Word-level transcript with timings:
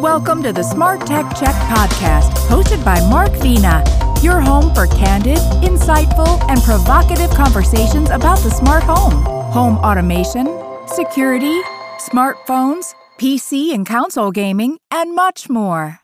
Welcome 0.00 0.42
to 0.44 0.52
the 0.54 0.62
Smart 0.62 1.06
Tech 1.06 1.26
Check 1.36 1.54
podcast, 1.68 2.30
hosted 2.48 2.82
by 2.82 3.06
Mark 3.10 3.32
Vena, 3.32 3.84
your 4.22 4.40
home 4.40 4.74
for 4.74 4.86
candid, 4.86 5.36
insightful, 5.62 6.40
and 6.48 6.62
provocative 6.62 7.28
conversations 7.32 8.08
about 8.08 8.38
the 8.38 8.48
smart 8.48 8.82
home, 8.82 9.12
home 9.52 9.76
automation, 9.84 10.46
security, 10.86 11.60
smartphones, 11.98 12.94
PC 13.18 13.74
and 13.74 13.84
console 13.84 14.30
gaming, 14.30 14.78
and 14.90 15.14
much 15.14 15.50
more. 15.50 16.00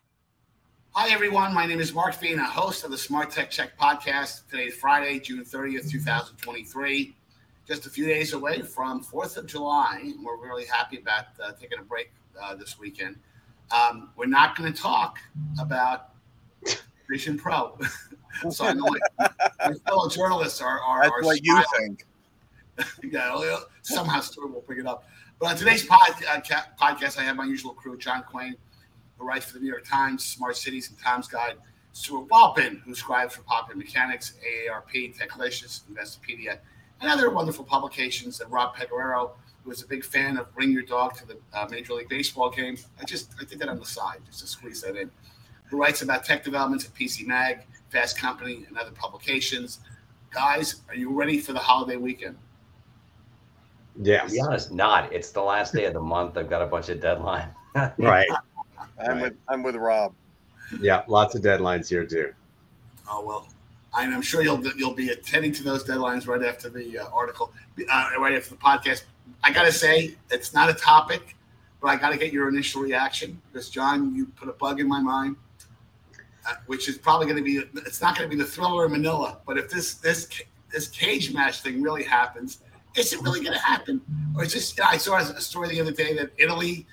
Hi, 0.90 1.08
everyone. 1.10 1.54
My 1.54 1.64
name 1.64 1.80
is 1.80 1.94
Mark 1.94 2.16
Vena, 2.16 2.44
host 2.44 2.84
of 2.84 2.90
the 2.90 2.98
Smart 2.98 3.30
Tech 3.30 3.50
Check 3.50 3.78
podcast. 3.78 4.46
Today 4.50 4.64
is 4.64 4.74
Friday, 4.74 5.20
June 5.20 5.42
30th, 5.42 5.90
2023. 5.90 7.14
Just 7.66 7.86
a 7.86 7.88
few 7.88 8.04
days 8.04 8.34
away 8.34 8.60
from 8.60 9.02
4th 9.02 9.38
of 9.38 9.46
July. 9.46 10.12
We're 10.22 10.36
really 10.36 10.66
happy 10.66 10.98
about 10.98 11.28
uh, 11.42 11.52
taking 11.58 11.78
a 11.78 11.82
break 11.82 12.12
uh, 12.38 12.54
this 12.56 12.78
weekend. 12.78 13.16
Um, 13.70 14.10
we're 14.16 14.26
not 14.26 14.56
going 14.56 14.72
to 14.72 14.80
talk 14.80 15.18
about 15.60 16.10
Vision 17.10 17.38
Pro. 17.38 17.78
so 18.50 18.66
I 18.66 18.72
know 18.72 18.86
my, 19.18 19.28
my, 19.64 19.74
fellow 19.86 20.08
journalists 20.08 20.60
are. 20.60 20.80
are 20.80 21.02
That's 21.02 21.12
are 21.12 21.22
what 21.22 21.44
you 21.44 21.62
think. 21.78 22.04
yeah, 23.02 23.58
somehow 23.82 24.20
Stewart 24.20 24.52
will 24.52 24.60
pick 24.62 24.78
it 24.78 24.86
up. 24.86 25.04
But 25.38 25.50
on 25.50 25.56
today's 25.56 25.84
pod, 25.84 26.08
uh, 26.28 26.40
podcast, 26.80 27.18
I 27.18 27.22
have 27.22 27.36
my 27.36 27.44
usual 27.44 27.72
crew: 27.72 27.96
John 27.98 28.22
Quain, 28.30 28.54
who 29.18 29.26
writes 29.26 29.46
for 29.46 29.54
the 29.54 29.60
New 29.60 29.68
York 29.68 29.84
Times, 29.84 30.24
Smart 30.24 30.56
Cities, 30.56 30.90
and 30.90 30.98
Tom's 30.98 31.28
Guide; 31.28 31.56
Stewart 31.92 32.28
Wolpin, 32.28 32.80
who 32.82 32.94
scribes 32.94 33.34
for 33.34 33.42
Popular 33.42 33.76
Mechanics, 33.78 34.34
AARP, 34.44 35.16
Techlicious, 35.18 35.82
Investopedia, 35.90 36.58
and 37.00 37.10
other 37.10 37.30
wonderful 37.30 37.64
publications. 37.64 38.40
And 38.40 38.52
Rob 38.52 38.76
Pegoraro, 38.76 39.32
who 39.66 39.72
is 39.72 39.82
a 39.82 39.86
big 39.86 40.04
fan 40.04 40.38
of 40.38 40.54
Bring 40.54 40.70
Your 40.70 40.84
Dog 40.84 41.16
to 41.16 41.26
the 41.26 41.36
uh, 41.52 41.66
Major 41.68 41.94
League 41.94 42.08
Baseball 42.08 42.50
game. 42.50 42.78
I 43.00 43.04
just 43.04 43.32
I 43.40 43.44
did 43.44 43.58
that 43.58 43.68
on 43.68 43.80
the 43.80 43.84
side 43.84 44.20
just 44.24 44.40
to 44.40 44.46
squeeze 44.46 44.80
that 44.82 44.96
in. 44.96 45.10
Who 45.64 45.78
writes 45.80 46.02
about 46.02 46.24
tech 46.24 46.44
developments 46.44 46.84
at 46.84 46.94
PC 46.94 47.26
Mag, 47.26 47.66
Fast 47.90 48.16
Company, 48.16 48.64
and 48.68 48.78
other 48.78 48.92
publications. 48.92 49.80
Guys, 50.32 50.82
are 50.88 50.94
you 50.94 51.12
ready 51.12 51.40
for 51.40 51.52
the 51.52 51.58
holiday 51.58 51.96
weekend? 51.96 52.36
Yes. 54.00 54.28
To 54.28 54.32
be 54.34 54.40
honest, 54.40 54.70
not. 54.70 55.12
It's 55.12 55.32
the 55.32 55.42
last 55.42 55.74
day 55.74 55.86
of 55.86 55.94
the 55.94 56.00
month. 56.00 56.36
I've 56.36 56.48
got 56.48 56.62
a 56.62 56.66
bunch 56.66 56.88
of 56.88 57.00
deadline. 57.00 57.48
right. 57.98 58.28
I'm 59.04 59.20
with 59.20 59.34
I'm 59.48 59.62
with 59.64 59.74
Rob. 59.74 60.14
Yeah, 60.80 61.02
lots 61.08 61.34
of 61.34 61.42
deadlines 61.42 61.88
here 61.88 62.06
too. 62.06 62.32
Oh 63.10 63.24
well, 63.24 63.48
I'm 63.92 64.22
sure 64.22 64.42
you'll 64.42 64.64
you'll 64.76 64.94
be 64.94 65.08
attending 65.08 65.52
to 65.54 65.64
those 65.64 65.82
deadlines 65.82 66.28
right 66.28 66.44
after 66.44 66.68
the 66.68 67.00
uh, 67.00 67.08
article, 67.12 67.52
uh, 67.90 68.10
right 68.18 68.34
after 68.34 68.50
the 68.50 68.56
podcast. 68.56 69.02
I 69.42 69.52
gotta 69.52 69.72
say, 69.72 70.16
it's 70.30 70.54
not 70.54 70.68
a 70.68 70.74
topic, 70.74 71.36
but 71.80 71.88
I 71.88 71.96
gotta 71.96 72.16
get 72.16 72.32
your 72.32 72.48
initial 72.48 72.82
reaction 72.82 73.40
because 73.52 73.70
John, 73.70 74.14
you 74.14 74.26
put 74.26 74.48
a 74.48 74.52
bug 74.52 74.80
in 74.80 74.88
my 74.88 75.00
mind, 75.00 75.36
uh, 76.48 76.54
which 76.66 76.88
is 76.88 76.98
probably 76.98 77.26
gonna 77.26 77.42
be. 77.42 77.62
It's 77.86 78.00
not 78.00 78.16
gonna 78.16 78.28
be 78.28 78.36
the 78.36 78.44
thriller 78.44 78.86
in 78.86 78.92
Manila, 78.92 79.38
but 79.46 79.58
if 79.58 79.70
this 79.70 79.94
this 79.94 80.28
this 80.72 80.88
cage 80.88 81.32
match 81.32 81.60
thing 81.60 81.82
really 81.82 82.04
happens, 82.04 82.60
is 82.96 83.12
it 83.12 83.20
really 83.22 83.42
gonna 83.42 83.58
happen, 83.58 84.00
or 84.36 84.44
is 84.44 84.52
just? 84.52 84.80
I 84.80 84.96
saw 84.96 85.18
a 85.18 85.40
story 85.40 85.68
the 85.68 85.80
other 85.80 85.92
day 85.92 86.14
that 86.16 86.30
Italy 86.38 86.86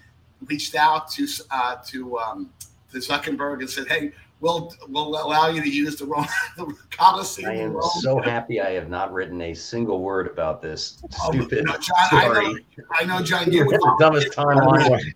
reached 0.46 0.76
out 0.76 1.10
to 1.12 1.28
uh, 1.52 1.78
to 1.88 2.20
um, 2.20 2.50
to 2.92 2.98
Zuckerberg 2.98 3.60
and 3.60 3.70
said, 3.70 3.88
"Hey, 3.88 4.12
we'll 4.44 4.72
we'll 4.90 5.08
allow 5.08 5.48
you 5.48 5.64
to 5.64 5.70
use 5.70 5.96
the, 5.96 6.06
Rome, 6.06 6.28
the 6.58 6.72
Coliseum." 6.92 7.50
I 7.50 7.56
am 7.56 7.82
so 8.02 8.22
happy 8.22 8.62
I 8.62 8.72
have 8.72 8.90
not 8.90 9.12
written 9.12 9.42
a 9.42 9.54
single 9.54 10.02
word 10.02 10.28
about 10.28 10.62
this 10.62 11.02
Oh, 11.24 11.32
stupid 11.32 11.66
no, 11.66 11.74
John, 11.74 11.96
I 12.12 12.28
know, 12.28 12.34
story. 12.34 12.66
I 13.00 13.06
know, 13.06 13.22
John. 13.24 13.52
You 13.52 13.64
It's 13.64 13.72
the 13.72 13.96
dumbest 14.00 14.34
timeline. 14.34 15.14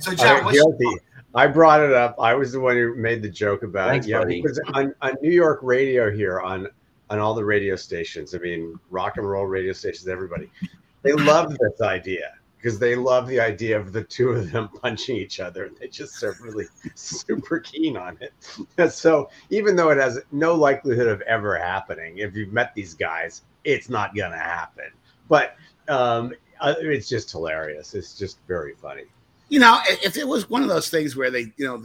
So, 0.00 0.14
John, 0.14 0.38
I'm 0.38 0.44
what's, 0.44 0.58
guilty. 0.58 0.98
I 1.34 1.46
brought 1.46 1.80
it 1.80 1.92
up. 1.92 2.16
I 2.20 2.34
was 2.34 2.52
the 2.52 2.60
one 2.60 2.76
who 2.76 2.94
made 2.94 3.22
the 3.22 3.30
joke 3.30 3.62
about 3.62 3.90
Thanks, 3.90 4.06
it. 4.06 4.10
Yeah, 4.10 4.18
buddy. 4.18 4.42
because 4.42 4.60
on, 4.74 4.94
on 5.02 5.14
New 5.22 5.30
York 5.32 5.60
radio 5.62 6.10
here, 6.10 6.40
on 6.40 6.68
on 7.10 7.18
all 7.18 7.34
the 7.34 7.44
radio 7.44 7.74
stations, 7.74 8.34
I 8.34 8.38
mean, 8.38 8.78
rock 8.90 9.16
and 9.16 9.28
roll 9.28 9.46
radio 9.46 9.72
stations, 9.72 10.08
everybody, 10.08 10.50
they 11.02 11.12
love 11.12 11.56
this 11.56 11.80
idea 11.80 12.32
because 12.58 12.78
they 12.78 12.96
love 12.96 13.28
the 13.28 13.38
idea 13.38 13.78
of 13.78 13.92
the 13.92 14.02
two 14.02 14.30
of 14.30 14.50
them 14.50 14.68
punching 14.82 15.16
each 15.16 15.40
other. 15.40 15.70
They 15.80 15.88
just 15.88 16.22
are 16.22 16.36
really 16.42 16.66
super 16.94 17.60
keen 17.60 17.96
on 17.96 18.18
it. 18.20 18.32
So, 18.92 19.30
even 19.50 19.76
though 19.76 19.90
it 19.90 19.98
has 19.98 20.20
no 20.32 20.54
likelihood 20.54 21.08
of 21.08 21.20
ever 21.22 21.56
happening, 21.56 22.18
if 22.18 22.34
you've 22.34 22.52
met 22.52 22.74
these 22.74 22.94
guys, 22.94 23.42
it's 23.64 23.88
not 23.88 24.14
going 24.14 24.32
to 24.32 24.38
happen. 24.38 24.86
But 25.28 25.56
um, 25.88 26.32
uh, 26.60 26.74
it's 26.78 27.08
just 27.08 27.30
hilarious. 27.30 27.94
It's 27.94 28.16
just 28.16 28.38
very 28.46 28.74
funny. 28.74 29.04
you 29.48 29.60
know, 29.60 29.78
if 29.86 30.16
it 30.16 30.26
was 30.26 30.48
one 30.50 30.62
of 30.62 30.68
those 30.68 30.90
things 30.90 31.16
where 31.16 31.30
they, 31.30 31.52
you 31.56 31.66
know, 31.66 31.82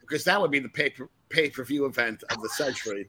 because 0.00 0.24
that 0.24 0.40
would 0.40 0.50
be 0.50 0.58
the 0.58 0.68
pay 0.68 0.90
per 0.90 1.08
pay 1.32 1.48
per 1.48 1.64
view 1.64 1.86
event 1.86 2.22
of 2.30 2.42
the 2.42 2.48
century. 2.50 3.08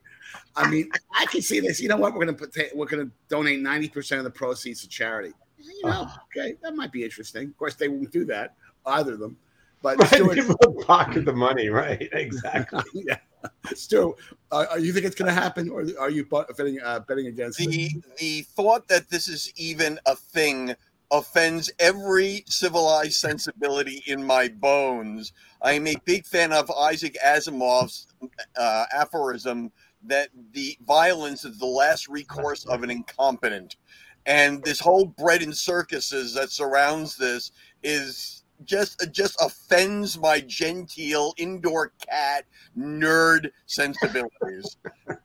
I 0.56 0.68
mean, 0.68 0.90
I 1.14 1.26
can 1.26 1.42
see 1.42 1.60
this. 1.60 1.80
You 1.80 1.88
know 1.88 1.96
what? 1.96 2.14
We're 2.14 2.24
gonna 2.24 2.36
put 2.36 2.56
we're 2.74 2.86
gonna 2.86 3.10
donate 3.28 3.60
ninety 3.60 3.88
percent 3.88 4.18
of 4.18 4.24
the 4.24 4.30
proceeds 4.30 4.80
to 4.82 4.88
charity. 4.88 5.32
You 5.64 5.90
know, 5.90 6.08
okay, 6.36 6.56
that 6.62 6.74
might 6.74 6.92
be 6.92 7.04
interesting. 7.04 7.48
Of 7.48 7.56
course, 7.56 7.74
they 7.74 7.88
won't 7.88 8.10
do 8.10 8.24
that 8.26 8.54
either 8.86 9.14
of 9.14 9.18
them. 9.20 9.36
But 9.82 9.98
Right, 9.98 10.08
Stewart, 10.08 10.36
people 10.36 10.56
pocket 10.86 11.24
the 11.24 11.32
money, 11.32 11.68
right? 11.70 12.08
Exactly. 12.12 12.82
yeah, 12.94 13.18
Stewart, 13.74 14.18
uh, 14.50 14.66
uh, 14.72 14.76
you 14.76 14.92
think 14.92 15.04
it's 15.04 15.14
going 15.14 15.34
to 15.34 15.40
happen, 15.40 15.68
or 15.68 15.84
are 16.00 16.10
you 16.10 16.24
betting 16.24 16.80
uh, 16.82 17.00
betting 17.00 17.26
against 17.26 17.60
it? 17.60 17.68
The 17.68 17.90
the 18.18 18.42
thought 18.42 18.88
that 18.88 19.10
this 19.10 19.28
is 19.28 19.52
even 19.56 19.98
a 20.06 20.16
thing 20.16 20.74
offends 21.10 21.70
every 21.78 22.44
civilized 22.46 23.14
sensibility 23.14 24.02
in 24.06 24.24
my 24.24 24.48
bones. 24.48 25.32
I 25.62 25.72
am 25.72 25.86
a 25.86 25.96
big 26.04 26.26
fan 26.26 26.52
of 26.52 26.70
Isaac 26.70 27.16
Asimov's 27.24 28.06
uh, 28.56 28.84
aphorism 28.92 29.70
that 30.06 30.28
the 30.52 30.76
violence 30.86 31.44
is 31.44 31.58
the 31.58 31.66
last 31.66 32.08
recourse 32.08 32.64
of 32.66 32.82
an 32.82 32.90
incompetent. 32.90 33.76
And 34.26 34.62
this 34.64 34.80
whole 34.80 35.06
bread 35.06 35.42
and 35.42 35.54
circuses 35.54 36.34
that 36.34 36.50
surrounds 36.50 37.16
this 37.16 37.52
is 37.82 38.44
just 38.64 39.06
just 39.12 39.36
offends 39.42 40.18
my 40.18 40.40
genteel 40.40 41.34
indoor 41.36 41.92
cat 42.08 42.44
nerd 42.76 43.50
sensibilities. 43.66 44.76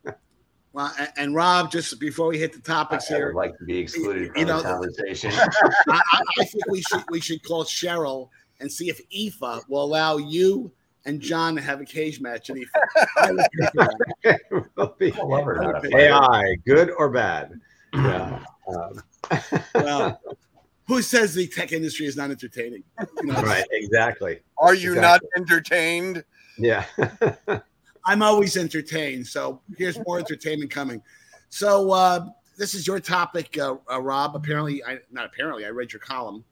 Well, 0.72 0.94
and, 1.00 1.10
and 1.18 1.36
Rob, 1.36 1.72
just 1.72 2.00
before 2.00 2.28
we 2.28 2.38
hit 2.38 2.54
the 2.54 2.60
topics 2.60 3.12
I 3.12 3.16
here, 3.16 3.28
would 3.28 3.36
like 3.36 3.58
to 3.58 3.66
be 3.66 3.80
excluded 3.80 4.28
You 4.28 4.32
from 4.34 4.46
know, 4.46 4.58
the 4.62 4.70
conversation. 4.70 5.32
I, 5.90 6.02
I, 6.12 6.22
I 6.40 6.44
think 6.46 6.64
we 6.70 6.82
should 6.82 7.04
we 7.10 7.20
should 7.20 7.44
call 7.44 7.64
Cheryl 7.64 8.30
and 8.60 8.72
see 8.72 8.90
if 8.90 9.02
IFA 9.10 9.68
will 9.68 9.84
allow 9.84 10.18
you 10.18 10.72
and 11.06 11.20
John 11.20 11.56
to 11.56 11.62
have 11.62 11.82
a 11.82 11.86
cage 11.86 12.22
match 12.22 12.50
in 12.50 12.58
IFA. 12.58 13.08
I 13.18 13.32
would 13.32 13.46
pay 13.52 13.68
for 13.74 13.88
that. 14.24 14.68
Will 14.76 14.96
be 15.00 15.12
I 15.20 15.22
love 15.24 15.46
her. 15.46 15.56
not 15.56 15.86
a 15.86 15.98
AI, 15.98 16.56
good 16.66 16.92
or 16.98 17.10
bad? 17.10 17.60
Yeah. 17.92 18.46
Um, 18.76 19.04
Well, 19.76 20.22
who 20.88 21.02
says 21.02 21.34
the 21.36 21.48
tech 21.48 21.72
industry 21.72 22.08
is 22.08 22.18
not 22.18 22.32
entertaining? 22.32 22.84
You 23.22 23.28
know, 23.28 23.42
right. 23.42 23.66
Exactly. 23.72 24.40
Are 24.58 24.74
you 24.74 24.94
Exactly. 24.94 25.02
not 25.02 25.22
entertained? 25.38 26.24
Yeah. 26.58 26.86
I'm 28.06 28.24
always 28.24 28.58
entertained. 28.58 29.28
So 29.28 29.62
here's 29.78 30.00
more 30.06 30.18
entertainment 30.20 30.72
coming. 30.72 31.02
So 31.50 31.92
uh, 31.92 32.26
this 32.58 32.74
is 32.74 32.88
your 32.88 33.00
topic, 33.00 33.58
uh, 33.58 33.76
uh, 33.92 34.02
Rob. 34.02 34.36
Apparently, 34.36 34.84
I 34.84 35.00
not 35.12 35.26
apparently. 35.26 35.66
I 35.66 35.70
read 35.70 35.94
your 35.94 36.00
column 36.00 36.44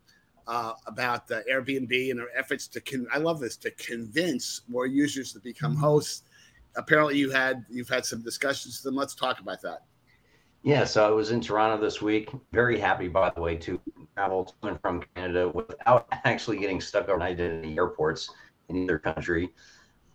uh, 0.48 0.74
about 0.86 1.30
uh, 1.32 1.42
Airbnb 1.52 2.12
and 2.12 2.20
their 2.20 2.38
efforts 2.38 2.68
to. 2.70 2.82
Con- 2.82 3.08
I 3.12 3.18
love 3.18 3.40
this 3.40 3.58
to 3.58 3.72
convince 3.72 4.62
more 4.68 4.86
users 4.86 5.34
to 5.34 5.40
become 5.40 5.76
hosts. 5.76 6.24
Apparently, 6.76 7.18
you 7.18 7.32
had 7.32 7.66
you've 7.70 7.90
had 7.90 8.06
some 8.06 8.22
discussions. 8.22 8.84
Then 8.84 8.96
let's 8.96 9.16
talk 9.16 9.40
about 9.40 9.62
that. 9.64 9.84
Yeah, 10.64 10.84
so 10.84 11.08
I 11.08 11.12
was 11.12 11.32
in 11.32 11.40
Toronto 11.40 11.82
this 11.82 12.02
week. 12.02 12.30
Very 12.52 12.80
happy, 12.80 13.08
by 13.08 13.30
the 13.30 13.42
way, 13.42 13.56
to 13.58 13.80
travel 14.16 14.46
to 14.46 14.68
and 14.68 14.82
from 14.82 15.04
Canada 15.16 15.50
without 15.50 16.08
actually 16.26 16.58
getting 16.58 16.82
stuck 16.82 17.08
overnight 17.08 17.40
in 17.40 17.62
the 17.62 17.76
airports 17.78 18.30
in 18.70 18.76
either 18.78 18.98
country. 18.98 19.54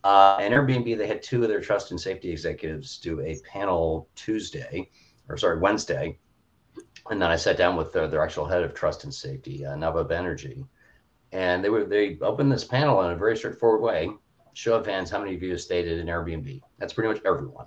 Uh, 0.05 0.37
and 0.41 0.53
Airbnb, 0.53 0.99
they 0.99 1.07
had 1.07 1.23
two 1.23 1.43
of 1.43 1.49
their 1.49 1.61
trust 1.61 1.93
and 1.93 2.01
safety 2.01 2.31
executives 2.31 2.99
do 2.99 3.21
a 3.21 3.39
panel 3.51 4.09
Tuesday, 4.17 4.91
or 5.29 5.37
sorry, 5.37 5.59
Wednesday. 5.59 6.19
And 7.09 7.23
then 7.23 7.31
I 7.31 7.37
sat 7.37 7.57
down 7.57 7.77
with 7.77 7.93
their, 7.93 8.09
their 8.09 8.23
actual 8.23 8.47
head 8.47 8.63
of 8.63 8.75
trust 8.75 9.05
and 9.05 9.15
safety, 9.15 9.65
uh, 9.65 9.77
Naba 9.77 10.05
Banerjee. 10.05 10.67
And 11.31 11.65
they 11.65 11.71
were 11.71 11.85
they 11.85 12.19
opened 12.21 12.53
this 12.53 12.65
panel 12.65 13.03
in 13.03 13.13
a 13.13 13.17
very 13.17 13.37
straightforward 13.37 13.81
way. 13.81 14.11
Show 14.55 14.75
of 14.75 14.87
hands, 14.87 15.09
how 15.09 15.19
many 15.19 15.35
of 15.35 15.43
you 15.43 15.53
have 15.53 15.61
stayed 15.61 15.89
at 15.89 15.99
an 15.99 16.09
Airbnb? 16.09 16.61
That's 16.79 16.93
pretty 16.93 17.09
much 17.09 17.23
everyone. 17.25 17.67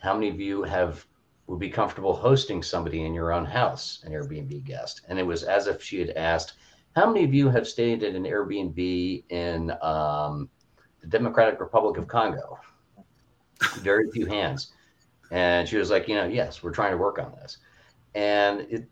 How 0.00 0.12
many 0.12 0.28
of 0.28 0.38
you 0.40 0.62
have 0.64 1.06
would 1.52 1.60
be 1.60 1.68
comfortable 1.68 2.14
hosting 2.14 2.62
somebody 2.62 3.04
in 3.04 3.12
your 3.12 3.30
own 3.30 3.44
house, 3.44 4.02
an 4.04 4.12
Airbnb 4.12 4.64
guest. 4.64 5.02
And 5.06 5.18
it 5.18 5.22
was 5.22 5.42
as 5.42 5.66
if 5.66 5.82
she 5.82 6.00
had 6.00 6.08
asked, 6.16 6.54
How 6.96 7.06
many 7.06 7.24
of 7.26 7.34
you 7.34 7.50
have 7.50 7.68
stayed 7.68 8.02
at 8.02 8.14
an 8.14 8.24
Airbnb 8.24 9.24
in 9.28 9.70
um, 9.82 10.48
the 11.02 11.08
Democratic 11.08 11.60
Republic 11.60 11.98
of 11.98 12.08
Congo? 12.08 12.58
Very 13.80 14.10
few 14.12 14.24
hands. 14.24 14.72
And 15.30 15.68
she 15.68 15.76
was 15.76 15.90
like, 15.90 16.08
You 16.08 16.14
know, 16.14 16.24
yes, 16.24 16.62
we're 16.62 16.72
trying 16.72 16.92
to 16.92 16.96
work 16.96 17.18
on 17.18 17.32
this. 17.32 17.58
And 18.14 18.62
it, 18.70 18.88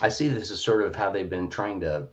I 0.00 0.08
see 0.08 0.28
this 0.28 0.52
as 0.52 0.62
sort 0.62 0.86
of 0.86 0.94
how 0.94 1.10
they've 1.10 1.28
been 1.28 1.50
trying 1.50 1.80
to 1.80 2.06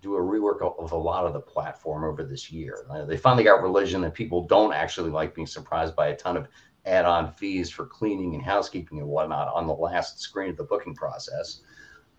do 0.00 0.16
a 0.16 0.18
rework 0.18 0.62
of 0.62 0.92
a 0.92 0.96
lot 0.96 1.26
of 1.26 1.34
the 1.34 1.40
platform 1.40 2.04
over 2.04 2.24
this 2.24 2.50
year. 2.50 2.86
Uh, 2.88 3.04
they 3.04 3.18
finally 3.18 3.44
got 3.44 3.60
religion 3.60 4.00
that 4.00 4.14
people 4.14 4.46
don't 4.46 4.72
actually 4.72 5.10
like 5.10 5.34
being 5.34 5.46
surprised 5.46 5.94
by 5.94 6.06
a 6.08 6.16
ton 6.16 6.38
of 6.38 6.48
add-on 6.86 7.32
fees 7.32 7.70
for 7.70 7.86
cleaning 7.86 8.34
and 8.34 8.42
housekeeping 8.42 8.98
and 8.98 9.08
whatnot 9.08 9.48
on 9.54 9.66
the 9.66 9.72
last 9.72 10.20
screen 10.20 10.50
of 10.50 10.56
the 10.56 10.64
booking 10.64 10.94
process. 10.94 11.60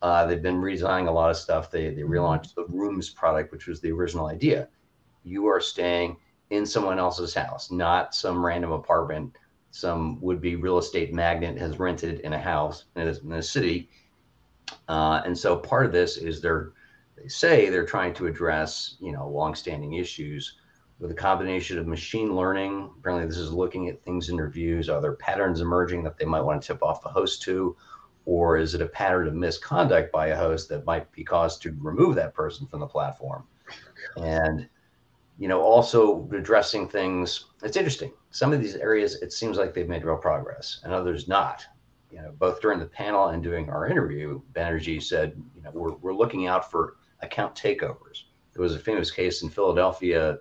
Uh, 0.02 0.26
they've 0.26 0.42
been 0.42 0.62
redesigning 0.62 1.08
a 1.08 1.12
lot 1.12 1.30
of 1.30 1.38
stuff. 1.38 1.70
They 1.70 1.94
they 1.94 2.02
relaunched 2.02 2.56
the 2.56 2.66
rooms 2.70 3.10
product, 3.10 3.52
which 3.52 3.68
was 3.68 3.82
the 3.82 3.92
original 3.92 4.28
idea. 4.28 4.68
You 5.24 5.48
are 5.48 5.62
staying 5.62 6.18
in 6.50 6.66
someone 6.66 7.00
else's 7.00 7.34
house, 7.34 7.72
not 7.72 8.16
some 8.16 8.44
random 8.44 8.72
apartment 8.72 9.36
some 9.72 10.20
would-be 10.22 10.58
real 10.58 10.78
estate 10.78 11.14
magnate 11.14 11.58
has 11.58 11.80
rented 11.80 12.20
in 12.20 12.34
a 12.34 12.40
house 12.40 12.86
in 12.96 13.08
a, 13.08 13.14
in 13.24 13.32
a 13.34 13.42
city. 13.42 13.90
Uh, 14.88 15.22
and 15.26 15.38
so 15.38 15.56
part 15.56 15.86
of 15.86 15.92
this 15.92 16.18
is 16.18 16.42
they're 16.42 16.74
they 17.18 17.28
say 17.28 17.70
they're 17.70 17.86
trying 17.86 18.14
to 18.14 18.28
address 18.28 18.98
you 19.00 19.12
know 19.12 19.28
longstanding 19.28 19.94
issues 19.94 20.58
with 21.02 21.12
a 21.12 21.16
combination 21.16 21.80
of 21.80 21.88
machine 21.88 22.36
learning. 22.36 22.92
Apparently, 23.00 23.28
this 23.28 23.38
is 23.38 23.52
looking 23.52 23.90
at 23.90 24.02
things 24.04 24.30
in 24.30 24.38
reviews. 24.38 24.88
Are 24.88 25.02
there 25.02 25.14
patterns 25.14 25.60
emerging 25.60 26.04
that 26.04 26.16
they 26.18 26.26
might 26.26 26.42
want 26.42 26.62
to 26.62 26.68
tip 26.68 26.84
off 26.84 27.02
the 27.02 27.10
host 27.10 27.42
to? 27.44 27.76
Or 28.26 28.56
is 28.56 28.76
it 28.76 28.82
a 28.84 28.88
pattern 28.88 29.28
of 29.28 29.34
misconduct 29.34 30.12
by 30.12 30.28
a 30.28 30.38
host 30.38 30.70
that 30.70 30.86
might 30.86 31.12
be 31.12 31.24
caused 31.24 31.64
to 31.64 31.76
remove 31.80 32.16
that 32.16 32.36
person 32.36 32.68
from 32.68 32.82
the 32.82 32.88
platform? 32.88 33.48
And 34.16 34.70
you 35.40 35.48
know, 35.48 35.60
also 35.60 36.30
addressing 36.34 36.88
things. 36.88 37.46
It's 37.64 37.78
interesting. 37.78 38.14
Some 38.30 38.54
of 38.54 38.62
these 38.62 38.76
areas, 38.76 39.16
it 39.24 39.34
seems 39.34 39.58
like 39.58 39.74
they've 39.74 39.90
made 39.90 40.06
real 40.06 40.18
progress, 40.18 40.82
and 40.84 40.94
others 40.94 41.28
not. 41.28 41.66
You 42.12 42.22
know, 42.22 42.32
both 42.38 42.62
during 42.62 42.78
the 42.78 42.86
panel 42.86 43.30
and 43.30 43.42
doing 43.42 43.68
our 43.72 43.88
interview, 43.88 44.40
Banerjee 44.54 45.02
said, 45.02 45.34
you 45.56 45.64
know, 45.64 45.72
we're, 45.74 45.96
we're 45.96 46.14
looking 46.14 46.46
out 46.46 46.70
for 46.70 46.98
account 47.22 47.56
takeovers. 47.56 48.26
There 48.54 48.62
was 48.62 48.76
a 48.76 48.80
famous 48.80 49.10
case 49.10 49.42
in 49.42 49.50
Philadelphia 49.50 50.38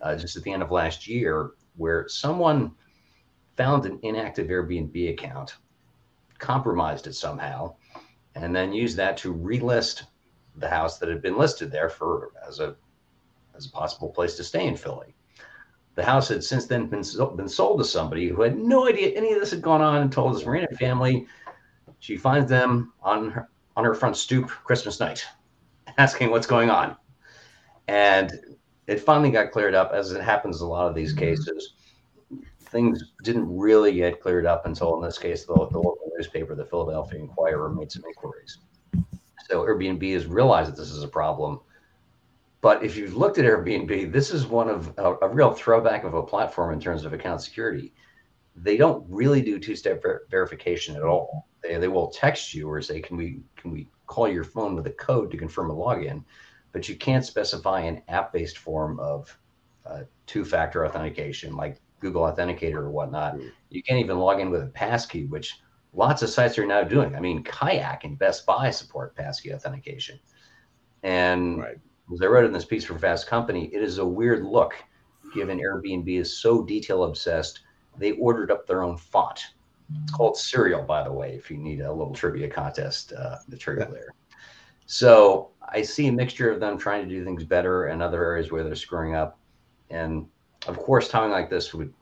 uh, 0.00 0.16
just 0.16 0.36
at 0.36 0.42
the 0.42 0.52
end 0.52 0.62
of 0.62 0.70
last 0.70 1.06
year 1.06 1.52
where 1.76 2.08
someone 2.08 2.72
found 3.56 3.86
an 3.86 3.98
inactive 4.02 4.48
Airbnb 4.48 5.10
account, 5.10 5.56
compromised 6.38 7.06
it 7.06 7.14
somehow, 7.14 7.74
and 8.34 8.54
then 8.54 8.72
used 8.72 8.96
that 8.96 9.16
to 9.18 9.34
relist 9.34 10.02
the 10.56 10.68
house 10.68 10.98
that 10.98 11.08
had 11.08 11.22
been 11.22 11.38
listed 11.38 11.70
there 11.70 11.88
for 11.88 12.30
as 12.46 12.60
a 12.60 12.76
as 13.54 13.66
a 13.66 13.70
possible 13.70 14.10
place 14.10 14.36
to 14.36 14.44
stay 14.44 14.66
in 14.66 14.76
Philly. 14.76 15.14
The 15.94 16.04
house 16.04 16.28
had 16.28 16.44
since 16.44 16.66
then 16.66 16.86
been, 16.88 17.02
been 17.36 17.48
sold 17.48 17.78
to 17.78 17.84
somebody 17.84 18.28
who 18.28 18.42
had 18.42 18.58
no 18.58 18.86
idea 18.86 19.16
any 19.16 19.32
of 19.32 19.40
this 19.40 19.50
had 19.50 19.62
gone 19.62 19.80
on 19.80 20.02
and 20.02 20.12
told 20.12 20.34
his 20.34 20.44
Marina 20.44 20.68
family. 20.76 21.26
She 22.00 22.18
finds 22.18 22.50
them 22.50 22.92
on 23.02 23.30
her, 23.30 23.48
on 23.76 23.84
her 23.84 23.94
front 23.94 24.18
stoop 24.18 24.50
Christmas 24.50 25.00
night, 25.00 25.24
asking 25.98 26.30
what's 26.30 26.46
going 26.46 26.68
on. 26.68 26.96
And 27.88 28.55
it 28.86 29.00
finally 29.00 29.30
got 29.30 29.50
cleared 29.50 29.74
up, 29.74 29.92
as 29.92 30.12
it 30.12 30.22
happens 30.22 30.60
in 30.60 30.66
a 30.66 30.70
lot 30.70 30.88
of 30.88 30.94
these 30.94 31.12
mm-hmm. 31.12 31.24
cases. 31.24 31.74
Things 32.60 33.12
didn't 33.22 33.56
really 33.56 33.92
get 33.94 34.20
cleared 34.20 34.46
up 34.46 34.66
until, 34.66 34.96
in 34.96 35.02
this 35.02 35.18
case, 35.18 35.44
the, 35.44 35.54
the 35.54 35.78
local 35.78 36.10
newspaper, 36.16 36.54
the 36.54 36.64
Philadelphia 36.64 37.20
Inquirer, 37.20 37.70
made 37.70 37.92
some 37.92 38.02
inquiries. 38.04 38.58
So 39.48 39.62
Airbnb 39.62 40.12
has 40.12 40.26
realized 40.26 40.72
that 40.72 40.76
this 40.76 40.90
is 40.90 41.04
a 41.04 41.08
problem 41.08 41.60
but 42.66 42.82
if 42.82 42.96
you've 42.96 43.16
looked 43.16 43.38
at 43.38 43.44
Airbnb, 43.44 44.10
this 44.10 44.32
is 44.32 44.46
one 44.46 44.68
of 44.68 44.92
a, 44.98 45.14
a 45.22 45.28
real 45.28 45.52
throwback 45.52 46.02
of 46.02 46.14
a 46.14 46.22
platform 46.22 46.72
in 46.72 46.80
terms 46.80 47.04
of 47.04 47.12
account 47.12 47.40
security. 47.40 47.92
They 48.56 48.76
don't 48.76 49.04
really 49.08 49.40
do 49.40 49.60
two-step 49.60 50.02
ver- 50.02 50.26
verification 50.30 50.96
at 50.96 51.04
all. 51.04 51.46
They, 51.62 51.76
they 51.76 51.86
will 51.86 52.08
text 52.08 52.54
you 52.54 52.68
or 52.68 52.82
say, 52.82 53.00
"Can 53.00 53.16
we 53.16 53.40
can 53.56 53.70
we 53.70 53.88
call 54.08 54.26
your 54.26 54.42
phone 54.42 54.74
with 54.74 54.84
a 54.88 54.90
code 54.90 55.30
to 55.30 55.36
confirm 55.36 55.70
a 55.70 55.74
login?" 55.74 56.24
But 56.76 56.90
you 56.90 56.94
can't 56.94 57.24
specify 57.24 57.80
an 57.80 58.02
app-based 58.08 58.58
form 58.58 59.00
of 59.00 59.34
uh, 59.86 60.02
two-factor 60.26 60.84
authentication 60.84 61.56
like 61.56 61.80
Google 62.00 62.20
Authenticator 62.20 62.74
or 62.74 62.90
whatnot. 62.90 63.36
Mm-hmm. 63.36 63.48
You 63.70 63.82
can't 63.82 63.98
even 63.98 64.18
log 64.18 64.40
in 64.40 64.50
with 64.50 64.62
a 64.62 64.66
passkey, 64.66 65.24
which 65.24 65.58
lots 65.94 66.20
of 66.20 66.28
sites 66.28 66.58
are 66.58 66.66
now 66.66 66.82
doing. 66.82 67.16
I 67.16 67.20
mean, 67.20 67.42
Kayak 67.42 68.04
and 68.04 68.18
Best 68.18 68.44
Buy 68.44 68.68
support 68.68 69.16
passkey 69.16 69.54
authentication, 69.54 70.20
and 71.02 71.60
right 71.60 71.78
as 72.12 72.20
I 72.20 72.26
wrote 72.26 72.44
in 72.44 72.52
this 72.52 72.66
piece 72.66 72.84
for 72.84 72.98
Fast 72.98 73.26
Company, 73.26 73.70
it 73.72 73.82
is 73.82 73.96
a 73.96 74.04
weird 74.04 74.44
look 74.44 74.74
given 75.34 75.58
Airbnb 75.58 76.20
is 76.20 76.36
so 76.36 76.62
detail 76.62 77.04
obsessed. 77.04 77.60
They 77.96 78.12
ordered 78.12 78.50
up 78.50 78.66
their 78.66 78.82
own 78.82 78.98
font. 78.98 79.46
It's 80.02 80.12
called 80.12 80.36
Cereal, 80.36 80.82
by 80.82 81.04
the 81.04 81.12
way, 81.12 81.36
if 81.36 81.50
you 81.50 81.56
need 81.56 81.80
a 81.80 81.90
little 81.90 82.12
trivia 82.12 82.50
contest 82.50 83.14
uh, 83.14 83.36
material 83.48 83.90
there. 83.90 84.08
So 84.86 85.50
I 85.68 85.82
see 85.82 86.06
a 86.06 86.12
mixture 86.12 86.50
of 86.50 86.60
them 86.60 86.78
trying 86.78 87.02
to 87.04 87.08
do 87.08 87.24
things 87.24 87.44
better 87.44 87.86
and 87.86 88.00
other 88.00 88.24
areas 88.24 88.50
where 88.50 88.64
they're 88.64 88.74
screwing 88.74 89.14
up. 89.14 89.38
And 89.90 90.26
of 90.66 90.78
course, 90.78 91.08
timing 91.08 91.32
like 91.32 91.50
this 91.50 91.74
would 91.74 91.92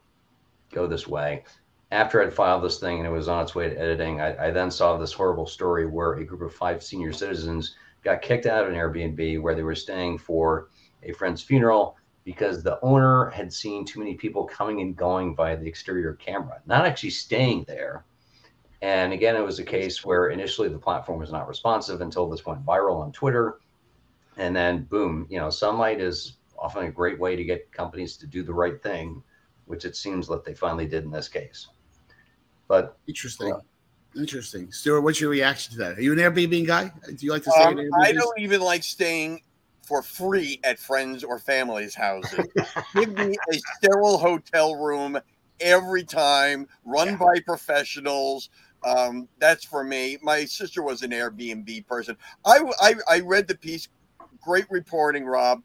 go 0.73 0.87
this 0.87 1.07
way. 1.07 1.45
After 1.91 2.23
I'd 2.23 2.33
filed 2.33 2.63
this 2.63 2.79
thing 2.79 2.99
and 2.99 3.07
it 3.07 3.11
was 3.11 3.29
on 3.29 3.43
its 3.43 3.55
way 3.55 3.69
to 3.69 3.81
editing, 3.81 4.21
I, 4.21 4.49
I 4.49 4.51
then 4.51 4.71
saw 4.71 4.97
this 4.97 5.13
horrible 5.13 5.47
story 5.47 5.87
where 5.87 6.15
a 6.15 6.25
group 6.25 6.43
of 6.43 6.55
five 6.55 6.83
senior 6.83 7.13
citizens 7.13 7.77
got 8.03 8.23
kicked 8.23 8.47
out 8.47 8.65
of 8.65 8.71
an 8.71 8.79
Airbnb 8.79 9.41
where 9.41 9.55
they 9.55 9.63
were 9.63 9.75
staying 9.75 10.19
for 10.19 10.69
a 11.03 11.13
friend's 11.13 11.43
funeral 11.43 11.97
because 12.25 12.63
the 12.63 12.81
owner 12.83 13.31
had 13.31 13.53
seen 13.53 13.85
too 13.85 13.99
many 13.99 14.15
people 14.15 14.45
coming 14.45 14.81
and 14.81 14.97
going 14.97 15.37
via 15.37 15.57
the 15.57 15.67
exterior 15.67 16.15
camera, 16.15 16.61
not 16.67 16.87
actually 16.87 17.11
staying 17.11 17.65
there. 17.69 18.05
And 18.85 19.15
again, 19.15 19.35
it 19.35 19.41
was 19.41 19.59
a 19.59 19.65
case 19.65 20.05
where 20.05 20.29
initially 20.29 20.69
the 20.69 20.77
platform 20.77 21.19
was 21.19 21.33
not 21.33 21.49
responsive 21.49 22.03
until 22.03 22.29
this 22.29 22.45
went 22.45 22.67
viral 22.67 23.01
on 23.01 23.13
Twitter. 23.13 23.61
And 24.37 24.55
then, 24.55 24.83
boom, 24.83 25.27
you 25.31 25.39
know, 25.39 25.49
sunlight 25.49 26.03
is 26.03 26.37
often 26.59 26.85
a 26.85 26.91
great 26.91 27.19
way 27.19 27.35
to 27.35 27.43
get 27.45 27.73
companies 27.73 28.19
to 28.19 28.27
do 28.27 28.43
the 28.43 28.53
right 28.53 28.83
thing, 28.83 29.23
which 29.65 29.87
it 29.87 29.97
seems 29.97 30.29
that 30.29 30.45
they 30.45 30.53
finally 30.53 30.85
did 30.85 31.03
in 31.03 31.11
this 31.11 31.31
case. 31.31 31.69
But 32.69 32.99
interesting. 33.07 33.55
Uh, 33.55 33.61
Interesting. 34.17 34.71
Stewart, 34.71 35.03
what's 35.03 35.21
your 35.21 35.31
reaction 35.31 35.73
to 35.73 35.79
that? 35.79 35.99
Are 35.99 36.01
you 36.01 36.13
an 36.13 36.19
Airbnb 36.19 36.67
guy? 36.69 36.93
Do 37.09 37.17
you 37.19 37.33
like 37.33 37.43
to 37.45 37.51
stay 37.51 37.65
um, 37.65 37.81
I 38.01 38.13
don't 38.13 38.39
even 38.39 38.61
like 38.61 38.85
staying 38.85 39.41
for 39.83 40.03
free 40.03 40.61
at 40.63 40.79
friends 40.79 41.25
or 41.25 41.41
family's 41.41 41.97
houses. 41.97 42.47
Give 42.95 43.13
me 43.13 43.35
a 43.51 43.59
sterile 43.77 44.19
hotel 44.19 44.77
room 44.77 45.19
every 45.61 46.05
time, 46.05 46.69
run 46.85 47.09
yeah. 47.09 47.17
by 47.17 47.41
professionals. 47.45 48.51
Um, 48.85 49.29
that's 49.39 49.65
for 49.65 49.83
me. 49.85 50.19
My 50.23 50.45
sister 50.45 50.83
was 50.83 51.03
an 51.03 51.11
Airbnb 51.11 51.87
person. 51.87 52.17
I, 52.45 52.61
I, 52.81 52.95
I 53.09 53.21
read 53.21 53.49
the 53.49 53.57
piece. 53.57 53.89
Great 54.43 54.67
reporting, 54.71 55.25
Rob. 55.25 55.63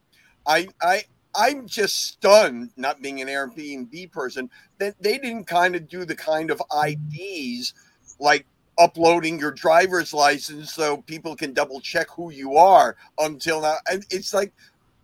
I, 0.48 0.69
I, 0.81 1.04
I'm 1.36 1.68
just 1.68 2.06
stunned, 2.06 2.71
not 2.77 3.01
being 3.01 3.21
an 3.21 3.28
Airbnb 3.28 4.11
person, 4.11 4.49
that 4.80 4.95
they 5.02 5.18
didn't 5.18 5.45
kind 5.45 5.76
of 5.76 5.88
do 5.88 6.06
the 6.06 6.16
kind 6.16 6.49
of 6.49 6.61
IDs 6.85 7.73
like 8.19 8.45
uploading 8.78 9.38
your 9.38 9.52
driver's 9.52 10.14
license 10.14 10.73
so 10.73 10.97
people 10.97 11.35
can 11.35 11.54
double 11.54 11.81
check 11.81 12.07
who 12.09 12.31
you 12.31 12.56
are 12.56 12.95
until 13.19 13.61
now. 13.61 13.76
And 13.92 14.06
it's 14.09 14.33
like 14.33 14.54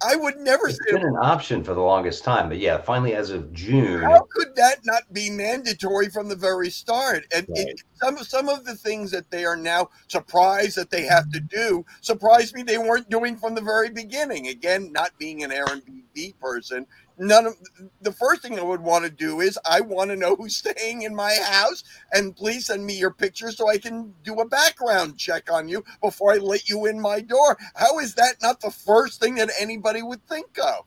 I 0.04 0.16
would 0.16 0.38
never. 0.38 0.68
It's 0.68 0.80
been 0.92 1.06
an 1.06 1.16
option 1.16 1.64
for 1.64 1.74
the 1.74 1.82
longest 1.82 2.24
time, 2.24 2.50
but 2.50 2.58
yeah, 2.58 2.78
finally 2.80 3.14
as 3.14 3.30
of 3.30 3.54
June. 3.54 4.02
How 4.02 4.28
could 4.30 4.56
that 4.56 4.86
not 4.86 5.02
be 5.14 5.30
mandatory 5.30 6.10
from 6.10 6.28
the 6.28 6.36
very 6.36 6.70
start? 6.70 7.26
And 7.34 7.48
right. 7.50 7.68
it, 7.70 7.82
some 7.96 8.18
some 8.18 8.50
of 8.50 8.66
the 8.66 8.76
things 8.76 9.10
that 9.12 9.32
they 9.32 9.46
are 9.46 9.56
now 9.56 9.90
surprised 10.08 10.76
that 10.78 10.90
they 10.90 11.04
have 11.04 11.32
to 11.32 11.40
do 11.40 11.86
surprised 12.02 12.54
me 12.56 12.64
they 12.64 12.78
weren't 12.78 13.10
doing 13.10 13.38
from 13.38 13.56
the 13.56 13.62
very 13.62 13.90
beginning. 13.90 14.48
Again, 14.48 14.92
not 14.92 15.12
being 15.18 15.44
an 15.44 15.52
Airbnb 15.52 16.40
person, 16.40 16.86
none 17.18 17.46
of 17.46 17.56
the 18.02 18.12
first 18.12 18.42
thing 18.42 18.60
I 18.60 18.64
would 18.64 18.82
want 18.82 19.06
to 19.06 19.12
do 19.12 19.42
is 19.42 19.58
I 19.70 19.82
want 19.82 20.10
to 20.10 20.16
know 20.16 20.36
who's 20.36 20.58
staying 20.58 21.04
in 21.04 21.16
my 21.16 21.36
house 21.44 21.84
and 22.14 22.36
please 22.36 22.68
send 22.68 22.86
me 22.86 22.98
your 22.98 23.12
picture 23.12 23.52
so 23.52 23.70
I 23.70 23.78
can 23.78 24.14
do 24.24 24.36
a 24.42 24.48
background 24.48 25.18
check 25.18 25.52
on 25.52 25.68
you 25.68 25.84
before 26.02 26.34
I 26.34 26.38
let 26.38 26.70
you 26.70 26.86
in 26.86 27.00
my 27.00 27.22
door. 27.22 27.58
How 27.76 28.00
is 28.00 28.14
that 28.16 28.36
not 28.42 28.60
the 28.62 28.72
first 28.72 29.22
thing 29.22 29.36
that 29.36 29.50
anybody 29.60 30.02
would 30.02 30.26
think 30.28 30.58
of? 30.60 30.86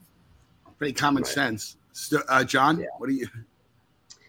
Pretty 0.77 0.93
common 0.93 1.23
right. 1.23 1.33
sense. 1.33 1.77
Uh, 2.29 2.45
John, 2.45 2.79
yeah. 2.79 2.87
what 2.99 3.09
do 3.09 3.15
you? 3.15 3.27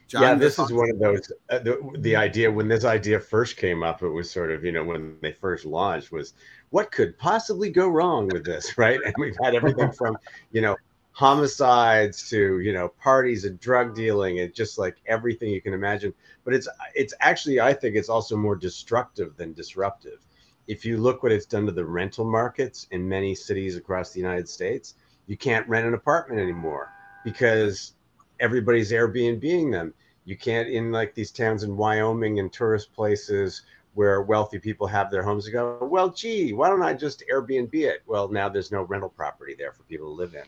John, 0.07 0.23
yeah, 0.23 0.33
this 0.33 0.57
is 0.57 0.73
one 0.73 0.89
of 0.89 0.97
those. 0.97 1.31
Uh, 1.51 1.59
the, 1.59 1.79
the 1.99 2.15
idea 2.15 2.51
when 2.51 2.67
this 2.67 2.83
idea 2.83 3.19
first 3.19 3.57
came 3.57 3.83
up, 3.83 4.01
it 4.01 4.09
was 4.09 4.29
sort 4.31 4.49
of 4.49 4.65
you 4.65 4.71
know 4.71 4.83
when 4.83 5.17
they 5.21 5.31
first 5.31 5.65
launched 5.65 6.11
was 6.11 6.33
what 6.71 6.91
could 6.91 7.15
possibly 7.19 7.69
go 7.69 7.87
wrong 7.87 8.27
with 8.27 8.43
this, 8.43 8.75
right? 8.77 8.99
And 9.05 9.13
we've 9.19 9.37
had 9.43 9.53
everything 9.53 9.91
from 9.91 10.17
you 10.51 10.61
know 10.61 10.75
homicides 11.11 12.29
to 12.29 12.59
you 12.59 12.71
know 12.71 12.87
parties 12.87 13.43
and 13.43 13.59
drug 13.59 13.93
dealing 13.95 14.39
and 14.39 14.53
just 14.53 14.77
like 14.77 14.97
everything 15.05 15.49
you 15.49 15.61
can 15.61 15.73
imagine 15.73 16.13
but 16.45 16.53
it's 16.53 16.67
it's 16.95 17.13
actually 17.19 17.59
i 17.59 17.73
think 17.73 17.95
it's 17.95 18.09
also 18.09 18.37
more 18.37 18.55
destructive 18.55 19.35
than 19.35 19.51
disruptive 19.53 20.19
if 20.67 20.85
you 20.85 20.97
look 20.97 21.21
what 21.21 21.31
it's 21.31 21.45
done 21.45 21.65
to 21.65 21.71
the 21.71 21.83
rental 21.83 22.23
markets 22.23 22.87
in 22.91 23.07
many 23.07 23.35
cities 23.35 23.75
across 23.75 24.11
the 24.13 24.19
united 24.19 24.47
states 24.47 24.95
you 25.27 25.35
can't 25.35 25.67
rent 25.67 25.87
an 25.87 25.93
apartment 25.93 26.39
anymore 26.39 26.89
because 27.25 27.93
everybody's 28.39 28.91
airbnbing 28.91 29.71
them 29.71 29.93
you 30.23 30.37
can't 30.37 30.69
in 30.69 30.91
like 30.91 31.13
these 31.15 31.31
towns 31.31 31.63
in 31.63 31.75
wyoming 31.75 32.39
and 32.39 32.53
tourist 32.53 32.93
places 32.93 33.63
where 33.95 34.21
wealthy 34.21 34.59
people 34.59 34.87
have 34.87 35.11
their 35.11 35.23
homes 35.23 35.45
and 35.45 35.53
go, 35.53 35.77
well, 35.81 36.09
gee, 36.09 36.53
why 36.53 36.69
don't 36.69 36.83
I 36.83 36.93
just 36.93 37.23
Airbnb 37.29 37.73
it? 37.73 38.01
Well, 38.05 38.29
now 38.29 38.47
there's 38.47 38.71
no 38.71 38.83
rental 38.83 39.09
property 39.09 39.55
there 39.57 39.73
for 39.73 39.83
people 39.83 40.07
to 40.07 40.13
live 40.13 40.35
in. 40.35 40.43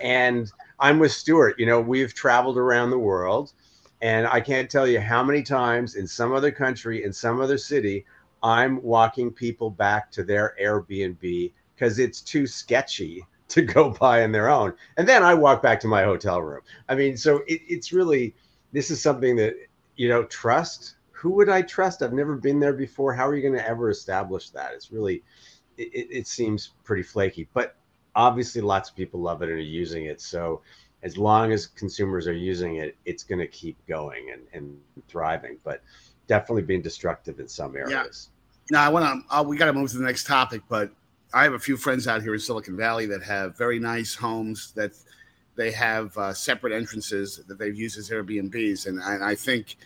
And 0.00 0.50
I'm 0.78 0.98
with 0.98 1.12
Stewart. 1.12 1.58
You 1.58 1.66
know, 1.66 1.80
we've 1.80 2.14
traveled 2.14 2.58
around 2.58 2.90
the 2.90 2.98
world, 2.98 3.52
and 4.00 4.26
I 4.26 4.40
can't 4.40 4.70
tell 4.70 4.86
you 4.86 5.00
how 5.00 5.22
many 5.22 5.42
times 5.42 5.94
in 5.94 6.06
some 6.06 6.32
other 6.32 6.50
country, 6.50 7.04
in 7.04 7.12
some 7.12 7.40
other 7.40 7.58
city, 7.58 8.04
I'm 8.42 8.82
walking 8.82 9.30
people 9.30 9.70
back 9.70 10.10
to 10.12 10.24
their 10.24 10.56
Airbnb 10.60 11.52
because 11.74 11.98
it's 11.98 12.20
too 12.20 12.46
sketchy 12.46 13.24
to 13.48 13.62
go 13.62 13.90
buy 13.90 14.24
on 14.24 14.32
their 14.32 14.48
own. 14.48 14.72
And 14.96 15.06
then 15.06 15.22
I 15.22 15.34
walk 15.34 15.62
back 15.62 15.78
to 15.80 15.88
my 15.88 16.02
hotel 16.02 16.40
room. 16.40 16.62
I 16.88 16.94
mean, 16.94 17.16
so 17.16 17.38
it, 17.46 17.60
it's 17.68 17.92
really, 17.92 18.34
this 18.72 18.90
is 18.90 19.00
something 19.00 19.36
that, 19.36 19.54
you 19.96 20.08
know, 20.08 20.24
trust. 20.24 20.96
Who 21.10 21.30
would 21.30 21.48
I 21.48 21.62
trust? 21.62 22.02
I've 22.02 22.12
never 22.12 22.34
been 22.34 22.58
there 22.58 22.72
before. 22.72 23.12
How 23.12 23.28
are 23.28 23.36
you 23.36 23.42
going 23.42 23.54
to 23.54 23.68
ever 23.68 23.90
establish 23.90 24.50
that? 24.50 24.72
It's 24.74 24.90
really, 24.90 25.22
it, 25.76 26.08
it 26.10 26.26
seems 26.26 26.72
pretty 26.82 27.02
flaky, 27.02 27.48
but 27.52 27.76
obviously 28.14 28.60
lots 28.60 28.90
of 28.90 28.96
people 28.96 29.20
love 29.20 29.42
it 29.42 29.48
and 29.48 29.58
are 29.58 29.62
using 29.62 30.06
it. 30.06 30.20
So 30.20 30.62
as 31.02 31.16
long 31.16 31.52
as 31.52 31.66
consumers 31.66 32.26
are 32.28 32.32
using 32.32 32.76
it, 32.76 32.96
it's 33.04 33.24
going 33.24 33.40
to 33.40 33.46
keep 33.46 33.76
going 33.86 34.30
and, 34.32 34.42
and 34.52 34.78
thriving, 35.08 35.58
but 35.64 35.82
definitely 36.26 36.62
being 36.62 36.82
destructive 36.82 37.40
in 37.40 37.48
some 37.48 37.76
areas. 37.76 38.30
Yeah. 38.70 38.78
Now 38.78 38.86
I 38.86 38.88
want 38.88 39.26
to, 39.28 39.36
uh, 39.36 39.42
we 39.42 39.56
got 39.56 39.66
to 39.66 39.72
move 39.72 39.90
to 39.90 39.98
the 39.98 40.04
next 40.04 40.24
topic, 40.24 40.62
but 40.68 40.90
I 41.34 41.44
have 41.44 41.54
a 41.54 41.58
few 41.58 41.76
friends 41.76 42.06
out 42.06 42.22
here 42.22 42.34
in 42.34 42.40
Silicon 42.40 42.76
Valley 42.76 43.06
that 43.06 43.22
have 43.22 43.56
very 43.56 43.78
nice 43.78 44.14
homes 44.14 44.72
that 44.72 44.92
they 45.56 45.70
have 45.72 46.16
uh, 46.16 46.32
separate 46.32 46.72
entrances 46.72 47.42
that 47.46 47.58
they've 47.58 47.74
used 47.74 47.98
as 47.98 48.10
Airbnbs, 48.10 48.86
and, 48.86 49.00
and 49.00 49.22
I 49.22 49.34
think 49.34 49.76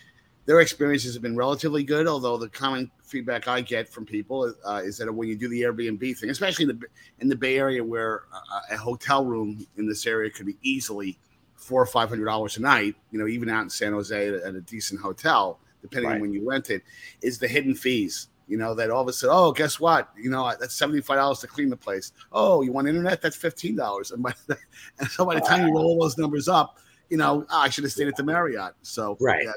their 0.47 0.61
experiences 0.61 1.13
have 1.13 1.21
been 1.21 1.35
relatively 1.35 1.83
good. 1.83 2.07
Although 2.07 2.37
the 2.37 2.49
common 2.49 2.89
feedback 3.03 3.47
I 3.47 3.61
get 3.61 3.87
from 3.87 4.05
people 4.05 4.53
uh, 4.65 4.81
is 4.83 4.97
that 4.97 5.13
when 5.13 5.29
you 5.29 5.35
do 5.35 5.47
the 5.49 5.61
Airbnb 5.61 6.17
thing, 6.17 6.29
especially 6.31 6.63
in 6.63 6.69
the 6.69 6.87
in 7.19 7.27
the 7.27 7.35
Bay 7.35 7.59
Area, 7.59 7.83
where 7.83 8.23
a, 8.71 8.73
a 8.75 8.77
hotel 8.77 9.25
room 9.25 9.67
in 9.77 9.87
this 9.87 10.07
area 10.07 10.31
could 10.31 10.47
be 10.47 10.57
easily 10.63 11.19
four 11.55 11.81
or 11.81 11.85
five 11.85 12.09
hundred 12.09 12.25
dollars 12.25 12.57
a 12.57 12.61
night, 12.61 12.95
you 13.11 13.19
know, 13.19 13.27
even 13.27 13.49
out 13.49 13.61
in 13.61 13.69
San 13.69 13.91
Jose 13.91 14.27
at, 14.27 14.33
at 14.35 14.55
a 14.55 14.61
decent 14.61 15.01
hotel, 15.01 15.59
depending 15.81 16.09
right. 16.09 16.15
on 16.15 16.21
when 16.21 16.33
you 16.33 16.49
rent 16.49 16.69
it, 16.69 16.81
is 17.21 17.37
the 17.37 17.47
hidden 17.47 17.75
fees 17.75 18.29
you 18.49 18.55
know, 18.57 18.73
that 18.73 18.89
all 18.89 19.01
of 19.01 19.07
a 19.09 19.13
sudden, 19.13 19.35
oh, 19.37 19.51
guess 19.51 19.77
what? 19.77 20.09
You 20.17 20.29
know, 20.29 20.49
that's 20.57 20.79
$75 20.79 21.41
to 21.41 21.47
clean 21.47 21.69
the 21.69 21.75
place. 21.75 22.13
Oh, 22.31 22.61
you 22.61 22.71
want 22.71 22.87
internet? 22.87 23.21
That's 23.21 23.37
$15. 23.37 24.13
And, 24.13 24.25
and 24.99 25.09
so 25.09 25.25
by 25.25 25.35
the 25.35 25.41
time 25.41 25.67
you 25.67 25.73
roll 25.73 25.85
all 25.85 25.99
those 25.99 26.17
numbers 26.17 26.47
up, 26.47 26.77
you 27.09 27.17
know, 27.17 27.45
oh, 27.49 27.57
I 27.57 27.69
should 27.69 27.83
have 27.83 27.91
stayed 27.91 28.07
at 28.07 28.15
the 28.15 28.23
Marriott. 28.23 28.73
So, 28.81 29.17
right. 29.19 29.43
Yeah. 29.43 29.51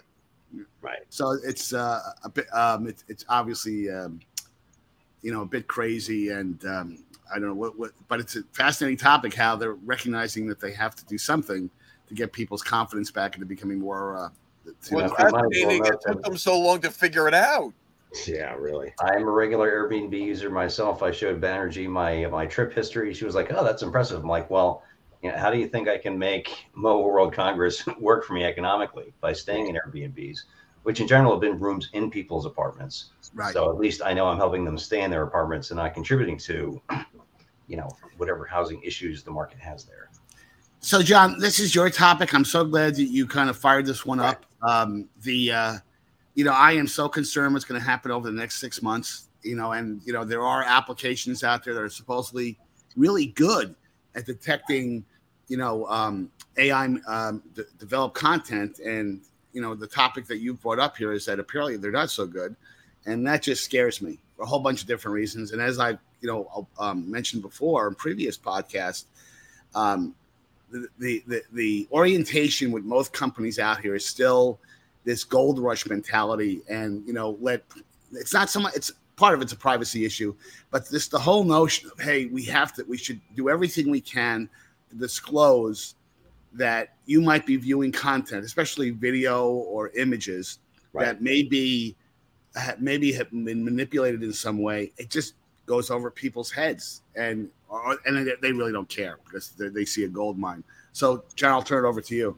Right. 0.81 1.01
So 1.09 1.39
it's 1.45 1.73
uh, 1.73 2.01
a 2.25 2.29
bit, 2.29 2.53
um, 2.55 2.87
it, 2.87 3.05
it's 3.09 3.25
obviously, 3.29 3.91
um, 3.91 4.21
you 5.23 5.33
know, 5.33 5.43
a 5.43 5.47
bit 5.47 5.67
crazy 5.67 6.31
and, 6.31 6.65
um, 6.65 7.05
I 7.31 7.39
don't 7.39 7.49
know 7.49 7.55
what, 7.55 7.79
what, 7.79 7.93
but 8.09 8.21
it's 8.21 8.37
a 8.37 8.43
fascinating 8.53 8.97
topic 8.97 9.35
how 9.35 9.55
they're 9.57 9.75
recognizing 9.75 10.47
that 10.49 10.61
they 10.61 10.73
have 10.73 10.97
to 10.97 11.05
do 11.07 11.17
something 11.17 11.71
to 12.09 12.15
get 12.15 12.33
people's 12.33 12.63
confidence 12.63 13.11
back 13.11 13.35
into 13.35 13.47
becoming 13.47 13.79
more. 13.79 14.17
Uh, 14.17 14.29
well, 14.91 15.09
fascinating. 15.15 15.85
It 15.85 15.95
took 16.07 16.23
them 16.23 16.37
so 16.37 16.59
long 16.59 16.81
to 16.81 16.91
figure 16.91 17.29
it 17.29 17.35
out. 17.35 17.73
Yeah, 18.27 18.55
really. 18.55 18.93
I'm 19.01 19.23
a 19.23 19.31
regular 19.31 19.71
Airbnb 19.71 20.13
user 20.13 20.51
myself. 20.51 21.03
I 21.03 21.13
showed 21.13 21.41
Banerjee 21.41 21.89
my 21.89 22.27
my 22.27 22.45
trip 22.45 22.73
history. 22.73 23.15
She 23.15 23.25
was 23.25 23.37
like, 23.37 23.53
"Oh, 23.53 23.63
that's 23.63 23.83
impressive." 23.83 24.21
I'm 24.21 24.29
like, 24.29 24.51
"Well, 24.51 24.83
you 25.23 25.31
know, 25.31 25.39
how 25.39 25.51
do 25.51 25.59
you 25.59 25.69
think 25.69 25.89
I 25.89 25.99
can 25.99 26.19
make 26.19 26.67
Mobile 26.75 27.05
World 27.05 27.33
Congress 27.33 27.87
work 28.01 28.25
for 28.25 28.33
me 28.33 28.45
economically 28.45 29.13
by 29.21 29.33
staying 29.33 29.69
in 29.69 29.77
Airbnbs, 29.77 30.41
which 30.83 31.01
in 31.01 31.07
general 31.07 31.33
have 31.33 31.41
been 31.41 31.59
rooms 31.59 31.91
in 31.93 32.11
people's 32.11 32.47
apartments? 32.47 33.11
Right. 33.35 33.53
So 33.53 33.69
at 33.71 33.77
least 33.77 34.01
I 34.03 34.13
know 34.15 34.27
I'm 34.27 34.39
helping 34.39 34.65
them 34.65 34.79
stay 34.79 35.03
in 35.03 35.11
their 35.11 35.23
apartments 35.23 35.71
and 35.71 35.79
not 35.79 35.95
contributing 35.95 36.39
to, 36.39 36.81
you 37.69 37.77
know, 37.77 37.89
whatever 38.17 38.45
housing 38.47 38.83
issues 38.83 39.23
the 39.23 39.31
market 39.31 39.59
has 39.59 39.85
there." 39.85 40.11
So, 40.83 41.03
John, 41.03 41.39
this 41.39 41.61
is 41.61 41.75
your 41.75 41.91
topic. 41.91 42.33
I'm 42.33 42.45
so 42.45 42.65
glad 42.65 42.95
that 42.95 43.05
you 43.05 43.27
kind 43.27 43.51
of 43.51 43.57
fired 43.59 43.85
this 43.85 44.07
one 44.07 44.19
right. 44.19 44.31
up. 44.31 44.47
Um, 44.63 45.09
the 45.23 45.53
uh, 45.53 45.75
you 46.35 46.45
know, 46.45 46.53
I 46.53 46.73
am 46.73 46.87
so 46.87 47.09
concerned 47.09 47.53
what's 47.53 47.67
going 47.67 47.79
to 47.79 47.87
happen 47.87 48.11
over 48.11 48.27
the 48.31 48.37
next 48.37 48.61
six 48.61 48.83
months. 48.83 49.29
You 49.43 49.57
know, 49.57 49.73
and 49.73 50.01
you 50.07 50.15
know 50.15 50.25
there 50.25 50.43
are 50.43 50.63
applications 50.63 51.45
out 51.45 51.65
there 51.65 51.75
that 51.75 51.83
are 51.83 51.91
supposedly 51.91 52.59
really 52.97 53.27
good 53.27 53.75
at 54.15 54.27
detecting, 54.27 55.05
you 55.49 55.57
know, 55.57 55.87
um, 55.87 56.31
AI 56.57 56.85
um, 57.07 57.43
d- 57.55 57.63
developed 57.79 58.15
content. 58.15 58.79
And 58.81 59.21
you 59.53 59.61
know, 59.61 59.75
the 59.75 59.87
topic 59.87 60.27
that 60.27 60.39
you 60.39 60.55
brought 60.55 60.79
up 60.79 60.97
here 60.97 61.13
is 61.13 61.27
that 61.27 61.39
apparently 61.39 61.77
they're 61.77 61.91
not 61.91 62.11
so 62.11 62.27
good, 62.27 62.55
and 63.07 63.27
that 63.27 63.43
just 63.43 63.65
scares 63.65 64.01
me 64.01 64.19
for 64.37 64.43
a 64.43 64.47
whole 64.47 64.61
bunch 64.61 64.83
of 64.83 64.87
different 64.87 65.15
reasons. 65.15 65.53
And 65.53 65.61
as 65.61 65.79
I, 65.79 65.91
you 66.21 66.29
know, 66.29 66.69
um, 66.79 67.11
mentioned 67.11 67.43
before 67.43 67.89
in 67.89 67.95
previous 67.95 68.39
podcast, 68.39 69.05
um, 69.75 70.15
the, 70.71 70.89
the 70.99 71.25
the 71.27 71.43
the 71.53 71.89
orientation 71.93 72.71
with 72.71 72.85
most 72.85 73.13
companies 73.13 73.59
out 73.59 73.81
here 73.81 73.95
is 73.95 74.07
still 74.07 74.59
this 75.05 75.25
gold 75.25 75.59
rush 75.59 75.87
mentality 75.87 76.61
and 76.69 77.07
you 77.07 77.13
know 77.13 77.37
let 77.41 77.63
it's 78.13 78.33
not 78.33 78.51
so 78.51 78.61
much 78.61 78.75
it's 78.77 78.93
part 79.21 79.35
of 79.35 79.43
it's 79.43 79.53
a 79.53 79.57
privacy 79.57 80.05
issue 80.05 80.35
but 80.71 80.89
this 80.89 81.09
the 81.09 81.19
whole 81.19 81.45
notion 81.45 81.91
of 81.93 82.01
hey 82.01 82.27
we 82.27 82.43
have 82.43 82.73
to 82.73 82.83
we 82.89 82.97
should 82.97 83.21
do 83.37 83.49
everything 83.49 83.91
we 83.91 84.01
can 84.01 84.49
to 84.89 84.97
disclose 84.97 85.95
that 86.53 86.97
you 87.07 87.21
might 87.21 87.45
be 87.45 87.57
viewing 87.57 87.93
content 87.93 88.45
especially 88.45 88.91
video 88.91 89.47
or 89.49 89.91
images 89.91 90.59
right. 90.93 91.05
that 91.05 91.23
may 91.23 91.43
be 91.43 91.95
maybe 92.79 93.13
have 93.13 93.31
been 93.31 93.65
manipulated 93.65 94.23
in 94.23 94.33
some 94.33 94.59
way. 94.59 94.93
It 94.97 95.11
just 95.11 95.35
goes 95.67 95.91
over 95.91 96.11
people's 96.11 96.51
heads 96.51 97.03
and 97.15 97.49
and 98.07 98.33
they 98.43 98.53
really 98.53 98.73
don't 98.73 98.89
care 98.89 99.19
because 99.25 99.51
they 99.51 99.85
see 99.85 100.05
a 100.05 100.09
gold 100.09 100.39
mine. 100.39 100.65
So 100.93 101.25
john 101.37 101.53
i'll 101.53 101.63
turn 101.63 101.85
it 101.85 101.89
over 101.89 102.01
to 102.01 102.15
you. 102.15 102.37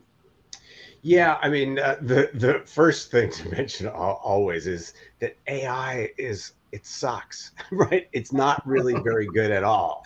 Yeah, 1.05 1.39
I 1.43 1.49
mean, 1.49 1.79
uh, 1.81 1.97
the 2.01 2.31
the 2.35 2.63
first 2.65 3.11
thing 3.11 3.31
to 3.33 3.49
mention 3.57 3.89
always 3.89 4.67
is 4.67 4.95
that 5.21 5.37
AI 5.49 6.11
is 6.19 6.53
it 6.73 6.87
sucks, 6.87 7.53
right? 7.71 8.09
It's 8.13 8.33
not 8.33 8.67
really 8.67 8.95
very 9.01 9.27
good 9.27 9.51
at 9.51 9.63
all. 9.63 10.03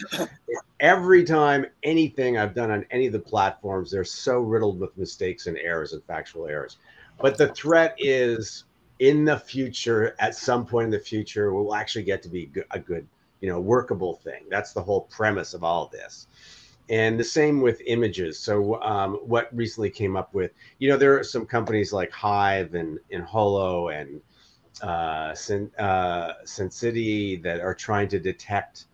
Every 0.81 1.25
time 1.25 1.67
anything 1.83 2.37
I've 2.37 2.55
done 2.55 2.71
on 2.71 2.85
any 2.91 3.07
of 3.07 3.13
the 3.13 3.21
platforms, 3.21 3.91
they're 3.91 4.05
so 4.05 4.41
riddled 4.41 4.81
with 4.81 4.97
mistakes 4.99 5.47
and 5.47 5.57
errors 5.59 5.93
and 5.93 6.03
factual 6.05 6.47
errors. 6.49 6.77
But 7.19 7.39
the 7.39 7.49
threat 7.49 7.95
is 7.99 8.65
in 8.99 9.25
the 9.25 9.39
future, 9.39 10.15
at 10.19 10.35
some 10.35 10.67
point 10.67 10.87
in 10.87 10.91
the 10.91 10.99
future, 10.99 11.55
we 11.55 11.63
will 11.63 11.75
actually 11.75 12.05
get 12.05 12.23
to 12.25 12.29
be 12.29 12.51
a 12.73 12.79
good, 12.79 13.07
you 13.41 13.49
know, 13.49 13.61
workable 13.61 14.17
thing. 14.17 14.45
That's 14.51 14.73
the 14.73 14.83
whole 14.83 15.03
premise 15.03 15.55
of 15.55 15.65
all 15.65 15.87
this 15.87 16.27
and 16.89 17.19
the 17.19 17.25
same 17.25 17.61
with 17.61 17.81
images 17.87 18.39
so 18.39 18.81
um, 18.83 19.15
what 19.17 19.49
recently 19.53 19.91
came 19.91 20.17
up 20.17 20.33
with 20.35 20.53
you 20.79 20.89
know 20.89 20.97
there 20.97 21.19
are 21.19 21.25
some 21.25 21.45
companies 21.45 21.93
like 21.93 22.11
hive 22.13 22.75
and, 22.75 22.99
and 23.11 23.25
holo 23.25 23.89
and 23.89 24.21
uh, 24.83 25.35
Sin, 25.35 25.71
uh, 25.79 26.35
City 26.45 27.37
that 27.37 27.61
are 27.61 27.75
trying 27.75 28.09
to 28.09 28.19
detect 28.19 28.87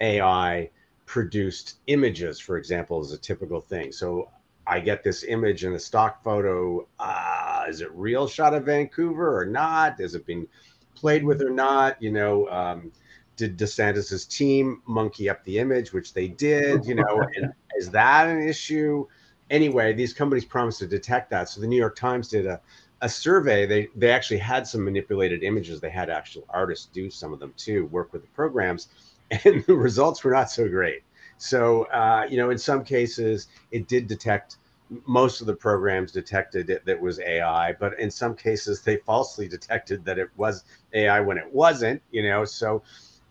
ai 0.00 0.68
produced 1.06 1.78
images 1.86 2.38
for 2.38 2.58
example 2.58 3.00
is 3.00 3.12
a 3.12 3.18
typical 3.18 3.60
thing 3.60 3.90
so 3.92 4.28
i 4.66 4.78
get 4.78 5.02
this 5.02 5.24
image 5.24 5.64
in 5.64 5.72
a 5.72 5.78
stock 5.78 6.22
photo 6.22 6.86
uh, 6.98 7.64
is 7.68 7.80
it 7.80 7.90
real 7.92 8.28
shot 8.28 8.52
of 8.52 8.64
vancouver 8.64 9.40
or 9.40 9.46
not 9.46 9.98
is 10.00 10.14
it 10.14 10.26
being 10.26 10.46
played 10.94 11.24
with 11.24 11.40
or 11.40 11.50
not 11.50 12.00
you 12.02 12.10
know 12.10 12.46
um, 12.48 12.92
did 13.36 13.58
DeSantis's 13.58 14.24
team 14.24 14.82
monkey 14.86 15.28
up 15.28 15.44
the 15.44 15.58
image, 15.58 15.92
which 15.92 16.14
they 16.14 16.28
did? 16.28 16.84
You 16.86 16.96
know, 16.96 17.26
is 17.76 17.90
that 17.90 18.28
an 18.28 18.46
issue? 18.46 19.06
Anyway, 19.50 19.92
these 19.92 20.12
companies 20.12 20.44
promised 20.44 20.80
to 20.80 20.86
detect 20.86 21.30
that. 21.30 21.48
So 21.48 21.60
the 21.60 21.66
New 21.66 21.76
York 21.76 21.96
Times 21.96 22.28
did 22.28 22.46
a, 22.46 22.60
a 23.06 23.08
survey. 23.08 23.66
They 23.66 23.88
they 23.94 24.10
actually 24.10 24.38
had 24.38 24.66
some 24.66 24.84
manipulated 24.84 25.42
images. 25.44 25.80
They 25.80 25.90
had 25.90 26.10
actual 26.10 26.44
artists 26.50 26.86
do 26.92 27.08
some 27.08 27.32
of 27.32 27.38
them 27.38 27.54
too, 27.56 27.86
work 27.86 28.12
with 28.12 28.22
the 28.22 28.28
programs, 28.28 28.88
and 29.30 29.64
the 29.64 29.74
results 29.74 30.22
were 30.24 30.32
not 30.32 30.50
so 30.50 30.68
great. 30.68 31.02
So 31.38 31.84
uh, 31.84 32.26
you 32.28 32.36
know, 32.36 32.50
in 32.50 32.58
some 32.58 32.84
cases, 32.84 33.48
it 33.70 33.88
did 33.88 34.08
detect. 34.08 34.58
Most 35.06 35.40
of 35.40 35.48
the 35.48 35.54
programs 35.54 36.12
detected 36.12 36.70
it 36.70 36.84
that 36.84 37.00
was 37.00 37.18
AI, 37.20 37.72
but 37.80 37.98
in 37.98 38.10
some 38.10 38.36
cases, 38.36 38.82
they 38.82 38.98
falsely 38.98 39.48
detected 39.56 40.04
that 40.04 40.18
it 40.18 40.30
was 40.36 40.64
AI 40.92 41.20
when 41.20 41.38
it 41.38 41.52
wasn't. 41.52 42.02
You 42.10 42.24
know, 42.24 42.44
so 42.44 42.82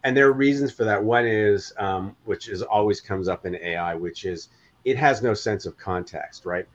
and 0.05 0.15
there 0.15 0.27
are 0.27 0.33
reasons 0.33 0.71
for 0.71 0.85
that. 0.85 1.03
One 1.03 1.25
is, 1.25 1.73
um, 1.77 2.15
which 2.23 2.47
is 2.47 2.61
always 2.61 3.01
comes 3.01 3.27
up 3.27 3.45
in 3.45 3.55
AI, 3.55 3.95
which 3.95 4.23
is 4.23 4.49
it 4.85 4.97
has 4.97 5.21
no 5.21 5.33
sense 5.33 5.65
of 5.65 5.77
context, 5.77 6.45
right? 6.45 6.65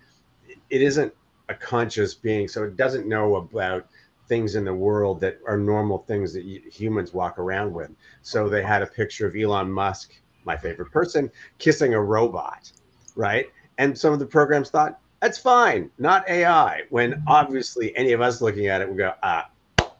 It 0.68 0.82
isn't 0.82 1.14
a 1.50 1.54
conscious 1.54 2.14
being, 2.14 2.48
so 2.48 2.64
it 2.64 2.76
doesn't 2.76 3.06
know 3.06 3.36
about 3.36 3.86
things 4.28 4.54
in 4.54 4.64
the 4.64 4.72
world 4.72 5.20
that 5.20 5.38
are 5.46 5.58
normal 5.58 5.98
things 5.98 6.32
that 6.32 6.44
humans 6.44 7.12
walk 7.12 7.38
around 7.38 7.74
with. 7.74 7.90
So 8.22 8.48
they 8.48 8.62
had 8.62 8.80
a 8.80 8.86
picture 8.86 9.26
of 9.26 9.34
Elon 9.34 9.70
Musk, 9.70 10.14
my 10.44 10.56
favorite 10.56 10.92
person, 10.92 11.30
kissing 11.58 11.94
a 11.94 12.00
robot, 12.00 12.70
right? 13.16 13.46
And 13.78 13.98
some 13.98 14.12
of 14.12 14.20
the 14.20 14.26
programs 14.26 14.70
thought 14.70 15.00
that's 15.20 15.36
fine, 15.36 15.90
not 15.98 16.28
AI. 16.28 16.82
When 16.90 17.22
obviously 17.26 17.94
any 17.96 18.12
of 18.12 18.20
us 18.20 18.40
looking 18.40 18.68
at 18.68 18.80
it 18.80 18.88
would 18.88 18.98
go, 18.98 19.12
ah, 19.22 19.50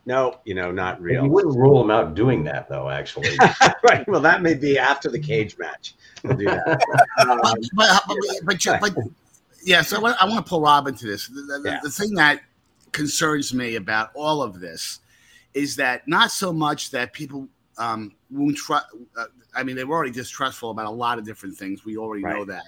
no, 0.06 0.38
you 0.44 0.54
know, 0.54 0.70
not 0.70 1.00
real. 1.00 1.24
You 1.24 1.30
wouldn't 1.30 1.56
rule 1.56 1.80
them 1.80 1.90
out 1.90 2.14
doing 2.14 2.44
that, 2.44 2.68
though. 2.68 2.88
Actually, 2.88 3.36
right. 3.82 4.06
Well, 4.08 4.20
that 4.20 4.42
may 4.42 4.54
be 4.54 4.78
after 4.78 5.10
the 5.10 5.18
cage 5.18 5.58
match. 5.58 5.94
We'll 6.24 6.36
do 6.36 6.46
that. 6.46 6.68
Um, 7.18 7.40
but, 7.74 8.02
but, 8.06 8.18
but, 8.44 8.58
but, 8.64 8.80
but 8.80 8.94
yeah, 9.64 9.82
so 9.82 9.96
I 9.96 10.00
want, 10.00 10.22
I 10.22 10.26
want 10.26 10.44
to 10.44 10.48
pull 10.48 10.60
Rob 10.60 10.86
into 10.86 11.06
this. 11.06 11.28
The, 11.28 11.42
the, 11.42 11.62
Yeah. 11.64 11.80
the 11.82 11.90
thing 11.90 12.14
that 12.14 12.40
concerns 12.92 13.54
me 13.54 13.76
about 13.76 14.10
all 14.14 14.42
of 14.42 14.60
this 14.60 15.00
is 15.54 15.76
that 15.76 16.06
not 16.06 16.30
so 16.30 16.52
much 16.52 16.90
that 16.90 17.12
people 17.12 17.48
um, 17.78 18.12
won't 18.30 18.56
trust. 18.56 18.86
Uh, 19.16 19.26
I 19.54 19.62
mean, 19.62 19.76
they're 19.76 19.86
already 19.88 20.12
distrustful 20.12 20.70
about 20.70 20.86
a 20.86 20.90
lot 20.90 21.18
of 21.18 21.24
different 21.24 21.56
things. 21.56 21.84
We 21.84 21.96
already 21.96 22.22
know 22.22 22.44
that. 22.44 22.64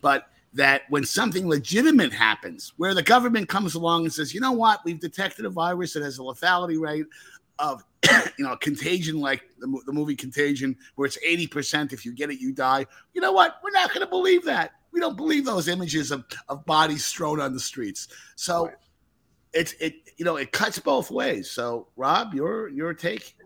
But 0.00 0.28
that 0.54 0.82
when 0.88 1.04
something 1.04 1.48
legitimate 1.48 2.12
happens, 2.12 2.72
where 2.76 2.94
the 2.94 3.02
government 3.02 3.48
comes 3.48 3.74
along 3.74 4.04
and 4.04 4.12
says, 4.12 4.32
you 4.32 4.40
know 4.40 4.52
what, 4.52 4.80
we've 4.84 5.00
detected 5.00 5.44
a 5.44 5.50
virus 5.50 5.92
that 5.94 6.02
has 6.02 6.18
a 6.18 6.22
lethality 6.22 6.80
rate 6.80 7.06
of, 7.58 7.82
you 8.38 8.44
know, 8.44 8.56
contagion 8.56 9.20
like 9.20 9.42
the, 9.58 9.80
the 9.86 9.92
movie 9.92 10.16
Contagion, 10.16 10.76
where 10.94 11.06
it's 11.06 11.18
80% 11.24 11.92
if 11.92 12.04
you 12.04 12.12
get 12.12 12.30
it, 12.30 12.40
you 12.40 12.52
die. 12.52 12.86
You 13.12 13.20
know 13.20 13.32
what? 13.32 13.56
We're 13.62 13.70
not 13.70 13.88
going 13.88 14.00
to 14.00 14.06
believe 14.06 14.44
that. 14.44 14.72
We 14.94 15.00
don't 15.00 15.16
believe 15.16 15.44
those 15.44 15.66
images 15.68 16.10
of, 16.12 16.24
of 16.48 16.64
bodies 16.64 17.04
strewn 17.04 17.40
on 17.40 17.52
the 17.52 17.60
streets. 17.60 18.08
So 18.36 18.66
Right. 18.66 18.74
it's, 19.52 19.72
it, 19.80 19.94
you 20.16 20.24
know, 20.24 20.36
it 20.36 20.52
cuts 20.52 20.78
both 20.78 21.10
ways. 21.10 21.50
So, 21.50 21.88
Rob, 21.96 22.32
your, 22.32 22.68
your 22.68 22.94
take? 22.94 23.36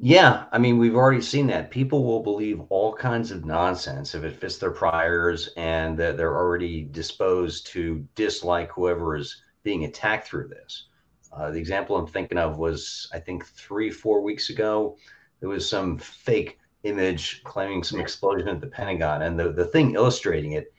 Yeah, 0.00 0.46
I 0.50 0.58
mean, 0.58 0.78
we've 0.78 0.96
already 0.96 1.22
seen 1.22 1.46
that. 1.46 1.70
People 1.70 2.02
will 2.04 2.22
believe 2.24 2.60
all 2.68 2.92
kinds 2.92 3.30
of 3.30 3.44
nonsense 3.44 4.16
if 4.16 4.24
it 4.24 4.36
fits 4.36 4.58
their 4.58 4.72
priors 4.72 5.50
and 5.56 5.96
that 5.96 6.16
they're 6.16 6.36
already 6.36 6.82
disposed 6.82 7.68
to 7.68 8.04
dislike 8.16 8.72
whoever 8.72 9.16
is 9.16 9.42
being 9.62 9.84
attacked 9.84 10.26
through 10.26 10.48
this. 10.48 10.88
Uh, 11.32 11.52
the 11.52 11.58
example 11.58 11.96
I'm 11.96 12.08
thinking 12.08 12.38
of 12.38 12.58
was, 12.58 13.08
I 13.14 13.20
think, 13.20 13.46
three, 13.46 13.90
four 13.90 14.20
weeks 14.20 14.50
ago, 14.50 14.96
there 15.38 15.48
was 15.48 15.68
some 15.68 15.98
fake 15.98 16.58
image 16.84 17.42
claiming 17.44 17.82
some 17.82 18.00
explosion 18.00 18.48
at 18.48 18.60
the 18.60 18.66
Pentagon. 18.66 19.22
And 19.22 19.38
the, 19.38 19.52
the 19.52 19.64
thing 19.64 19.94
illustrating 19.94 20.52
it, 20.52 20.72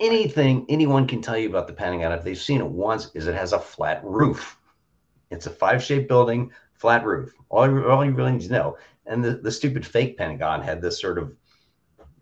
anything 0.00 0.66
anyone 0.68 1.06
can 1.06 1.22
tell 1.22 1.38
you 1.38 1.48
about 1.48 1.66
the 1.66 1.72
Pentagon, 1.72 2.12
if 2.12 2.22
they've 2.22 2.38
seen 2.38 2.60
it 2.60 2.66
once, 2.66 3.10
is 3.14 3.26
it 3.26 3.34
has 3.34 3.52
a 3.52 3.58
flat 3.58 4.04
roof. 4.04 4.58
It's 5.30 5.46
a 5.46 5.50
five 5.50 5.82
shaped 5.82 6.08
building 6.08 6.50
flat 6.74 7.04
roof. 7.04 7.32
All 7.48 7.68
you, 7.68 7.88
all 7.88 8.04
you 8.04 8.12
really 8.12 8.32
need 8.32 8.42
to 8.42 8.52
know. 8.52 8.76
And 9.06 9.24
the, 9.24 9.32
the 9.36 9.50
stupid 9.50 9.86
fake 9.86 10.18
Pentagon 10.18 10.62
had 10.62 10.82
this 10.82 11.00
sort 11.00 11.18
of, 11.18 11.34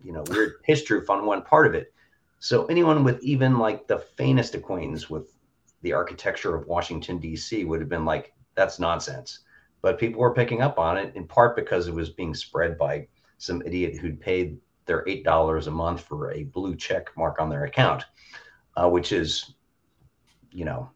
you 0.03 0.13
know, 0.13 0.23
weird 0.29 0.61
pitch 0.63 0.89
roof 0.89 1.09
on 1.09 1.25
one 1.25 1.41
part 1.41 1.67
of 1.67 1.73
it. 1.73 1.93
So 2.39 2.65
anyone 2.65 3.03
with 3.03 3.21
even 3.23 3.57
like 3.57 3.87
the 3.87 3.99
faintest 3.99 4.55
acquaintance 4.55 5.09
with 5.09 5.33
the 5.81 5.93
architecture 5.93 6.55
of 6.55 6.67
Washington 6.67 7.17
D.C. 7.17 7.65
would 7.65 7.79
have 7.79 7.89
been 7.89 8.05
like, 8.05 8.33
"That's 8.55 8.79
nonsense." 8.79 9.39
But 9.81 9.99
people 9.99 10.21
were 10.21 10.33
picking 10.33 10.61
up 10.61 10.79
on 10.79 10.97
it 10.97 11.15
in 11.15 11.27
part 11.27 11.55
because 11.55 11.87
it 11.87 11.93
was 11.93 12.09
being 12.09 12.33
spread 12.33 12.77
by 12.77 13.07
some 13.37 13.61
idiot 13.61 13.97
who'd 13.97 14.19
paid 14.19 14.57
their 14.85 15.07
eight 15.07 15.23
dollars 15.23 15.67
a 15.67 15.71
month 15.71 16.01
for 16.01 16.31
a 16.31 16.45
blue 16.45 16.75
check 16.75 17.09
mark 17.15 17.39
on 17.39 17.49
their 17.49 17.65
account, 17.65 18.03
uh, 18.75 18.89
which 18.89 19.11
is, 19.11 19.53
you 20.51 20.65
know, 20.65 20.89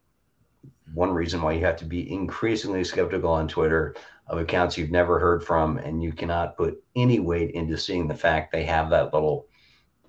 one 0.94 1.12
reason 1.12 1.40
why 1.40 1.52
you 1.52 1.64
have 1.64 1.76
to 1.76 1.84
be 1.84 2.12
increasingly 2.12 2.84
skeptical 2.84 3.30
on 3.30 3.48
Twitter 3.48 3.94
of 4.26 4.38
accounts 4.38 4.76
you've 4.76 4.90
never 4.90 5.18
heard 5.18 5.44
from, 5.44 5.78
and 5.78 6.02
you 6.02 6.12
cannot 6.12 6.56
put 6.56 6.82
any 6.96 7.20
weight 7.20 7.52
into 7.52 7.76
seeing 7.76 8.08
the 8.08 8.14
fact 8.14 8.52
they 8.52 8.64
have 8.64 8.90
that 8.90 9.12
little, 9.12 9.46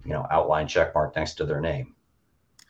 you 0.06 0.12
know, 0.12 0.26
outline 0.32 0.68
check 0.68 0.94
mark 0.94 1.16
next 1.16 1.36
to 1.36 1.46
their 1.46 1.62
name. 1.62 1.96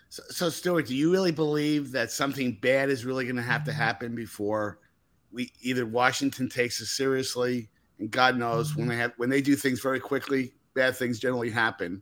So, 0.10 0.24
so, 0.30 0.50
Stewart, 0.50 0.88
do 0.88 0.96
you 0.96 1.12
really 1.12 1.32
believe 1.32 1.92
that 1.94 2.12
something 2.12 2.58
bad 2.62 2.90
is 2.90 3.04
really 3.06 3.26
going 3.26 3.36
to 3.36 3.42
have 3.42 3.64
to 3.66 3.74
happen 3.74 4.14
before 4.14 4.80
we 5.34 5.52
either 5.62 5.86
Washington 5.86 6.48
takes 6.48 6.82
us 6.82 6.90
seriously, 6.90 7.70
and 8.00 8.10
God 8.12 8.38
knows 8.38 8.76
when 8.76 8.88
they 8.88 8.98
have 8.98 9.14
when 9.18 9.30
they 9.30 9.42
do 9.42 9.56
things 9.56 9.82
very 9.82 10.00
quickly, 10.00 10.54
bad 10.74 10.96
things 10.96 11.20
generally 11.20 11.50
happen. 11.50 12.02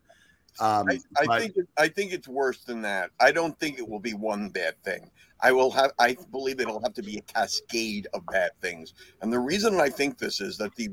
Um, 0.60 0.86
I, 0.90 1.00
I 1.20 1.26
but- 1.26 1.42
think 1.42 1.58
it, 1.58 1.68
I 1.78 1.88
think 1.88 2.12
it's 2.12 2.28
worse 2.28 2.64
than 2.64 2.82
that. 2.82 3.12
I 3.20 3.32
don't 3.32 3.58
think 3.60 3.80
it 3.80 3.88
will 3.88 4.00
be 4.00 4.14
one 4.14 4.50
bad 4.50 4.82
thing. 4.84 5.10
I 5.42 5.52
will 5.52 5.72
have 5.72 5.92
I 5.98 6.18
believe 6.32 6.60
it'll 6.60 6.82
have 6.82 6.94
to 6.96 7.02
be 7.04 7.18
a 7.18 7.22
cascade 7.22 8.08
of 8.14 8.26
bad 8.28 8.52
things. 8.62 8.94
And 9.22 9.32
the 9.32 9.40
reason 9.40 9.80
I 9.80 9.90
think 9.90 10.18
this 10.18 10.42
is 10.42 10.58
that 10.58 10.76
the 10.76 10.90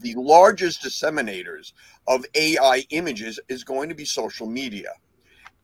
the 0.00 0.14
largest 0.14 0.82
disseminators 0.82 1.72
of 2.06 2.24
AI 2.34 2.84
images 2.90 3.40
is 3.48 3.64
going 3.64 3.88
to 3.88 3.94
be 3.94 4.04
social 4.04 4.46
media. 4.46 4.92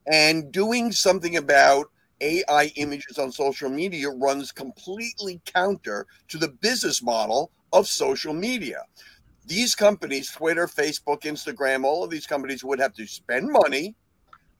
And 0.06 0.52
doing 0.52 0.92
something 0.92 1.36
about 1.36 1.90
AI 2.20 2.72
images 2.76 3.18
on 3.18 3.30
social 3.30 3.68
media 3.68 4.10
runs 4.10 4.52
completely 4.52 5.40
counter 5.44 6.06
to 6.28 6.38
the 6.38 6.48
business 6.48 7.02
model 7.02 7.50
of 7.72 7.86
social 7.86 8.32
media. 8.32 8.82
These 9.46 9.74
companies, 9.74 10.30
Twitter, 10.30 10.66
Facebook, 10.66 11.22
Instagram, 11.22 11.84
all 11.84 12.02
of 12.02 12.10
these 12.10 12.26
companies 12.26 12.64
would 12.64 12.80
have 12.80 12.94
to 12.94 13.06
spend 13.06 13.48
money 13.50 13.94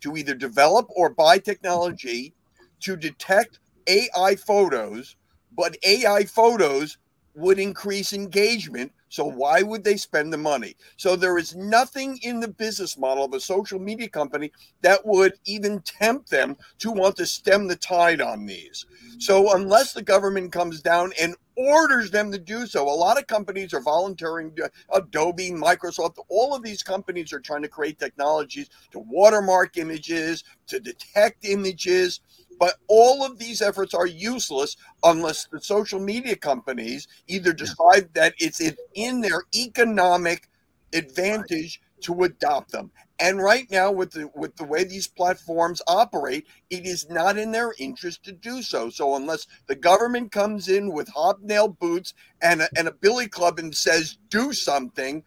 to 0.01 0.17
either 0.17 0.35
develop 0.35 0.87
or 0.95 1.11
buy 1.11 1.39
technology 1.39 2.35
to 2.81 2.97
detect 2.97 3.59
AI 3.89 4.37
photos, 4.37 5.17
but 5.57 5.77
AI 5.85 6.25
photos 6.25 6.99
would 7.35 7.59
increase 7.59 8.13
engagement. 8.13 8.93
So 9.09 9.25
why 9.25 9.63
would 9.63 9.85
they 9.85 9.97
spend 9.97 10.33
the 10.33 10.39
money? 10.39 10.77
So 10.97 11.17
there 11.17 11.39
is 11.39 11.55
nothing 11.55 12.19
in 12.23 12.41
the 12.41 12.49
business 12.49 12.99
model 12.99 13.25
of 13.25 13.35
a 13.35 13.41
social 13.41 13.79
media 13.79 14.09
company 14.09 14.51
that 14.83 15.05
would 15.07 15.35
even 15.45 15.81
tempt 15.81 16.31
them 16.31 16.57
to 16.79 16.91
want 16.91 17.17
to 17.17 17.27
stem 17.27 17.69
the 17.69 17.77
tide 17.77 18.21
on 18.21 18.47
these. 18.47 18.87
So 19.19 19.55
unless 19.55 19.93
the 19.93 20.03
government 20.03 20.53
comes 20.53 20.83
down 20.83 21.13
and 21.21 21.37
orders 21.57 22.11
them 22.11 22.31
to 22.33 22.39
do 22.39 22.67
so, 22.67 22.83
a 22.83 22.91
lot 22.91 23.19
of 23.19 23.27
companies 23.27 23.73
are 23.73 23.81
volunteering. 23.81 24.53
Uh, 24.63 24.69
Adobe, 24.93 25.51
Microsoft, 25.51 26.19
all 26.29 26.55
of 26.55 26.63
these 26.63 26.83
companies 26.83 27.33
are 27.33 27.41
trying 27.41 27.63
to 27.63 27.69
create 27.69 27.99
technologies 27.99 28.69
to 28.91 28.99
watermark 28.99 29.79
images, 29.79 30.45
to 30.67 30.81
detect 30.81 31.45
images. 31.45 32.21
But 32.59 32.77
all 32.89 33.25
of 33.25 33.39
these 33.39 33.61
efforts 33.61 33.95
are 33.95 34.07
useless 34.07 34.77
unless 35.03 35.47
the 35.47 35.61
social 35.61 36.01
media 36.01 36.37
companies 36.37 37.07
either 37.27 37.53
decide 37.53 38.15
that 38.15 38.35
it's 38.39 38.61
in- 38.95 39.21
their 39.21 39.43
economic 39.55 40.49
advantage 40.93 41.81
to 42.01 42.25
adopt 42.25 42.73
them. 42.73 42.91
And 43.19 43.39
right 43.39 43.71
now, 43.71 43.91
with 43.91 44.13
the 44.13 44.31
with 44.35 44.57
the 44.57 44.65
way 44.65 44.85
these 44.85 45.07
platforms 45.07 45.81
operate, 45.89 46.47
it 46.69 46.87
is 46.87 47.09
not 47.09 47.39
in 47.39 47.51
their 47.53 47.75
interest 47.79 48.23
to 48.25 48.33
do 48.33 48.63
so. 48.63 48.91
So 48.91 49.17
unless 49.17 49.47
the 49.67 49.75
government 49.75 50.33
comes 50.33 50.69
in 50.69 50.93
with 50.93 51.09
hobnail 51.09 51.69
boots 51.69 52.13
and 52.43 52.63
a, 52.63 52.69
and 52.77 52.89
a 52.89 52.93
billy 52.93 53.29
club 53.29 53.59
and 53.59 53.75
says 53.75 54.19
do 54.29 54.53
something, 54.53 55.25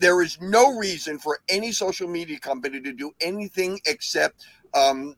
there 0.00 0.20
is 0.20 0.40
no 0.40 0.76
reason 0.76 1.18
for 1.18 1.38
any 1.48 1.70
social 1.72 2.08
media 2.08 2.38
company 2.38 2.80
to 2.80 2.92
do 2.92 3.12
anything 3.20 3.78
except 3.86 4.44
um, 4.74 5.14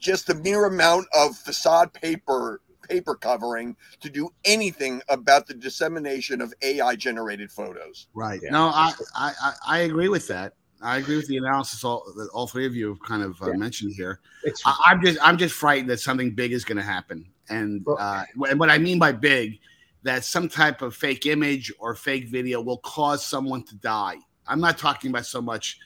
just 0.00 0.26
the 0.26 0.34
mere 0.34 0.64
amount 0.64 1.06
of 1.14 1.36
facade 1.36 1.92
paper 1.92 2.60
paper 2.88 3.14
covering 3.14 3.76
to 4.00 4.10
do 4.10 4.28
anything 4.44 5.00
about 5.08 5.46
the 5.46 5.54
dissemination 5.54 6.40
of 6.40 6.52
AI 6.62 6.96
generated 6.96 7.52
photos. 7.52 8.08
Right. 8.14 8.40
Yeah. 8.42 8.50
No, 8.50 8.66
I, 8.74 8.92
I 9.14 9.32
I- 9.42 9.54
I 9.66 9.78
agree 9.80 10.08
with 10.08 10.26
that. 10.28 10.54
I 10.82 10.96
agree 10.96 11.16
with 11.16 11.28
the 11.28 11.36
analysis 11.36 11.84
all 11.84 12.02
that 12.16 12.28
all 12.32 12.46
three 12.48 12.66
of 12.66 12.74
you 12.74 12.88
have 12.88 13.00
kind 13.02 13.22
of 13.22 13.40
uh, 13.42 13.50
Yeah. 13.50 13.56
mentioned 13.58 13.92
here. 13.94 14.18
it's 14.42 14.62
I, 14.66 14.74
I'm 14.86 15.04
just 15.04 15.18
I'm 15.22 15.36
just 15.38 15.54
frightened 15.54 15.90
that 15.90 16.00
something 16.00 16.34
big 16.34 16.52
is 16.52 16.64
going 16.64 16.78
to 16.78 16.82
happen, 16.82 17.26
and 17.48 17.82
Well- 17.86 17.98
uh, 18.00 18.24
what, 18.34 18.56
what 18.58 18.70
I 18.70 18.78
mean 18.78 18.98
by 18.98 19.12
big, 19.12 19.60
that 20.02 20.24
some 20.24 20.48
type 20.48 20.82
of 20.82 20.96
fake 20.96 21.26
image 21.26 21.72
or 21.78 21.94
fake 21.94 22.26
video 22.28 22.60
will 22.62 22.78
cause 22.78 23.24
someone 23.24 23.62
to 23.64 23.76
die. 23.76 24.16
I'm 24.48 24.58
not 24.60 24.78
talking 24.78 25.10
about 25.10 25.26
so 25.26 25.40
much 25.42 25.78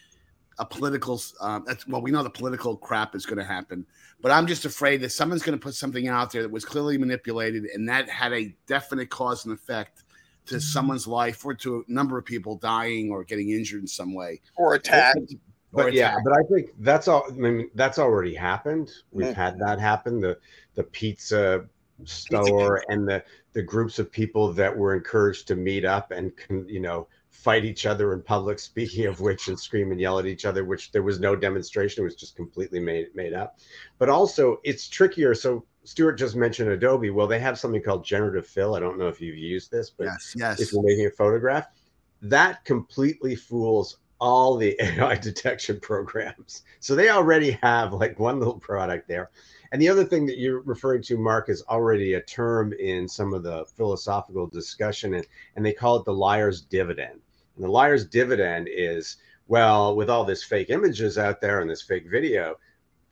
a 0.59 0.65
political. 0.65 1.21
Um, 1.41 1.65
that's, 1.67 1.87
well, 1.87 2.03
we 2.03 2.11
know 2.11 2.23
the 2.23 2.31
political 2.31 2.77
crap 2.77 3.15
is 3.15 3.27
going 3.27 3.39
to 3.39 3.45
happen, 3.45 3.87
but 4.21 4.31
I'm 4.33 4.47
just 4.47 4.65
afraid 4.65 5.01
that 5.03 5.11
someone's 5.11 5.43
going 5.43 5.59
to 5.59 5.63
put 5.63 5.75
something 5.75 6.09
out 6.09 6.33
there 6.33 6.43
that 6.43 6.51
was 6.51 6.65
clearly 6.65 6.99
manipulated, 6.99 7.65
and 7.67 7.89
that 7.89 8.09
had 8.09 8.33
a 8.33 8.55
definite 8.67 9.11
cause 9.11 9.45
and 9.45 9.55
effect 9.55 10.05
to 10.47 10.61
someone's 10.61 11.07
life 11.07 11.45
or 11.45 11.55
to 11.55 11.85
a 11.89 11.93
number 11.93 12.19
of 12.19 12.25
people 12.25 12.57
dying 12.57 13.11
or 13.11 13.25
getting 13.25 13.51
injured 13.51 13.81
in 13.81 13.87
some 13.87 14.13
way. 14.15 14.41
Or 14.57 14.75
attack. 14.75 15.17
Or 15.73 15.85
but 15.85 15.93
yeah, 15.93 16.13
attack. 16.13 16.25
but 16.25 16.33
I 16.35 16.43
think 16.53 16.71
that's 16.81 17.09
all. 17.09 17.25
I 17.29 17.33
mean, 17.33 17.71
that's 17.75 17.99
already 17.99 18.35
happened. 18.35 18.91
We've 19.11 19.29
Mhm. 19.29 19.35
had 19.35 19.59
that 19.59 19.81
happen. 19.81 20.21
The 20.21 20.39
the 20.75 20.85
pizza 20.85 21.67
store 22.05 22.83
and 22.89 23.09
the 23.09 23.25
the 23.55 23.63
groups 23.63 23.99
of 23.99 24.11
people 24.11 24.53
that 24.53 24.77
were 24.77 24.95
encouraged 24.95 25.49
to 25.49 25.57
meet 25.57 25.85
up 25.85 26.11
and 26.11 26.37
can 26.37 26.69
you 26.69 26.81
know 26.81 27.09
fight 27.35 27.65
each 27.65 27.85
other 27.85 28.13
in 28.13 28.23
public. 28.23 28.59
Speaking 28.71 29.07
of 29.07 29.21
which, 29.21 29.49
and 29.49 29.59
scream 29.59 29.91
and 29.91 30.01
yell 30.01 30.19
at 30.19 30.27
each 30.27 30.45
other, 30.45 30.65
which 30.65 30.93
there 30.93 31.03
was 31.03 31.21
no 31.21 31.37
demonstration. 31.37 32.03
It 32.03 32.05
was 32.05 32.17
just 32.17 32.37
completely 32.37 32.81
made 32.81 33.15
made 33.15 33.35
up. 33.35 33.59
But 33.99 34.09
also, 34.09 34.61
it's 34.65 34.89
trickier. 34.89 35.35
So 35.35 35.65
Stewart 35.85 36.19
just 36.19 36.37
mentioned 36.37 36.71
Adobe. 36.71 37.11
Well, 37.11 37.27
they 37.27 37.41
have 37.41 37.59
something 37.59 37.83
called 37.83 38.05
generative 38.05 38.47
fill. 38.47 38.75
I 38.75 38.81
don't 38.81 38.99
know 38.99 39.09
if 39.09 39.21
you've 39.21 39.37
used 39.37 39.71
this, 39.71 39.91
but 39.91 40.05
yes, 40.05 40.35
yes. 40.37 40.61
if 40.61 40.73
you're 40.73 40.83
making 40.83 41.07
a 41.07 41.11
photograph, 41.11 41.67
that 42.23 42.65
completely 42.65 43.35
fools 43.35 43.99
all 44.19 44.57
the 44.57 44.77
AI 44.81 45.17
detection 45.17 45.79
programs. 45.81 46.63
So 46.81 46.95
they 46.95 47.11
already 47.11 47.53
have 47.63 47.93
like 47.93 48.19
one 48.19 48.39
little 48.39 48.59
product 48.59 49.09
there. 49.09 49.31
And 49.73 49.83
the 49.83 49.89
other 49.89 50.05
thing 50.05 50.25
that 50.27 50.39
you're 50.39 50.61
referring 50.61 51.03
to, 51.03 51.19
Mark, 51.19 51.49
is 51.49 51.63
already 51.69 52.15
a 52.15 52.23
term 52.23 52.73
in 52.75 53.09
some 53.09 53.35
of 53.35 53.43
the 53.43 53.65
philosophical 53.77 54.47
discussion, 54.47 55.15
and, 55.15 55.27
and 55.57 55.67
they 55.67 55.73
call 55.73 55.97
it 55.97 56.05
the 56.05 56.15
liar's 56.15 56.61
dividend. 56.61 57.21
And 57.57 57.65
the 57.65 57.71
liar's 57.71 58.07
dividend 58.07 58.69
is, 58.71 59.17
well, 59.47 59.95
with 59.95 60.11
all 60.11 60.25
this 60.25 60.43
fake 60.43 60.71
images 60.71 61.19
out 61.19 61.41
there 61.41 61.61
and 61.61 61.71
this 61.71 61.83
fake 61.83 62.11
video, 62.11 62.57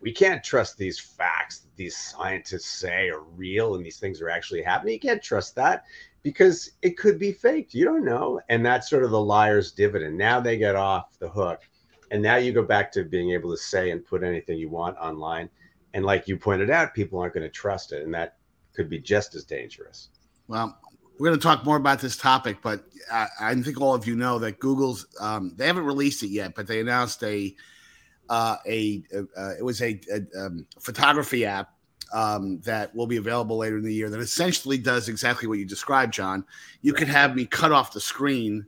we 0.00 0.12
can't 0.12 0.42
trust 0.42 0.76
these 0.76 0.98
facts 0.98 1.60
that 1.60 1.76
these 1.76 1.96
scientists 1.96 2.68
say 2.68 3.08
are 3.08 3.22
real 3.22 3.76
and 3.76 3.86
these 3.86 3.98
things 3.98 4.20
are 4.20 4.30
actually 4.30 4.62
happening. 4.62 4.94
You 4.94 5.00
can't 5.00 5.22
trust 5.22 5.54
that 5.54 5.84
because 6.22 6.72
it 6.82 6.98
could 6.98 7.18
be 7.18 7.32
faked. 7.32 7.74
You 7.74 7.84
don't 7.84 8.04
know. 8.04 8.40
And 8.48 8.66
that's 8.66 8.90
sort 8.90 9.04
of 9.04 9.10
the 9.10 9.20
liar's 9.20 9.72
dividend. 9.72 10.18
Now 10.18 10.40
they 10.40 10.56
get 10.56 10.74
off 10.74 11.18
the 11.18 11.28
hook. 11.28 11.60
And 12.10 12.20
now 12.22 12.36
you 12.36 12.52
go 12.52 12.62
back 12.62 12.92
to 12.92 13.04
being 13.04 13.30
able 13.30 13.50
to 13.52 13.56
say 13.56 13.90
and 13.90 14.04
put 14.04 14.22
anything 14.22 14.58
you 14.58 14.68
want 14.68 14.98
online. 14.98 15.48
And 15.94 16.04
like 16.04 16.28
you 16.28 16.36
pointed 16.36 16.68
out, 16.68 16.94
people 16.94 17.18
aren't 17.18 17.34
going 17.34 17.46
to 17.46 17.50
trust 17.50 17.92
it. 17.92 18.02
And 18.02 18.12
that 18.12 18.36
could 18.74 18.90
be 18.90 18.98
just 18.98 19.34
as 19.34 19.44
dangerous. 19.44 20.08
Well, 20.48 20.78
we're 21.22 21.28
going 21.28 21.38
to 21.38 21.46
talk 21.46 21.64
more 21.64 21.76
about 21.76 22.00
this 22.00 22.16
topic, 22.16 22.56
but 22.62 22.82
I, 23.08 23.28
I 23.40 23.54
think 23.54 23.80
all 23.80 23.94
of 23.94 24.08
you 24.08 24.16
know 24.16 24.40
that 24.40 24.58
Google's, 24.58 25.06
um, 25.20 25.52
they 25.56 25.68
haven't 25.68 25.84
released 25.84 26.24
it 26.24 26.30
yet, 26.30 26.56
but 26.56 26.66
they 26.66 26.80
announced 26.80 27.22
a, 27.22 27.54
uh, 28.28 28.56
a, 28.66 29.04
uh, 29.36 29.50
it 29.56 29.64
was 29.64 29.80
a, 29.82 30.00
a 30.12 30.46
um, 30.46 30.66
photography 30.80 31.46
app 31.46 31.74
um, 32.12 32.58
that 32.62 32.92
will 32.96 33.06
be 33.06 33.18
available 33.18 33.56
later 33.58 33.78
in 33.78 33.84
the 33.84 33.94
year 33.94 34.10
that 34.10 34.18
essentially 34.18 34.78
does 34.78 35.08
exactly 35.08 35.46
what 35.46 35.60
you 35.60 35.64
described, 35.64 36.12
John. 36.12 36.44
You 36.80 36.92
could 36.92 37.06
have 37.06 37.36
me 37.36 37.46
cut 37.46 37.70
off 37.70 37.92
the 37.92 38.00
screen 38.00 38.66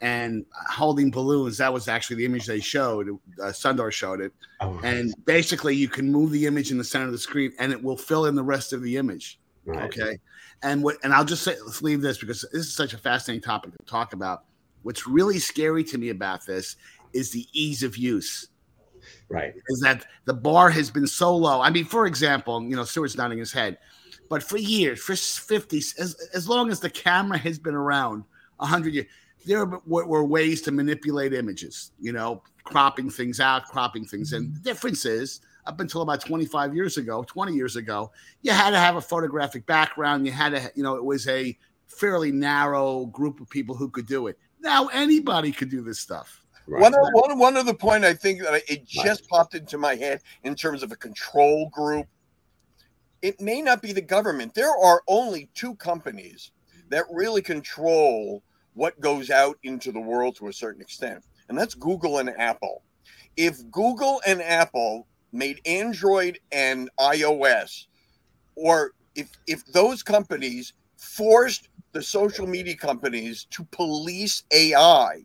and 0.00 0.44
holding 0.70 1.12
balloons. 1.12 1.58
That 1.58 1.72
was 1.72 1.86
actually 1.86 2.16
the 2.16 2.24
image 2.24 2.46
they 2.46 2.58
showed. 2.58 3.10
Uh, 3.10 3.52
Sundar 3.52 3.92
showed 3.92 4.20
it. 4.20 4.32
Oh, 4.60 4.76
and 4.82 5.14
basically, 5.24 5.76
you 5.76 5.86
can 5.86 6.10
move 6.10 6.32
the 6.32 6.46
image 6.46 6.72
in 6.72 6.78
the 6.78 6.84
center 6.84 7.06
of 7.06 7.12
the 7.12 7.18
screen 7.18 7.52
and 7.60 7.70
it 7.70 7.80
will 7.80 7.96
fill 7.96 8.26
in 8.26 8.34
the 8.34 8.42
rest 8.42 8.72
of 8.72 8.82
the 8.82 8.96
image. 8.96 9.38
Right. 9.64 9.84
Okay. 9.84 10.18
And 10.62 10.82
what, 10.82 10.96
and 11.04 11.12
I'll 11.12 11.24
just 11.24 11.42
say, 11.42 11.56
let's 11.64 11.82
leave 11.82 12.00
this 12.00 12.18
because 12.18 12.42
this 12.52 12.66
is 12.66 12.74
such 12.74 12.94
a 12.94 12.98
fascinating 12.98 13.42
topic 13.42 13.72
to 13.72 13.86
talk 13.86 14.12
about. 14.12 14.44
What's 14.82 15.06
really 15.06 15.38
scary 15.38 15.84
to 15.84 15.98
me 15.98 16.08
about 16.08 16.44
this 16.46 16.76
is 17.12 17.30
the 17.30 17.46
ease 17.52 17.82
of 17.82 17.96
use 17.96 18.48
Right. 19.28 19.54
Is 19.68 19.80
that 19.80 20.06
the 20.24 20.34
bar 20.34 20.70
has 20.70 20.90
been 20.90 21.06
so 21.06 21.34
low. 21.34 21.60
I 21.60 21.70
mean, 21.70 21.84
for 21.84 22.06
example, 22.06 22.62
you 22.62 22.76
know, 22.76 22.84
Stewart's 22.84 23.16
nodding 23.16 23.38
his 23.38 23.52
head, 23.52 23.78
but 24.28 24.42
for 24.42 24.58
years, 24.58 25.00
for 25.00 25.16
50, 25.16 25.78
as, 25.78 26.30
as 26.34 26.48
long 26.48 26.70
as 26.70 26.80
the 26.80 26.90
camera 26.90 27.38
has 27.38 27.58
been 27.58 27.74
around, 27.74 28.24
100 28.58 28.94
years, 28.94 29.06
there 29.44 29.66
were 29.86 30.24
ways 30.24 30.62
to 30.62 30.70
manipulate 30.70 31.34
images, 31.34 31.92
you 32.00 32.12
know, 32.12 32.42
cropping 32.64 33.10
things 33.10 33.40
out, 33.40 33.64
cropping 33.64 34.04
things 34.04 34.32
in. 34.32 34.44
Mm-hmm. 34.44 34.54
The 34.54 34.60
difference 34.60 35.04
is, 35.04 35.40
up 35.66 35.80
until 35.80 36.02
about 36.02 36.20
25 36.20 36.74
years 36.74 36.96
ago, 36.96 37.22
20 37.22 37.54
years 37.54 37.76
ago, 37.76 38.10
you 38.42 38.52
had 38.52 38.70
to 38.70 38.78
have 38.78 38.96
a 38.96 39.00
photographic 39.00 39.64
background. 39.66 40.26
You 40.26 40.32
had 40.32 40.50
to, 40.50 40.72
you 40.74 40.82
know, 40.82 40.96
it 40.96 41.04
was 41.04 41.28
a 41.28 41.56
fairly 41.86 42.32
narrow 42.32 43.06
group 43.06 43.40
of 43.40 43.48
people 43.48 43.74
who 43.74 43.88
could 43.88 44.06
do 44.06 44.26
it. 44.26 44.38
Now 44.60 44.88
anybody 44.88 45.52
could 45.52 45.70
do 45.70 45.82
this 45.82 46.00
stuff. 46.00 46.42
Right. 46.66 46.80
One, 46.80 46.92
one, 46.92 47.38
one 47.38 47.56
other 47.56 47.74
point 47.74 48.04
I 48.04 48.14
think 48.14 48.40
that 48.42 48.62
it 48.68 48.86
just 48.86 49.28
popped 49.28 49.54
into 49.54 49.78
my 49.78 49.96
head 49.96 50.20
in 50.44 50.54
terms 50.54 50.82
of 50.82 50.92
a 50.92 50.96
control 50.96 51.68
group. 51.70 52.06
It 53.20 53.40
may 53.40 53.62
not 53.62 53.82
be 53.82 53.92
the 53.92 54.02
government. 54.02 54.54
There 54.54 54.70
are 54.70 55.02
only 55.06 55.48
two 55.54 55.74
companies 55.76 56.50
that 56.88 57.04
really 57.10 57.42
control 57.42 58.42
what 58.74 58.98
goes 59.00 59.30
out 59.30 59.58
into 59.62 59.92
the 59.92 60.00
world 60.00 60.36
to 60.36 60.48
a 60.48 60.52
certain 60.52 60.80
extent, 60.80 61.24
and 61.48 61.58
that's 61.58 61.74
Google 61.74 62.18
and 62.18 62.30
Apple. 62.30 62.82
If 63.36 63.58
Google 63.70 64.20
and 64.26 64.40
Apple 64.42 65.06
made 65.32 65.60
Android 65.66 66.38
and 66.50 66.90
iOS, 66.98 67.86
or 68.54 68.92
if 69.14 69.30
if 69.46 69.64
those 69.66 70.02
companies 70.02 70.72
forced 70.96 71.68
the 71.92 72.02
social 72.02 72.46
media 72.46 72.76
companies 72.76 73.46
to 73.50 73.64
police 73.64 74.44
AI, 74.52 75.24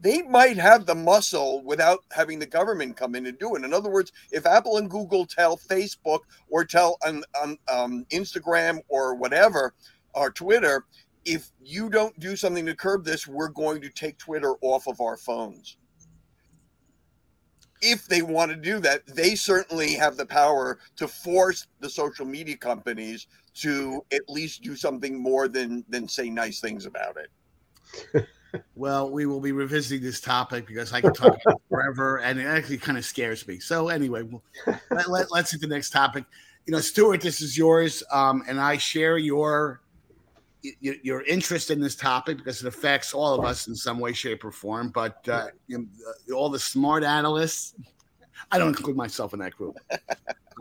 they 0.00 0.22
might 0.22 0.56
have 0.56 0.86
the 0.86 0.94
muscle 0.94 1.62
without 1.62 2.00
having 2.10 2.38
the 2.38 2.46
government 2.46 2.96
come 2.96 3.14
in 3.14 3.26
and 3.26 3.38
do 3.38 3.54
it. 3.54 3.64
In 3.64 3.72
other 3.72 3.90
words, 3.90 4.12
if 4.30 4.46
Apple 4.46 4.78
and 4.78 4.90
Google 4.90 5.26
tell 5.26 5.56
Facebook 5.56 6.20
or 6.48 6.64
tell 6.64 6.96
on, 7.06 7.22
on 7.40 7.58
um, 7.70 8.06
Instagram 8.10 8.80
or 8.88 9.14
whatever 9.14 9.74
or 10.14 10.30
Twitter, 10.30 10.84
if 11.24 11.50
you 11.62 11.90
don't 11.90 12.18
do 12.18 12.34
something 12.34 12.64
to 12.66 12.74
curb 12.74 13.04
this, 13.04 13.26
we're 13.26 13.48
going 13.48 13.80
to 13.82 13.90
take 13.90 14.16
Twitter 14.16 14.54
off 14.62 14.86
of 14.86 15.00
our 15.00 15.18
phones. 15.18 15.76
If 17.82 18.06
they 18.06 18.22
want 18.22 18.50
to 18.50 18.56
do 18.56 18.78
that, 18.80 19.06
they 19.06 19.34
certainly 19.34 19.94
have 19.94 20.16
the 20.16 20.26
power 20.26 20.78
to 20.96 21.08
force 21.08 21.66
the 21.80 21.88
social 21.88 22.26
media 22.26 22.56
companies 22.56 23.26
to 23.54 24.04
at 24.12 24.28
least 24.28 24.62
do 24.62 24.76
something 24.76 25.20
more 25.20 25.48
than 25.48 25.84
than 25.88 26.08
say 26.08 26.30
nice 26.30 26.60
things 26.60 26.86
about 26.86 27.16
it. 27.16 28.26
well, 28.74 29.10
we 29.10 29.26
will 29.26 29.40
be 29.40 29.52
revisiting 29.52 30.02
this 30.02 30.20
topic 30.20 30.66
because 30.66 30.92
I 30.92 31.00
can 31.00 31.12
talk 31.12 31.38
forever, 31.68 32.18
and 32.18 32.38
it 32.38 32.44
actually 32.44 32.78
kind 32.78 32.98
of 32.98 33.04
scares 33.04 33.46
me. 33.46 33.58
So, 33.58 33.88
anyway, 33.88 34.22
we'll, 34.22 34.42
let, 34.90 35.10
let, 35.10 35.30
us 35.32 35.52
hit 35.52 35.60
the 35.60 35.66
next 35.66 35.90
topic. 35.90 36.24
You 36.66 36.72
know, 36.72 36.80
Stewart, 36.80 37.20
this 37.20 37.40
is 37.40 37.56
yours, 37.56 38.02
um, 38.12 38.42
and 38.48 38.60
I 38.60 38.76
share 38.76 39.18
your, 39.18 39.80
your, 40.62 41.22
interest 41.22 41.70
in 41.70 41.80
this 41.80 41.96
topic 41.96 42.38
because 42.38 42.62
it 42.62 42.68
affects 42.68 43.14
all 43.14 43.38
of 43.38 43.44
us 43.44 43.68
in 43.68 43.74
some 43.74 43.98
way, 43.98 44.12
shape, 44.12 44.44
or 44.44 44.52
form. 44.52 44.90
But 44.90 45.26
uh, 45.28 45.48
you 45.66 45.78
know, 45.78 46.34
all 46.36 46.48
the 46.48 46.58
smart 46.58 47.04
analysts, 47.04 47.74
I 48.50 48.58
don't 48.58 48.68
include 48.68 48.96
myself 48.96 49.32
in 49.32 49.40
that 49.40 49.52
group. 49.52 49.78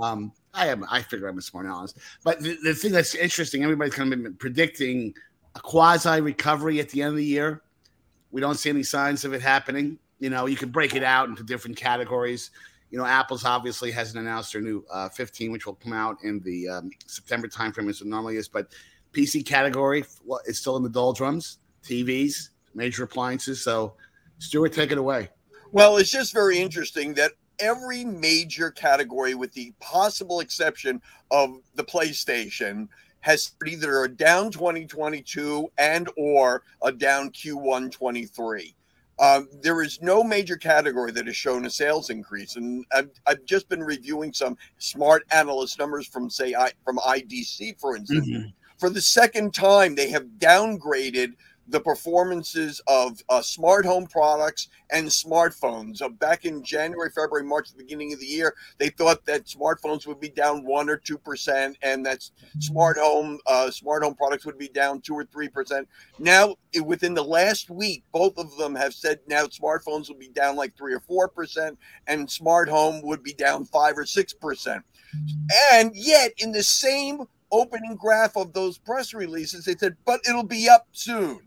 Um, 0.01 0.31
I 0.53 0.67
am. 0.67 0.85
I 0.89 1.01
figure 1.01 1.27
I'm 1.27 1.38
a 1.38 1.41
smart 1.41 1.65
analyst. 1.65 1.97
But 2.23 2.39
the, 2.39 2.55
the 2.63 2.73
thing 2.73 2.93
that's 2.93 3.15
interesting, 3.15 3.63
everybody's 3.63 3.93
kind 3.93 4.13
of 4.13 4.23
been 4.23 4.33
predicting 4.35 5.13
a 5.55 5.59
quasi 5.59 6.21
recovery 6.21 6.79
at 6.79 6.88
the 6.88 7.01
end 7.01 7.09
of 7.09 7.15
the 7.17 7.25
year 7.25 7.62
we 8.31 8.41
don't 8.41 8.55
see 8.55 8.69
any 8.69 8.83
signs 8.83 9.25
of 9.25 9.33
it 9.33 9.41
happening. 9.41 9.97
You 10.19 10.29
know, 10.29 10.45
you 10.45 10.55
can 10.55 10.69
break 10.69 10.95
it 10.95 11.03
out 11.03 11.29
into 11.29 11.43
different 11.43 11.77
categories. 11.77 12.51
You 12.91 12.97
know, 12.97 13.05
Apple's 13.05 13.45
obviously 13.45 13.91
hasn't 13.91 14.19
announced 14.19 14.53
their 14.53 14.62
new 14.62 14.83
uh, 14.91 15.09
15, 15.09 15.51
which 15.51 15.65
will 15.65 15.75
come 15.75 15.93
out 15.93 16.17
in 16.23 16.39
the 16.41 16.67
um, 16.67 16.91
September 17.05 17.47
timeframe 17.47 17.89
as 17.89 18.01
it 18.01 18.07
normally 18.07 18.38
is. 18.38 18.47
But 18.47 18.67
PC 19.13 19.45
category 19.45 20.04
is 20.45 20.60
still 20.60 20.78
in 20.78 20.84
the 20.84 20.89
doldrums. 20.89 21.60
TVs, 21.84 22.50
major 22.74 23.04
appliances. 23.04 23.63
So, 23.63 23.93
Stewart, 24.38 24.74
take 24.74 24.91
it 24.91 24.98
away. 24.98 25.30
Well, 25.72 25.98
it's 25.98 26.12
just 26.12 26.34
very 26.34 26.60
interesting 26.60 27.13
that 27.15 27.32
every 27.60 28.06
major 28.06 28.72
category, 28.72 29.36
with 29.36 29.54
the 29.54 29.74
possible 29.80 30.39
exception 30.39 31.02
of 31.32 31.58
the 31.76 31.84
PlayStation, 31.84 32.88
has 33.22 33.52
either 33.65 34.04
a 34.04 34.10
down 34.10 34.52
2022 34.52 35.69
and 35.78 36.10
or 36.17 36.63
a 36.82 36.91
down 36.91 37.30
Q1 37.32 37.91
23. 37.91 38.76
Um, 39.19 39.50
there 39.62 39.82
is 39.82 40.02
no 40.02 40.24
major 40.24 40.56
category 40.56 41.12
that 41.12 41.28
has 41.28 41.36
shown 41.36 41.65
a 41.65 41.69
sales 41.69 42.10
increase, 42.10 42.56
and 42.56 42.86
I've, 42.95 43.10
I've 43.28 43.43
just 43.43 43.67
been 43.67 43.84
reviewing 43.84 44.32
some 44.32 44.58
smart 44.78 45.24
analyst 45.32 45.78
numbers 45.78 46.08
from 46.08 46.30
say 46.30 46.56
I, 46.56 46.72
from 46.86 46.98
IDC, 47.00 47.78
for 47.80 47.98
instance. 47.98 48.30
Mm-hmm. 48.30 48.48
For 48.79 48.89
the 48.89 49.01
second 49.01 49.53
time, 49.53 49.95
they 49.95 50.09
have 50.09 50.25
downgraded 50.39 51.33
the 51.67 51.81
performances 51.81 52.81
of 52.87 53.21
uh, 53.29 53.41
smart 53.41 53.85
home 53.85 54.07
products 54.07 54.69
and 54.89 55.07
smartphones. 55.07 56.01
Uh, 56.01 56.09
back 56.09 56.45
in 56.45 56.63
January, 56.63 57.11
February, 57.11 57.45
March, 57.45 57.69
the 57.69 57.77
beginning 57.77 58.11
of 58.11 58.19
the 58.19 58.25
year, 58.25 58.55
they 58.79 58.89
thought 58.89 59.25
that 59.25 59.45
smartphones 59.45 60.07
would 60.07 60.19
be 60.19 60.29
down 60.29 60.65
one 60.65 60.89
or 60.89 60.97
two 60.97 61.17
percent, 61.17 61.77
and 61.83 62.05
that 62.05 62.27
smart 62.59 62.97
home 62.97 63.37
uh, 63.45 63.69
smart 63.69 64.01
home 64.03 64.15
products 64.15 64.45
would 64.45 64.57
be 64.57 64.69
down 64.69 65.01
two 65.01 65.13
or 65.13 65.25
three 65.25 65.49
percent. 65.49 65.87
Now, 66.17 66.55
within 66.83 67.13
the 67.13 67.23
last 67.23 67.69
week, 67.69 68.03
both 68.11 68.37
of 68.37 68.55
them 68.57 68.73
have 68.75 68.93
said 68.93 69.19
now 69.27 69.45
smartphones 69.45 70.09
will 70.09 70.17
be 70.17 70.29
down 70.29 70.55
like 70.55 70.75
three 70.75 70.93
or 70.93 71.01
four 71.01 71.27
percent, 71.27 71.77
and 72.07 72.31
smart 72.31 72.69
home 72.69 73.01
would 73.03 73.23
be 73.23 73.33
down 73.33 73.65
five 73.65 73.97
or 73.97 74.05
six 74.05 74.33
percent. 74.33 74.83
And 75.73 75.91
yet, 75.93 76.31
in 76.37 76.51
the 76.51 76.63
same 76.63 77.27
opening 77.51 77.95
graph 77.95 78.35
of 78.35 78.53
those 78.53 78.77
press 78.77 79.13
releases, 79.13 79.65
they 79.65 79.75
said, 79.75 79.97
but 80.05 80.21
it'll 80.27 80.43
be 80.43 80.69
up 80.69 80.88
soon. 80.91 81.39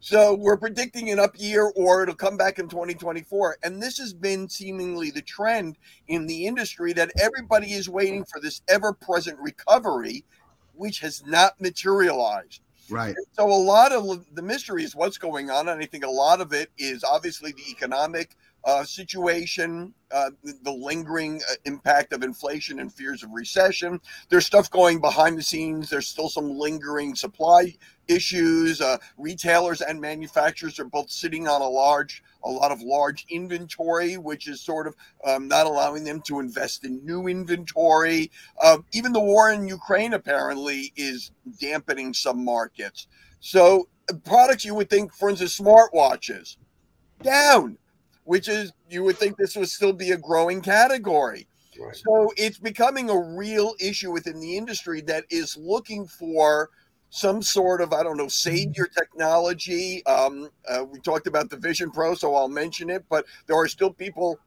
So 0.00 0.34
we're 0.34 0.56
predicting 0.56 1.10
an 1.10 1.18
up 1.18 1.32
year 1.36 1.72
or 1.74 2.04
it'll 2.04 2.14
come 2.14 2.36
back 2.36 2.58
in 2.58 2.68
2024. 2.68 3.58
And 3.64 3.82
this 3.82 3.98
has 3.98 4.14
been 4.14 4.48
seemingly 4.48 5.10
the 5.10 5.22
trend 5.22 5.76
in 6.06 6.26
the 6.26 6.46
industry 6.46 6.92
that 6.92 7.10
everybody 7.20 7.72
is 7.72 7.88
waiting 7.88 8.24
for 8.24 8.40
this 8.40 8.62
ever 8.68 8.92
present 8.92 9.38
recovery, 9.40 10.24
which 10.74 11.00
has 11.00 11.24
not 11.26 11.60
materialized. 11.60 12.62
Right. 12.88 13.16
So 13.32 13.46
a 13.48 13.52
lot 13.52 13.92
of 13.92 14.24
the 14.34 14.42
mystery 14.42 14.84
is 14.84 14.94
what's 14.94 15.18
going 15.18 15.50
on. 15.50 15.68
And 15.68 15.82
I 15.82 15.86
think 15.86 16.04
a 16.04 16.10
lot 16.10 16.40
of 16.40 16.52
it 16.52 16.70
is 16.78 17.02
obviously 17.02 17.52
the 17.52 17.68
economic 17.68 18.36
uh, 18.64 18.84
situation, 18.84 19.94
uh, 20.10 20.30
the, 20.62 20.72
lingering 20.72 21.40
uh, 21.50 21.54
impact 21.64 22.12
of 22.12 22.22
inflation 22.22 22.80
and 22.80 22.92
fears 22.92 23.22
of 23.22 23.30
recession. 23.30 24.00
There's 24.28 24.46
stuff 24.46 24.70
going 24.70 25.00
behind 25.00 25.38
the 25.38 25.42
scenes. 25.42 25.88
There's 25.88 26.08
still 26.08 26.28
some 26.28 26.58
lingering 26.58 27.14
supply 27.14 27.74
issues. 28.08 28.80
Uh, 28.80 28.98
retailers 29.16 29.80
and 29.80 30.00
manufacturers 30.00 30.78
are 30.78 30.84
both 30.84 31.10
sitting 31.10 31.46
on 31.46 31.60
a 31.60 31.68
large, 31.68 32.22
a 32.44 32.50
lot 32.50 32.72
of 32.72 32.80
large 32.82 33.26
inventory, 33.30 34.16
which 34.16 34.48
is 34.48 34.60
sort 34.60 34.86
of 34.86 34.96
um, 35.24 35.48
not 35.48 35.66
allowing 35.66 36.04
them 36.04 36.20
to 36.22 36.40
invest 36.40 36.84
in 36.84 37.04
new 37.04 37.28
inventory. 37.28 38.30
Uh, 38.62 38.78
even 38.92 39.12
the 39.12 39.20
war 39.20 39.50
in 39.50 39.68
Ukraine 39.68 40.14
apparently 40.14 40.92
is 40.96 41.30
dampening 41.60 42.12
some 42.12 42.44
markets. 42.44 43.06
So 43.40 43.88
products 44.24 44.64
you 44.64 44.74
would 44.74 44.90
think, 44.90 45.12
for 45.14 45.30
instance, 45.30 45.58
smartwatches 45.58 46.56
down, 47.22 47.78
which 48.28 48.46
is 48.46 48.74
you 48.90 49.02
would 49.02 49.16
think 49.16 49.38
this 49.38 49.56
would 49.56 49.70
still 49.70 49.94
be 49.94 50.10
a 50.10 50.16
growing 50.18 50.60
category. 50.60 51.48
Right. 51.80 51.96
So 51.96 52.30
it's 52.36 52.58
becoming 52.58 53.08
a 53.08 53.18
real 53.18 53.74
issue 53.80 54.12
within 54.12 54.38
the 54.38 54.54
industry 54.54 55.00
that 55.02 55.24
is 55.30 55.56
looking 55.56 56.06
for 56.06 56.68
some 57.08 57.40
sort 57.40 57.80
of 57.80 57.94
I 57.94 58.02
don't 58.02 58.18
know 58.18 58.28
savior 58.28 58.86
technology. 58.86 60.04
Um, 60.04 60.50
uh, 60.68 60.84
we 60.84 61.00
talked 61.00 61.26
about 61.26 61.48
the 61.48 61.56
Vision 61.56 61.90
Pro, 61.90 62.14
so 62.14 62.34
I'll 62.34 62.50
mention 62.50 62.90
it. 62.90 63.02
But 63.08 63.24
there 63.46 63.56
are 63.56 63.66
still 63.66 63.94
people 63.94 64.38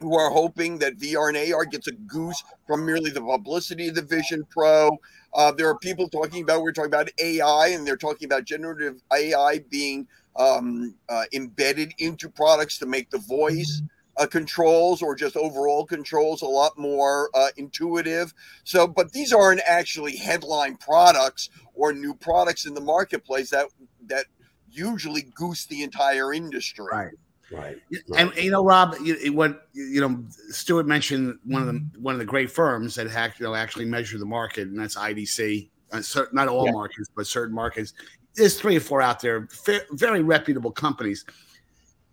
who 0.00 0.16
are 0.16 0.30
hoping 0.30 0.78
that 0.78 0.96
VR 0.96 1.28
and 1.28 1.52
AR 1.52 1.66
gets 1.66 1.88
a 1.88 1.92
goose 1.92 2.42
from 2.66 2.86
merely 2.86 3.10
the 3.10 3.20
publicity 3.20 3.88
of 3.88 3.94
the 3.94 4.02
Vision 4.02 4.42
Pro. 4.48 4.90
Uh, 5.34 5.52
there 5.52 5.68
are 5.68 5.78
people 5.78 6.08
talking 6.08 6.42
about 6.42 6.62
we're 6.62 6.72
talking 6.72 6.86
about 6.86 7.10
AI, 7.18 7.68
and 7.68 7.86
they're 7.86 7.98
talking 7.98 8.24
about 8.24 8.46
generative 8.46 9.02
AI 9.12 9.58
being 9.68 10.08
um, 10.36 10.94
uh, 11.08 11.24
embedded 11.32 11.92
into 11.98 12.28
products 12.28 12.78
to 12.78 12.86
make 12.86 13.10
the 13.10 13.18
voice 13.18 13.82
uh, 14.18 14.26
controls 14.26 15.02
or 15.02 15.14
just 15.14 15.36
overall 15.36 15.84
controls 15.84 16.42
a 16.42 16.46
lot 16.46 16.76
more 16.76 17.30
uh, 17.34 17.48
intuitive. 17.56 18.34
So, 18.64 18.86
but 18.86 19.12
these 19.12 19.32
aren't 19.32 19.60
actually 19.66 20.16
headline 20.16 20.76
products 20.76 21.50
or 21.74 21.92
new 21.92 22.14
products 22.14 22.66
in 22.66 22.74
the 22.74 22.80
marketplace 22.80 23.50
that 23.50 23.66
that 24.06 24.26
usually 24.70 25.22
goose 25.34 25.66
the 25.66 25.82
entire 25.82 26.32
industry. 26.32 26.86
Right. 26.90 27.12
Right. 27.50 27.76
And, 28.16 28.34
you 28.36 28.50
know, 28.50 28.64
Rob, 28.64 28.96
you, 29.02 29.30
what 29.34 29.68
you 29.74 30.00
know, 30.00 30.24
Stewart 30.48 30.86
mentioned 30.86 31.38
one 31.44 31.60
of 31.60 31.68
the 31.68 31.86
one 32.00 32.14
of 32.14 32.18
the 32.18 32.24
great 32.24 32.50
firms 32.50 32.94
that 32.94 33.10
have, 33.10 33.38
you 33.38 33.44
know, 33.44 33.54
actually 33.54 33.84
measure 33.84 34.16
the 34.18 34.24
market, 34.24 34.68
and 34.68 34.78
that's 34.78 34.96
IDC. 34.96 35.68
Uh, 35.92 36.00
not 36.32 36.48
all 36.48 36.64
yeah. 36.64 36.72
markets, 36.72 37.10
but 37.14 37.26
certain 37.26 37.54
markets. 37.54 37.92
There's 38.34 38.58
three 38.58 38.76
or 38.76 38.80
four 38.80 39.02
out 39.02 39.20
there, 39.20 39.48
very 39.90 40.22
reputable 40.22 40.70
companies. 40.70 41.24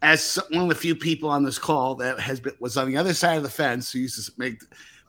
As 0.01 0.39
one 0.51 0.63
of 0.63 0.69
the 0.69 0.75
few 0.75 0.95
people 0.95 1.29
on 1.29 1.43
this 1.43 1.59
call 1.59 1.95
that 1.95 2.19
has 2.19 2.39
been 2.39 2.53
was 2.59 2.77
on 2.77 2.87
the 2.87 2.97
other 2.97 3.13
side 3.13 3.37
of 3.37 3.43
the 3.43 3.49
fence, 3.49 3.91
who 3.91 3.99
used 3.99 4.25
to 4.25 4.31
make 4.37 4.61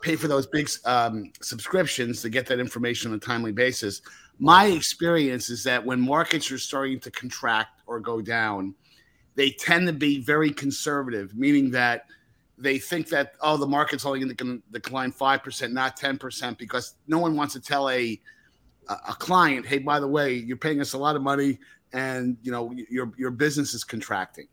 pay 0.02 0.16
for 0.16 0.28
those 0.28 0.46
big 0.46 0.68
um, 0.84 1.30
subscriptions 1.42 2.22
to 2.22 2.30
get 2.30 2.46
that 2.46 2.58
information 2.58 3.10
on 3.10 3.16
a 3.16 3.20
timely 3.20 3.52
basis. 3.52 4.02
My 4.38 4.66
experience 4.66 5.50
is 5.50 5.62
that 5.64 5.84
when 5.84 6.00
markets 6.00 6.50
are 6.50 6.58
starting 6.58 6.98
to 7.00 7.10
contract 7.10 7.82
or 7.86 8.00
go 8.00 8.22
down, 8.22 8.74
they 9.34 9.50
tend 9.50 9.86
to 9.86 9.92
be 9.92 10.20
very 10.20 10.50
conservative, 10.50 11.36
meaning 11.36 11.70
that 11.72 12.06
they 12.58 12.78
think 12.78 13.08
that 13.08 13.34
oh 13.40 13.56
the 13.56 13.66
market's 13.66 14.04
only 14.04 14.20
going 14.20 14.36
to 14.36 14.62
decline 14.70 15.12
5% 15.12 15.72
not 15.72 15.98
10% 15.98 16.58
because 16.58 16.94
no 17.06 17.18
one 17.18 17.36
wants 17.36 17.54
to 17.54 17.60
tell 17.60 17.88
a 17.88 18.20
a 18.88 19.14
client 19.14 19.66
hey 19.66 19.78
by 19.78 20.00
the 20.00 20.06
way 20.06 20.34
you're 20.34 20.56
paying 20.56 20.80
us 20.80 20.94
a 20.94 20.98
lot 20.98 21.16
of 21.16 21.22
money 21.22 21.58
and 21.92 22.36
you 22.42 22.50
know 22.50 22.72
your 22.90 23.12
your 23.16 23.30
business 23.30 23.74
is 23.74 23.84
contracting 23.84 24.48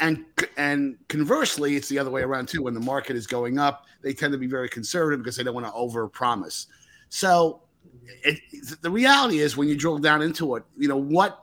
and 0.00 0.24
and 0.56 0.96
conversely 1.08 1.76
it's 1.76 1.88
the 1.88 1.98
other 1.98 2.10
way 2.10 2.22
around 2.22 2.48
too 2.48 2.62
when 2.62 2.74
the 2.74 2.80
market 2.80 3.16
is 3.16 3.26
going 3.26 3.58
up 3.58 3.86
they 4.02 4.12
tend 4.12 4.32
to 4.32 4.38
be 4.38 4.46
very 4.46 4.68
conservative 4.68 5.20
because 5.20 5.36
they 5.36 5.42
don't 5.42 5.54
want 5.54 5.66
to 5.66 5.72
over 5.72 6.08
promise 6.08 6.66
so 7.08 7.62
it, 8.24 8.38
the 8.82 8.90
reality 8.90 9.40
is 9.40 9.56
when 9.56 9.68
you 9.68 9.76
drill 9.76 9.98
down 9.98 10.22
into 10.22 10.54
it 10.56 10.62
you 10.76 10.88
know 10.88 10.96
what 10.96 11.42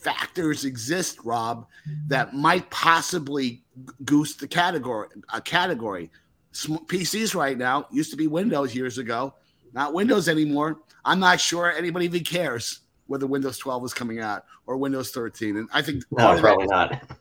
factors 0.00 0.64
exist, 0.64 1.18
Rob, 1.24 1.66
that 2.08 2.34
might 2.34 2.68
possibly 2.70 3.62
goose 4.04 4.34
the 4.34 4.48
category. 4.48 5.08
A 5.32 5.40
category. 5.40 6.10
PCs 6.52 7.34
right 7.34 7.56
now 7.56 7.86
used 7.92 8.10
to 8.10 8.16
be 8.16 8.26
Windows 8.26 8.74
years 8.74 8.98
ago, 8.98 9.34
not 9.72 9.92
Windows 9.94 10.28
anymore. 10.28 10.80
I'm 11.04 11.20
not 11.20 11.40
sure 11.40 11.72
anybody 11.72 12.06
even 12.06 12.24
cares 12.24 12.80
whether 13.06 13.26
Windows 13.26 13.58
12 13.58 13.86
is 13.86 13.94
coming 13.94 14.20
out 14.20 14.44
or 14.66 14.76
Windows 14.76 15.10
13. 15.10 15.56
And 15.56 15.68
I 15.72 15.82
think 15.82 16.04
no, 16.10 16.38
probably 16.40 16.66
not. 16.66 17.02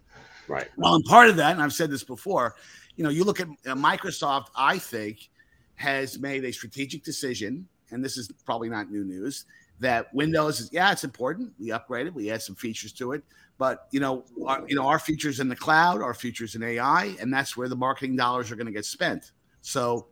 Right. 0.48 0.68
Well, 0.78 0.96
and 0.96 1.06
part 1.06 1.30
of 1.30 1.36
that, 1.36 1.52
and 1.52 1.62
I've 1.62 1.74
said 1.74 1.92
this 1.92 2.04
before, 2.04 2.56
you 2.96 3.04
know, 3.04 3.12
you 3.12 3.24
look 3.24 3.40
at 3.40 3.48
uh, 3.68 3.76
Microsoft. 3.76 4.48
I 4.56 4.80
think 4.80 5.30
has 5.76 6.18
made 6.18 6.44
a 6.44 6.52
strategic 6.52 7.04
decision, 7.04 7.68
and 7.92 8.04
this 8.04 8.18
is 8.18 8.32
probably 8.46 8.68
not 8.68 8.90
new 8.90 9.04
news 9.04 9.46
that 9.80 10.14
Windows 10.14 10.60
is 10.60 10.70
yeah, 10.72 10.92
it's 10.92 11.04
important. 11.04 11.54
We 11.60 11.68
upgraded, 11.68 12.14
we 12.14 12.32
add 12.32 12.42
some 12.42 12.56
features 12.56 12.92
to 12.94 13.14
it, 13.14 13.24
but 13.58 13.88
you 13.92 14.00
know, 14.00 14.26
our, 14.46 14.64
you 14.68 14.76
know, 14.76 14.88
our 14.88 15.00
features 15.00 15.40
in 15.40 15.48
the 15.50 15.56
cloud, 15.56 16.02
our 16.02 16.14
features 16.14 16.56
in 16.56 16.64
AI, 16.64 17.16
and 17.20 17.34
that's 17.34 17.56
where 17.56 17.70
the 17.70 17.76
marketing 17.76 18.16
dollars 18.16 18.52
are 18.52 18.56
going 18.56 18.68
to 18.68 18.74
get 18.74 18.86
spent. 18.86 19.32
So, 19.62 20.08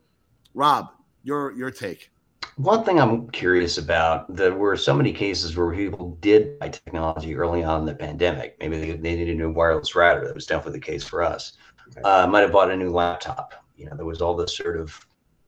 Rob, 0.54 0.90
your 1.24 1.52
your 1.54 1.72
take. 1.72 2.12
One 2.58 2.84
thing 2.84 3.00
I'm 3.00 3.30
curious 3.30 3.78
about 3.78 4.34
there 4.36 4.54
were 4.54 4.76
so 4.76 4.94
many 4.94 5.14
cases 5.14 5.56
where 5.56 5.74
people 5.74 6.18
did 6.22 6.58
buy 6.60 6.70
technology 6.70 7.36
early 7.36 7.64
on 7.64 7.82
in 7.82 7.86
the 7.86 7.94
pandemic. 7.94 8.58
Maybe 8.60 8.80
they, 8.80 8.92
they 8.92 9.16
needed 9.16 9.36
a 9.36 9.38
new 9.38 9.52
wireless 9.52 9.96
router. 9.96 10.26
That 10.26 10.36
was 10.36 10.48
definitely 10.48 10.80
the 10.80 10.86
case 10.86 11.04
for 11.04 11.24
us. 11.24 11.54
Okay. 11.90 12.02
Uh, 12.02 12.28
might 12.28 12.42
have 12.42 12.52
bought 12.52 12.72
a 12.72 12.76
new 12.76 12.90
laptop. 12.90 13.54
You 13.76 13.86
know, 13.86 13.96
there 13.96 14.06
was 14.06 14.22
all 14.22 14.36
this 14.36 14.58
sort 14.58 14.78
of 14.78 15.00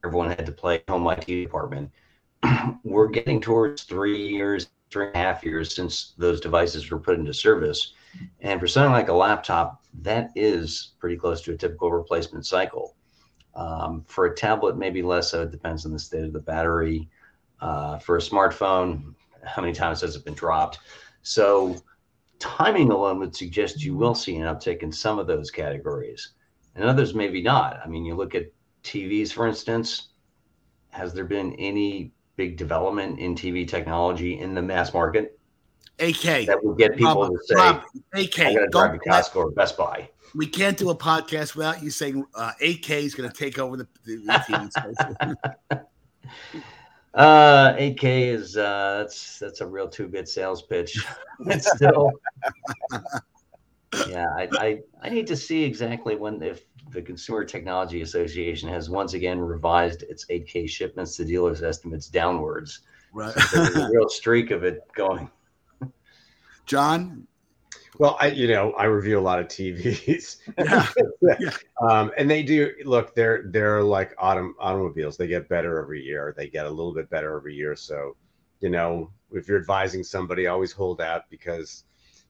everyone 0.06 0.30
had 0.30 0.45
to 0.45 0.52
play 0.52 0.84
home 0.88 1.08
IT 1.08 1.26
department 1.26 1.91
we're 2.84 3.08
getting 3.08 3.41
towards 3.41 3.84
three 3.84 4.28
years, 4.30 4.69
three 4.91 5.08
and 5.08 5.15
a 5.15 5.19
half 5.19 5.43
years 5.43 5.74
since 5.74 6.13
those 6.17 6.39
devices 6.39 6.89
were 6.89 7.00
put 7.00 7.19
into 7.19 7.34
service. 7.34 7.93
And 8.41 8.60
for 8.60 8.67
something 8.67 8.91
like 8.91 9.10
a 9.10 9.13
laptop, 9.13 9.84
that 10.02 10.32
is 10.36 10.93
pretty 11.00 11.17
close 11.17 11.41
to 11.41 11.54
a 11.54 11.58
typical 11.58 11.91
replacement 11.91 12.45
cycle. 12.45 12.95
Um, 13.60 14.06
for 14.08 14.26
a 14.26 14.36
tablet, 14.36 14.78
maybe 14.78 15.02
less 15.02 15.32
so. 15.32 15.43
It 15.43 15.52
depends 15.52 15.86
on 15.86 15.91
the 15.91 16.00
state 16.00 16.24
of 16.24 16.34
the 16.34 16.39
battery. 16.39 17.10
Uh, 17.60 18.00
for 18.00 18.15
a 18.15 18.22
smartphone, 18.22 19.13
how 19.43 19.62
many 19.62 19.74
times 19.74 20.00
has 20.02 20.15
it 20.15 20.24
been 20.24 20.34
dropped? 20.34 20.80
So, 21.24 21.76
timing 22.39 22.89
alone 22.89 23.19
would 23.19 23.36
suggest 23.36 23.84
you 23.84 23.95
will 23.95 24.15
see 24.15 24.38
an 24.38 24.43
uptick 24.43 24.82
in 24.82 24.91
some 24.91 25.19
of 25.19 25.28
those 25.28 25.52
categories, 25.52 26.32
and 26.76 26.86
others 26.86 27.13
maybe 27.13 27.41
not. 27.41 27.80
I 27.84 27.88
mean, 27.89 28.06
you 28.06 28.15
look 28.15 28.34
at 28.34 28.45
TVs, 28.84 29.32
for 29.32 29.48
instance. 29.48 30.08
Has 30.91 31.13
there 31.13 31.26
been 31.26 31.54
any 31.56 32.13
big 32.39 32.56
development 32.56 33.19
in 33.19 33.36
TV 33.36 33.67
technology 33.67 34.39
in 34.39 34.54
the 34.56 34.62
mass 34.62 34.93
market. 34.93 35.38
8K 35.98 36.48
that 36.48 36.63
would 36.63 36.78
get 36.78 36.95
people 36.95 37.24
Rob, 37.24 37.32
to 37.34 37.39
say, 37.43 37.56
Rob, 37.56 37.84
"8K, 38.15 38.45
I'm 38.45 38.54
going 38.54 38.65
to 38.65 38.72
drive 38.72 38.93
to 38.93 39.00
Costco 39.00 39.36
or 39.36 39.52
Best 39.52 39.78
Buy." 39.78 40.10
We 40.36 40.48
can't 40.48 40.78
do 40.78 40.89
a 40.89 40.96
podcast 40.96 41.56
without 41.56 41.82
you 41.82 41.89
saying 41.89 42.26
uh, 42.36 42.52
8K 42.62 42.89
is 43.04 43.15
going 43.15 43.30
to 43.30 43.36
take 43.36 43.58
over 43.58 43.78
the, 43.78 43.88
the, 44.06 44.70
space. 44.70 45.84
uh, 47.13 47.74
8K 47.74 48.34
is 48.34 48.58
uh, 48.58 49.00
that's 49.00 49.39
that's 49.39 49.62
a 49.62 49.68
real 49.68 49.88
two 49.88 50.08
bit 50.08 50.28
sales 50.28 50.62
pitch. 50.62 51.04
it's 51.48 51.72
still, 51.76 52.12
yeah. 54.08 54.28
I, 54.36 54.48
I 54.54 54.80
I 55.02 55.10
need 55.10 55.28
to 55.28 55.36
see 55.36 55.63
exactly 55.63 56.15
when 56.15 56.42
if 56.44 56.65
the 56.92 57.02
Consumer 57.02 57.46
Technology 57.46 58.02
Association 58.02 58.70
has 58.70 58.89
once 58.89 59.13
again 59.13 59.39
revised 59.39 60.04
its 60.04 60.26
8K 60.26 60.70
shipments 60.70 61.15
to 61.18 61.26
dealers' 61.26 61.63
estimates 61.63 62.08
downwards. 62.08 62.82
Right. 63.13 63.34
So 63.34 63.63
there's 63.63 63.76
a 63.76 63.89
real 63.92 64.10
streak 64.10 64.52
of 64.52 64.63
it 64.63 64.82
going. 64.94 65.30
John? 66.65 67.28
Well, 68.00 68.18
I 68.20 68.28
you 68.28 68.48
know 68.48 68.72
I 68.72 68.86
review 68.86 69.20
a 69.20 69.22
lot 69.22 69.40
of 69.40 69.48
TVs, 69.48 70.38
yeah. 70.58 70.88
yeah. 71.40 71.52
Um, 71.82 72.12
and 72.18 72.32
they 72.32 72.44
do 72.44 72.74
look. 72.86 73.14
They're 73.14 73.44
they're 73.48 73.84
like 73.84 74.16
autom- 74.16 74.54
automobiles. 74.58 75.18
They 75.18 75.28
get 75.28 75.50
better 75.50 75.80
every 75.80 76.02
year. 76.02 76.34
They 76.36 76.48
get 76.48 76.66
a 76.66 76.70
little 76.70 76.94
bit 76.94 77.10
better 77.10 77.36
every 77.36 77.56
year. 77.56 77.76
So, 77.76 78.16
you 78.62 78.70
know, 78.70 79.12
if 79.34 79.50
you're 79.50 79.60
advising 79.60 80.04
somebody, 80.04 80.48
always 80.48 80.72
hold 80.72 81.02
out 81.02 81.30
because 81.30 81.84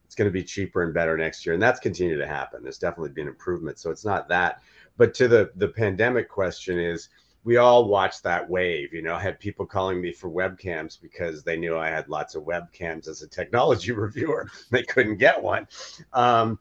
it's 0.06 0.16
going 0.16 0.28
to 0.28 0.34
be 0.34 0.44
cheaper 0.44 0.82
and 0.82 0.92
better 0.92 1.16
next 1.16 1.46
year 1.46 1.54
and 1.54 1.62
that's 1.62 1.80
continued 1.80 2.18
to 2.18 2.26
happen 2.26 2.64
there's 2.64 2.80
definitely 2.80 3.12
been 3.12 3.28
improvement 3.28 3.78
so 3.78 3.92
it's 3.92 4.04
not 4.04 4.28
that 4.28 4.60
but 4.98 5.14
to 5.14 5.28
the 5.28 5.52
the 5.58 5.68
pandemic 5.68 6.28
question 6.28 6.80
is 6.80 7.10
we 7.44 7.58
all 7.58 7.88
watched 7.88 8.24
that 8.24 8.50
wave 8.50 8.94
you 8.94 9.02
know 9.02 9.16
I 9.16 9.22
had 9.22 9.40
people 9.40 9.66
calling 9.66 10.02
me 10.02 10.12
for 10.12 10.30
webcams 10.30 11.00
because 11.02 11.44
they 11.44 11.58
knew 11.58 11.78
i 11.78 11.90
had 11.90 12.10
lots 12.10 12.36
of 12.36 12.44
webcams 12.44 13.08
as 13.08 13.22
a 13.22 13.28
technology 13.28 13.92
reviewer. 14.06 14.50
They 14.72 14.84
couldn't 14.84 15.18
get 15.18 15.42
one. 15.42 15.68
Um, 16.14 16.60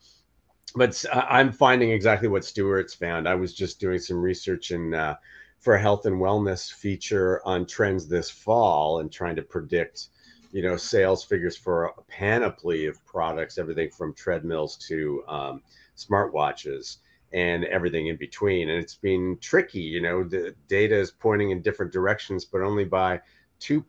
but 0.75 1.05
i'm 1.13 1.51
finding 1.51 1.91
exactly 1.91 2.29
what 2.29 2.45
stewart's 2.45 2.95
found. 2.95 3.29
I 3.29 3.35
was 3.35 3.55
just 3.55 3.81
doing 3.81 3.99
some 3.99 4.19
research 4.19 4.71
in 4.71 4.95
uh, 4.95 5.17
for 5.59 5.75
a 5.75 5.81
health 5.81 6.07
and 6.07 6.21
wellness 6.21 6.73
feature 6.73 7.41
on 7.45 7.67
trends 7.67 8.07
this 8.07 8.31
fall 8.31 9.01
and 9.01 9.11
trying 9.11 9.37
to 9.37 9.43
predict 9.43 10.09
you 10.53 10.63
know 10.63 10.77
sales 10.77 11.25
figures 11.25 11.57
for 11.57 11.87
a 11.87 12.03
panoply 12.09 12.87
of 12.87 13.05
products 13.05 13.59
everything 13.59 13.91
from 13.91 14.15
treadmills 14.15 14.77
to 14.77 15.23
um, 15.29 15.63
smartwatches 15.97 16.99
and 17.33 17.65
everything 17.67 18.07
in 18.07 18.17
between. 18.17 18.71
And 18.71 18.83
it's 18.83 18.97
been 18.97 19.39
tricky. 19.41 19.81
You 19.81 20.01
know, 20.01 20.25
the 20.25 20.55
data 20.69 20.97
is 20.97 21.11
pointing 21.11 21.51
in 21.51 21.63
different 21.63 21.93
directions, 21.93 22.45
but 22.45 22.63
only 22.63 22.85
by 22.85 23.21
2% 23.61 23.81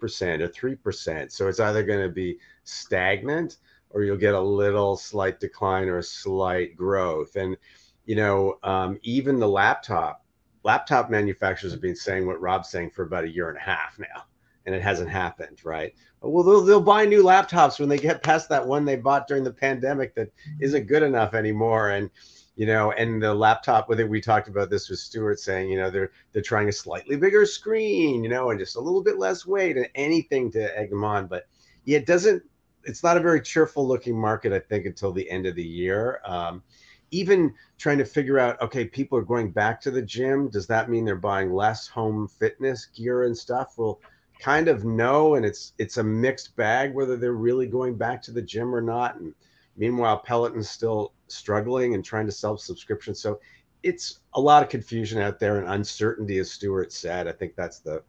or 0.41 0.47
3%. 0.47 1.31
So 1.31 1.47
it's 1.47 1.59
either 1.59 1.83
going 1.83 2.01
to 2.05 2.13
be 2.13 2.37
stagnant 2.63 3.57
or 3.91 4.03
you'll 4.03 4.17
get 4.17 4.33
a 4.33 4.39
little 4.39 4.95
slight 4.95 5.39
decline 5.39 5.87
or 5.87 5.99
a 5.99 6.03
slight 6.03 6.75
growth. 6.75 7.35
And, 7.35 7.57
you 8.05 8.15
know, 8.15 8.59
um, 8.63 8.99
even 9.03 9.39
the 9.39 9.47
laptop, 9.47 10.25
laptop 10.63 11.09
manufacturers 11.09 11.71
have 11.71 11.81
been 11.81 11.95
saying 11.95 12.27
what 12.27 12.41
Rob's 12.41 12.69
saying 12.69 12.91
for 12.91 13.03
about 13.03 13.23
a 13.23 13.29
year 13.29 13.49
and 13.49 13.57
a 13.57 13.61
half 13.61 13.97
now, 13.97 14.23
and 14.69 14.75
it 14.75 14.83
hasn't 14.83 15.09
happened, 15.09 15.59
right? 15.65 15.95
Well, 16.21 16.43
they'll, 16.43 16.61
they'll 16.61 16.79
buy 16.79 17.03
new 17.03 17.23
laptops 17.23 17.79
when 17.79 17.89
they 17.89 17.97
get 17.97 18.21
past 18.21 18.49
that 18.49 18.67
one 18.67 18.85
they 18.85 18.97
bought 18.97 19.27
during 19.27 19.43
the 19.43 19.51
pandemic 19.51 20.13
that 20.13 20.31
isn't 20.61 20.85
good 20.85 21.01
enough 21.01 21.33
anymore. 21.33 21.89
And, 21.89 22.11
you 22.55 22.67
know, 22.67 22.91
and 22.91 23.19
the 23.19 23.33
laptop 23.33 23.89
with 23.89 23.99
it, 23.99 24.07
we 24.07 24.21
talked 24.21 24.47
about 24.47 24.69
this 24.69 24.87
with 24.87 24.99
Stewart 24.99 25.39
saying, 25.39 25.71
you 25.71 25.79
know, 25.79 25.89
they're 25.89 26.11
they're 26.31 26.43
trying 26.43 26.69
a 26.69 26.71
slightly 26.71 27.15
bigger 27.15 27.47
screen, 27.47 28.23
you 28.23 28.29
know, 28.29 28.51
and 28.51 28.59
just 28.59 28.75
a 28.75 28.79
little 28.79 29.01
bit 29.01 29.17
less 29.17 29.43
weight 29.43 29.75
and 29.75 29.89
anything 29.95 30.51
to 30.51 30.77
egg 30.77 30.91
them 30.91 31.03
on. 31.03 31.25
But 31.25 31.47
yeah, 31.85 31.97
it 31.97 32.05
doesn't. 32.05 32.43
It's 32.83 33.03
not 33.03 33.17
a 33.17 33.21
very 33.21 33.41
cheerful 33.41 33.87
looking 33.87 34.15
market, 34.15 34.53
I 34.53 34.59
think, 34.59 34.85
until 34.85 35.11
the 35.11 35.27
end 35.31 35.47
of 35.47 35.55
the 35.55 35.63
year. 35.63 36.21
Um, 36.25 36.61
even 37.09 37.55
trying 37.79 37.97
to 37.97 38.05
figure 38.05 38.37
out, 38.37 38.61
okay, 38.61 38.85
people 38.85 39.17
are 39.17 39.23
going 39.23 39.49
back 39.49 39.81
to 39.81 39.89
the 39.89 40.01
gym. 40.03 40.47
Does 40.47 40.67
that 40.67 40.91
mean 40.91 41.05
they're 41.05 41.15
buying 41.15 41.51
less 41.51 41.87
home 41.87 42.27
fitness 42.27 42.85
gear 42.85 43.23
and 43.23 43.35
stuff? 43.35 43.73
Well, 43.77 43.99
kind 44.39 44.67
of 44.69 44.85
know, 44.85 45.35
and 45.35 45.45
it's 45.45 45.73
it's 45.77 45.97
a 45.97 46.03
mixed 46.03 46.55
bag 46.55 46.93
whether 46.93 47.17
they're 47.17 47.33
really 47.33 47.67
going 47.67 47.95
back 47.97 48.21
to 48.23 48.31
the 48.31 48.41
gym 48.41 48.73
or 48.73 48.81
not. 48.81 49.17
And 49.19 49.33
meanwhile, 49.77 50.19
Peloton's 50.19 50.69
still 50.69 51.13
struggling 51.27 51.93
and 51.93 52.03
trying 52.03 52.25
to 52.25 52.31
sell 52.31 52.57
subscriptions. 52.57 53.19
So 53.19 53.39
it's 53.83 54.19
a 54.33 54.41
lot 54.41 54.63
of 54.63 54.69
confusion 54.69 55.21
out 55.21 55.39
there 55.39 55.57
and 55.59 55.69
uncertainty, 55.69 56.37
as 56.39 56.51
Stewart 56.51 56.91
said. 56.91 57.27
I 57.27 57.31
think 57.33 57.55
that's 57.55 57.79
the 57.79 58.01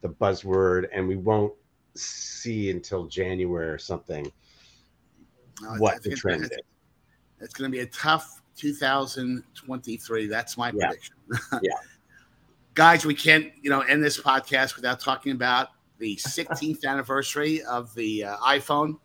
the 0.00 0.08
buzzword, 0.08 0.88
and 0.92 1.06
we 1.06 1.16
won't 1.16 1.52
see 1.94 2.70
until 2.70 3.06
January 3.06 3.68
or 3.68 3.78
something 3.78 4.30
No, 5.60 5.74
what 5.74 6.02
the 6.02 6.14
trend 6.14 6.44
it's, 6.44 6.52
is. 6.52 6.60
It's 7.40 7.54
going 7.54 7.70
to 7.70 7.76
be 7.76 7.82
a 7.82 7.86
tough 7.86 8.40
2023. 8.56 10.26
That's 10.26 10.56
my 10.56 10.72
Yeah. 10.74 10.86
prediction. 10.86 11.16
Yeah. 11.62 11.72
Guys, 12.74 13.04
we 13.04 13.14
can't, 13.14 13.52
you 13.60 13.68
know, 13.70 13.80
end 13.80 14.02
this 14.02 14.18
podcast 14.20 14.76
without 14.76 14.98
talking 14.98 15.32
about 15.32 15.68
the 15.98 16.16
16th 16.16 16.84
anniversary 16.84 17.62
of 17.64 17.94
the 17.94 18.24
uh, 18.24 18.36
iPhone. 18.38 18.98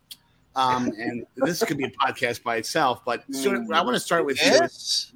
Um, 0.56 0.88
and 0.98 1.26
this 1.36 1.64
could 1.64 1.78
be 1.78 1.84
a 1.86 1.92
podcast 1.92 2.44
by 2.44 2.56
itself, 2.56 3.02
but 3.06 3.24
Stewart, 3.32 3.62
I 3.72 3.82
want 3.82 3.96
to 3.96 4.00
start 4.00 4.26
with 4.26 4.42
you. 4.44 4.52
Yes, 4.52 5.12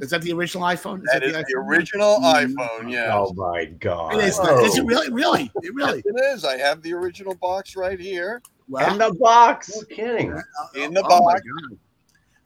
Is 0.00 0.10
that 0.10 0.22
the 0.22 0.32
original 0.32 0.64
iPhone? 0.64 1.02
that 1.12 1.22
is 1.24 1.32
the 1.32 1.44
the 1.48 1.54
original 1.58 2.18
Mm. 2.20 2.54
iPhone. 2.54 2.92
Yeah, 2.92 3.16
Oh 3.18 3.32
my 3.32 3.64
god! 3.64 4.14
It 4.14 4.24
is. 4.24 4.38
Oh. 4.40 4.64
Is 4.64 4.76
it 4.78 4.84
really? 4.84 5.10
Really? 5.10 5.50
It 5.62 5.74
really? 5.74 6.00
it 6.04 6.14
is. 6.32 6.44
I 6.44 6.58
have 6.58 6.80
the 6.82 6.92
original 6.92 7.34
box 7.34 7.74
right 7.74 7.98
here. 7.98 8.40
Well, 8.68 8.88
And 8.88 9.00
the 9.00 9.12
box. 9.18 9.74
No 9.74 9.82
kidding. 9.96 10.30
in 10.76 10.94
the 10.94 11.02
my 11.02 11.08
box. 11.08 11.40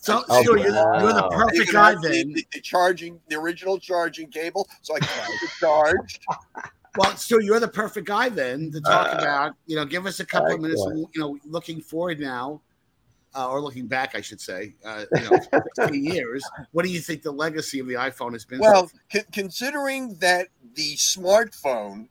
God. 0.06 0.20
So, 0.20 0.24
Oh, 0.28 0.42
Stewart, 0.42 0.60
you're, 0.60 0.70
the, 0.72 0.98
you're 1.00 1.12
the 1.12 1.28
perfect 1.30 1.72
guy 1.72 1.92
out 1.92 2.02
the, 2.02 2.08
then. 2.08 2.32
the, 2.32 2.46
the 2.52 2.60
charging, 2.60 3.20
the 3.28 3.36
original 3.36 3.78
charging 3.78 4.30
cable, 4.30 4.68
so 4.82 4.94
I 4.96 5.00
can 5.00 5.08
keep 5.26 5.42
it 5.42 5.50
charged. 5.60 6.20
Well, 6.96 7.14
Stu, 7.16 7.44
you're 7.44 7.60
the 7.60 7.68
perfect 7.68 8.08
guy 8.08 8.28
then 8.28 8.72
to 8.72 8.80
talk 8.80 9.14
Uh, 9.14 9.18
about. 9.20 9.54
You 9.66 9.76
know, 9.76 9.84
give 9.84 10.04
us 10.06 10.18
a 10.18 10.26
couple 10.26 10.54
of 10.54 10.60
minutes. 10.60 10.80
excellent. 10.84 11.10
You 11.14 11.20
know, 11.20 11.38
looking 11.44 11.80
forward 11.80 12.18
now, 12.18 12.60
uh, 13.36 13.48
or 13.48 13.60
looking 13.60 13.86
back, 13.86 14.16
I 14.16 14.20
should 14.20 14.40
say. 14.40 14.74
Uh, 14.84 15.04
you 15.14 15.30
know, 15.30 15.38
16 15.76 16.02
years. 16.04 16.42
What 16.72 16.84
do 16.84 16.90
you 16.90 16.98
think 16.98 17.22
the 17.22 17.30
legacy 17.30 17.78
of 17.78 17.86
the 17.86 17.94
iPhone 17.94 18.32
has 18.32 18.44
been? 18.44 18.58
Well, 18.58 18.90
con- 19.12 19.22
considering 19.32 20.14
that 20.16 20.48
the 20.74 20.96
smartphone 20.96 22.08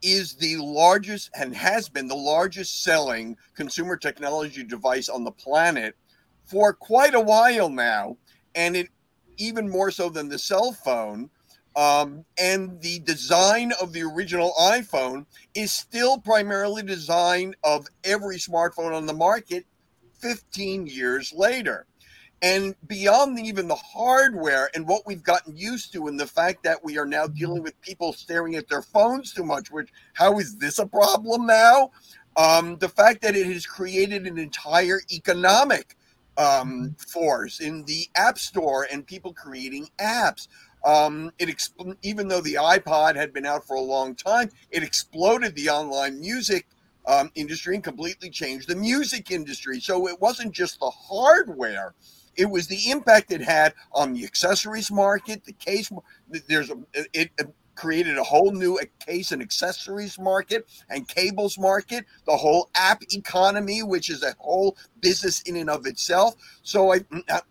is 0.00 0.34
the 0.36 0.56
largest 0.58 1.30
and 1.38 1.54
has 1.54 1.88
been 1.90 2.06
the 2.08 2.14
largest 2.16 2.82
selling 2.82 3.36
consumer 3.54 3.96
technology 3.96 4.62
device 4.62 5.10
on 5.10 5.24
the 5.24 5.32
planet 5.32 5.96
for 6.44 6.72
quite 6.72 7.14
a 7.14 7.20
while 7.20 7.68
now, 7.68 8.16
and 8.54 8.76
it 8.76 8.88
even 9.36 9.68
more 9.68 9.90
so 9.90 10.08
than 10.08 10.28
the 10.28 10.38
cell 10.38 10.72
phone. 10.72 11.30
Um, 11.76 12.24
and 12.38 12.80
the 12.80 13.00
design 13.00 13.72
of 13.82 13.92
the 13.92 14.02
original 14.02 14.52
iPhone 14.60 15.26
is 15.56 15.72
still 15.72 16.18
primarily 16.18 16.84
design 16.84 17.56
of 17.64 17.88
every 18.04 18.36
smartphone 18.36 18.94
on 18.94 19.06
the 19.06 19.12
market 19.12 19.66
15 20.20 20.86
years 20.86 21.32
later 21.32 21.86
and 22.42 22.74
beyond 22.86 23.38
even 23.38 23.68
the 23.68 23.74
hardware 23.74 24.68
and 24.74 24.86
what 24.86 25.06
we've 25.06 25.22
gotten 25.22 25.56
used 25.56 25.92
to 25.92 26.08
and 26.08 26.20
the 26.20 26.26
fact 26.26 26.62
that 26.62 26.84
we 26.84 26.98
are 26.98 27.06
now 27.06 27.26
dealing 27.26 27.62
with 27.62 27.80
people 27.80 28.12
staring 28.12 28.54
at 28.54 28.68
their 28.68 28.82
phones 28.82 29.32
too 29.32 29.44
much 29.44 29.70
which 29.70 29.88
how 30.12 30.38
is 30.38 30.56
this 30.58 30.78
a 30.78 30.86
problem 30.86 31.46
now 31.46 31.90
um, 32.36 32.76
the 32.78 32.88
fact 32.88 33.22
that 33.22 33.34
it 33.34 33.46
has 33.46 33.64
created 33.64 34.26
an 34.26 34.38
entire 34.38 35.00
economic 35.10 35.96
um, 36.36 36.96
force 36.98 37.60
in 37.60 37.84
the 37.84 38.06
app 38.16 38.38
store 38.38 38.86
and 38.90 39.06
people 39.06 39.32
creating 39.32 39.88
apps. 40.00 40.48
Um, 40.84 41.30
it 41.38 41.48
exp- 41.48 41.96
even 42.02 42.28
though 42.28 42.42
the 42.42 42.54
ipod 42.54 43.16
had 43.16 43.32
been 43.32 43.46
out 43.46 43.66
for 43.66 43.74
a 43.74 43.80
long 43.80 44.14
time 44.14 44.50
it 44.70 44.82
exploded 44.82 45.54
the 45.56 45.70
online 45.70 46.20
music 46.20 46.66
um, 47.06 47.30
industry 47.34 47.74
and 47.74 47.82
completely 47.82 48.28
changed 48.28 48.68
the 48.68 48.76
music 48.76 49.30
industry. 49.30 49.80
So 49.80 50.08
it 50.08 50.20
wasn't 50.20 50.52
just 50.52 50.80
the 50.80 50.90
hardware 50.90 51.94
it 52.36 52.50
was 52.50 52.66
the 52.66 52.90
impact 52.90 53.32
it 53.32 53.40
had 53.42 53.74
on 53.92 54.12
the 54.12 54.24
accessories 54.24 54.90
market 54.90 55.44
the 55.44 55.52
case 55.52 55.90
there's 56.48 56.70
a 56.70 56.76
it, 56.92 57.30
it 57.38 57.54
created 57.74 58.18
a 58.18 58.22
whole 58.22 58.52
new 58.52 58.78
case 59.04 59.32
and 59.32 59.42
accessories 59.42 60.18
market 60.18 60.66
and 60.90 61.08
cables 61.08 61.58
market 61.58 62.04
the 62.26 62.36
whole 62.36 62.70
app 62.74 63.02
economy 63.12 63.82
which 63.82 64.10
is 64.10 64.22
a 64.22 64.34
whole 64.38 64.76
business 65.00 65.42
in 65.42 65.56
and 65.56 65.70
of 65.70 65.86
itself 65.86 66.34
so 66.62 66.92
i 66.92 67.00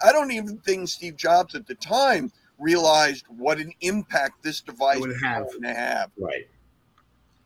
i 0.01 0.11
don't 0.11 0.31
even 0.31 0.57
think 0.59 0.87
steve 0.87 1.15
jobs 1.15 1.55
at 1.55 1.65
the 1.67 1.75
time 1.75 2.31
realized 2.59 3.25
what 3.27 3.59
an 3.59 3.71
impact 3.81 4.43
this 4.43 4.61
device 4.61 4.99
would 4.99 5.15
have. 5.21 5.47
going 5.47 5.61
to 5.61 5.73
have 5.73 6.11
Right. 6.17 6.47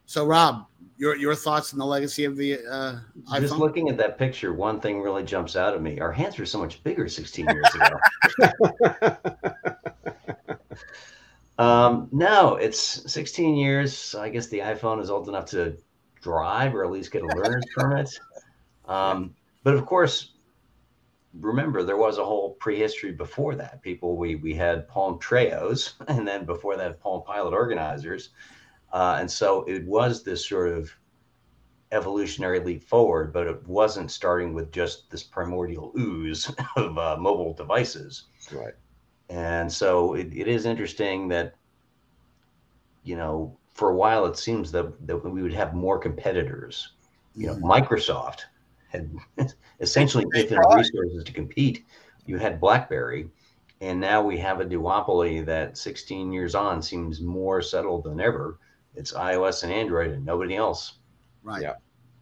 So, 0.05 0.25
Rob, 0.25 0.67
your 0.97 1.17
your 1.17 1.35
thoughts 1.35 1.73
on 1.73 1.79
the 1.79 1.85
legacy 1.85 2.23
of 2.23 2.37
the 2.37 2.59
uh, 2.65 2.99
Just 3.39 3.57
looking 3.57 3.89
at 3.89 3.97
that 3.97 4.17
picture, 4.17 4.53
one 4.53 4.79
thing 4.79 5.01
really 5.01 5.23
jumps 5.23 5.57
out 5.57 5.73
at 5.73 5.81
me. 5.81 5.99
Our 5.99 6.13
hands 6.13 6.39
were 6.39 6.45
so 6.45 6.59
much 6.59 6.81
bigger 6.83 7.09
16 7.09 7.45
years 7.45 7.75
ago. 7.75 7.99
um, 11.57 12.09
no, 12.11 12.55
it's 12.55 13.11
16 13.11 13.55
years. 13.55 14.15
I 14.15 14.29
guess 14.29 14.47
the 14.47 14.59
iPhone 14.59 15.01
is 15.01 15.09
old 15.09 15.27
enough 15.27 15.45
to 15.47 15.77
drive 16.21 16.75
or 16.75 16.83
at 16.83 16.91
least 16.91 17.11
get 17.11 17.23
a 17.23 17.27
learner's 17.27 17.65
permit. 17.75 18.19
Um, 18.85 19.35
but 19.63 19.73
of 19.73 19.85
course, 19.85 20.33
remember 21.39 21.83
there 21.83 21.97
was 21.97 22.17
a 22.17 22.25
whole 22.25 22.51
prehistory 22.55 23.11
before 23.11 23.55
that. 23.55 23.81
People 23.81 24.17
we 24.17 24.35
we 24.35 24.53
had 24.53 24.87
Palm 24.87 25.19
Treos, 25.19 25.93
and 26.07 26.27
then 26.27 26.45
before 26.45 26.77
that 26.77 26.99
Palm 26.99 27.23
Pilot 27.23 27.53
organizers, 27.53 28.29
uh, 28.93 29.17
and 29.19 29.29
so 29.29 29.63
it 29.63 29.85
was 29.85 30.23
this 30.23 30.47
sort 30.47 30.69
of 30.69 30.91
evolutionary 31.91 32.59
leap 32.59 32.83
forward, 32.83 33.31
but 33.31 33.47
it 33.47 33.65
wasn't 33.65 34.11
starting 34.11 34.53
with 34.53 34.71
just 34.71 35.09
this 35.09 35.23
primordial 35.23 35.93
ooze 35.97 36.51
of 36.75 36.97
uh, 36.97 37.17
mobile 37.17 37.53
devices. 37.53 38.25
right. 38.51 38.73
And 39.29 39.71
so 39.71 40.13
it, 40.13 40.27
it 40.33 40.47
is 40.47 40.65
interesting 40.65 41.27
that, 41.29 41.55
you 43.03 43.15
know, 43.15 43.57
for 43.73 43.89
a 43.89 43.95
while 43.95 44.25
it 44.25 44.37
seems 44.37 44.71
that, 44.71 45.07
that 45.07 45.17
we 45.17 45.41
would 45.41 45.53
have 45.53 45.73
more 45.73 45.99
competitors. 45.99 46.93
You 47.35 47.47
know, 47.47 47.55
mm-hmm. 47.55 47.65
Microsoft 47.65 48.41
had 48.89 49.11
essentially 49.79 50.25
They 50.33 50.41
infinite 50.41 50.65
resources 50.73 51.23
to 51.23 51.31
compete. 51.31 51.85
You 52.25 52.37
had 52.37 52.59
BlackBerry, 52.59 53.29
and 53.81 53.99
now 53.99 54.21
we 54.21 54.37
have 54.39 54.59
a 54.59 54.65
duopoly 54.65 55.45
that 55.45 55.77
16 55.77 56.31
years 56.31 56.55
on 56.55 56.81
seems 56.81 57.21
more 57.21 57.61
settled 57.61 58.03
than 58.05 58.19
ever. 58.19 58.59
It's 58.95 59.13
iOS 59.13 59.63
and 59.63 59.71
Android 59.71 60.11
and 60.11 60.25
nobody 60.25 60.55
else. 60.55 60.93
right. 61.43 61.61
Yeah. 61.61 61.75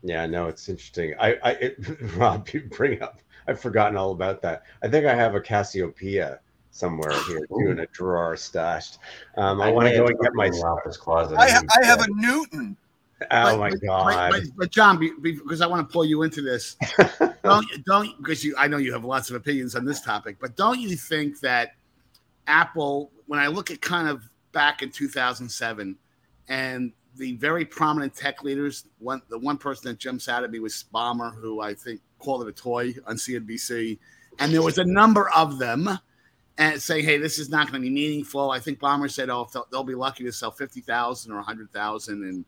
Yeah, 0.04 0.28
no, 0.28 0.48
it's 0.48 0.70
interesting. 0.70 1.16
I, 1.20 1.36
I, 1.44 1.52
it, 1.54 1.78
Rob, 2.16 2.48
you 2.50 2.62
bring 2.62 3.02
up. 3.02 3.22
I've 3.48 3.60
forgotten 3.60 3.98
all 3.98 4.12
about 4.12 4.40
that. 4.44 4.62
I 4.84 4.88
think 4.88 5.08
I 5.08 5.16
have 5.16 5.34
a 5.34 5.42
Cassiopeia 5.42 6.42
somewhere 6.76 7.12
here 7.28 7.46
too 7.50 7.72
in 7.72 7.80
a 7.80 7.88
drawer 7.88 8.36
stashed. 8.36 9.00
Um, 9.38 9.62
I, 9.62 9.72
want 9.72 9.88
to 9.88 9.96
go 9.96 10.06
and 10.08 10.20
get 10.20 10.34
my. 10.34 10.50
office 10.50 10.98
closet. 10.98 11.38
I, 11.38 11.50
ha- 11.50 11.64
I 11.82 11.86
have 11.86 12.02
a 12.02 12.08
Newton. 12.10 12.76
Oh 13.22 13.26
But- 13.30 13.58
my 13.60 13.70
but- 13.70 13.82
god! 13.82 14.32
But, 14.32 14.42
but 14.58 14.72
John, 14.72 15.00
be, 15.00 15.12
be- 15.22 15.32
because 15.34 15.62
I 15.62 15.68
want 15.68 15.88
to 15.88 15.92
pull 15.92 16.04
you 16.06 16.24
into 16.24 16.42
this, 16.42 16.76
don't 17.44 17.66
don't 17.86 18.18
because 18.18 18.44
you 18.44 18.54
I 18.58 18.68
know 18.68 18.78
you 18.78 18.92
have 18.94 19.06
lots 19.06 19.30
of 19.30 19.36
opinions 19.38 19.74
on 19.76 19.86
this 19.86 20.02
topic, 20.02 20.38
but 20.42 20.56
don't 20.58 20.80
you 20.82 20.96
think 20.98 21.40
that 21.40 21.76
Apple, 22.48 23.12
when 23.28 23.40
I 23.40 23.48
look 23.48 23.72
at 23.72 23.82
kind 23.82 24.10
of 24.10 24.28
back 24.52 24.82
in 24.82 24.92
2007, 24.92 25.96
and 26.50 26.92
the 27.16 27.34
very 27.38 27.64
prominent 27.64 28.14
tech 28.14 28.44
leaders, 28.44 28.86
one 29.00 29.22
the 29.30 29.40
one 29.40 29.58
person 29.58 29.90
that 29.90 29.98
jumps 29.98 30.28
out 30.28 30.44
at 30.44 30.52
me 30.52 30.60
was 30.60 30.84
Ballmer, 30.94 31.34
who 31.36 31.62
I 31.62 31.74
think 31.74 32.02
called 32.20 32.42
it 32.46 32.50
a 32.50 32.52
toy 32.52 32.94
on 33.08 33.16
CNBC, 33.16 33.98
and 34.40 34.54
there 34.54 34.62
was 34.62 34.78
a 34.78 34.84
number 34.86 35.30
of 35.30 35.58
them, 35.58 35.88
and 36.58 36.82
say, 36.82 37.02
"Hey, 37.02 37.18
this 37.18 37.40
is 37.40 37.50
not 37.50 37.72
going 37.72 37.82
to 37.82 37.88
be 37.88 37.94
meaningful." 37.94 38.52
I 38.52 38.60
think 38.60 38.80
Ballmer 38.80 39.12
said, 39.12 39.30
"Oh, 39.30 39.48
they'll, 39.52 39.68
they'll 39.72 39.84
be 39.84 39.96
lucky 39.96 40.24
to 40.24 40.32
sell 40.32 40.52
fifty 40.52 40.82
thousand 40.82 41.32
or 41.32 41.42
hundred 41.42 41.72
thousand, 41.72 42.24
and 42.24 42.46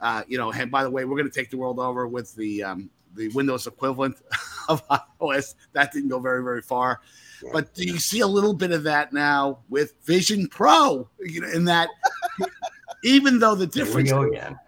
uh, 0.00 0.22
you 0.28 0.38
know, 0.38 0.52
and 0.52 0.70
by 0.70 0.84
the 0.84 0.90
way, 0.90 1.04
we're 1.04 1.16
going 1.16 1.30
to 1.30 1.34
take 1.34 1.50
the 1.50 1.56
world 1.56 1.78
over 1.78 2.06
with 2.06 2.34
the 2.36 2.62
um, 2.62 2.90
the 3.14 3.28
Windows 3.30 3.66
equivalent 3.66 4.16
of 4.68 4.86
iOS. 4.88 5.54
That 5.72 5.92
didn't 5.92 6.08
go 6.08 6.20
very 6.20 6.42
very 6.42 6.62
far, 6.62 7.00
but 7.52 7.74
do 7.74 7.84
you 7.84 7.98
see 7.98 8.20
a 8.20 8.26
little 8.26 8.54
bit 8.54 8.70
of 8.70 8.84
that 8.84 9.12
now 9.12 9.60
with 9.68 9.94
Vision 10.04 10.46
Pro? 10.48 11.08
You 11.18 11.40
know, 11.40 11.48
in 11.48 11.64
that 11.64 11.88
even 13.04 13.38
though 13.38 13.54
the 13.54 13.66
difference, 13.66 14.10
again. 14.10 14.58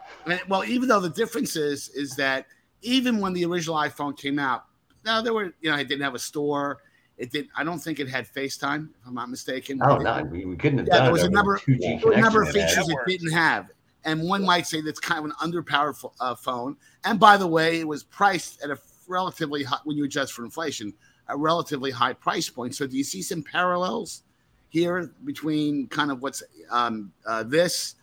well, 0.49 0.65
even 0.65 0.89
though 0.89 1.01
the 1.01 1.11
difference 1.11 1.57
is 1.57 1.91
is 1.91 2.17
that 2.17 2.47
even 2.83 3.21
when 3.21 3.33
the 3.35 3.45
original 3.45 3.77
iPhone 3.77 4.19
came 4.19 4.39
out, 4.39 4.65
now 5.05 5.23
there 5.23 5.33
were 5.33 5.55
you 5.61 5.71
know 5.71 5.77
it 5.77 5.87
didn't 5.87 6.03
have 6.03 6.17
a 6.17 6.21
store 6.21 6.79
it 7.21 7.31
did. 7.31 7.49
I 7.55 7.63
don't 7.65 7.79
think 7.79 8.01
it 8.01 8.09
had 8.09 8.27
FaceTime, 8.27 8.89
if 8.89 9.07
I'm 9.07 9.15
not 9.15 9.29
mistaken. 9.29 9.79
Oh 9.83 9.99
no, 9.99 10.25
we, 10.25 10.47
we 10.47 10.57
couldn't 10.57 10.79
have 10.79 10.89
yeah, 10.89 10.97
done 10.97 11.05
there 11.05 11.13
was 11.13 11.23
it. 11.23 11.27
a 11.27 11.31
number, 11.31 11.61
there 11.67 12.01
were 12.03 12.13
a 12.13 12.21
number 12.21 12.43
of 12.43 12.51
features 12.51 12.89
it 12.89 12.97
didn't 13.07 13.33
have, 13.33 13.71
and 14.05 14.23
one 14.23 14.45
might 14.45 14.67
say 14.67 14.81
that's 14.81 14.99
kind 14.99 15.19
of 15.19 15.27
an 15.27 15.33
underpowered 15.41 16.11
uh, 16.21 16.35
phone. 16.35 16.77
And 17.05 17.21
by 17.21 17.37
the 17.37 17.47
way, 17.47 17.79
it 17.79 17.87
was 17.87 18.03
priced 18.03 18.63
at 18.63 18.71
a 18.71 18.79
relatively 19.07 19.63
high, 19.65 19.79
when 19.85 19.99
you 19.99 20.05
adjust 20.05 20.33
for 20.33 20.45
inflation, 20.45 20.95
a 21.29 21.37
relatively 21.37 21.91
high 21.91 22.15
price 22.15 22.49
point. 22.49 22.75
So 22.75 22.87
do 22.87 22.97
you 22.97 23.05
see 23.05 23.21
some 23.21 23.43
parallels 23.43 24.23
here 24.71 25.13
between 25.25 25.89
kind 25.89 26.11
of 26.11 26.23
what's 26.23 26.43
um, 26.71 27.13
uh, 27.27 27.43
this 27.43 27.97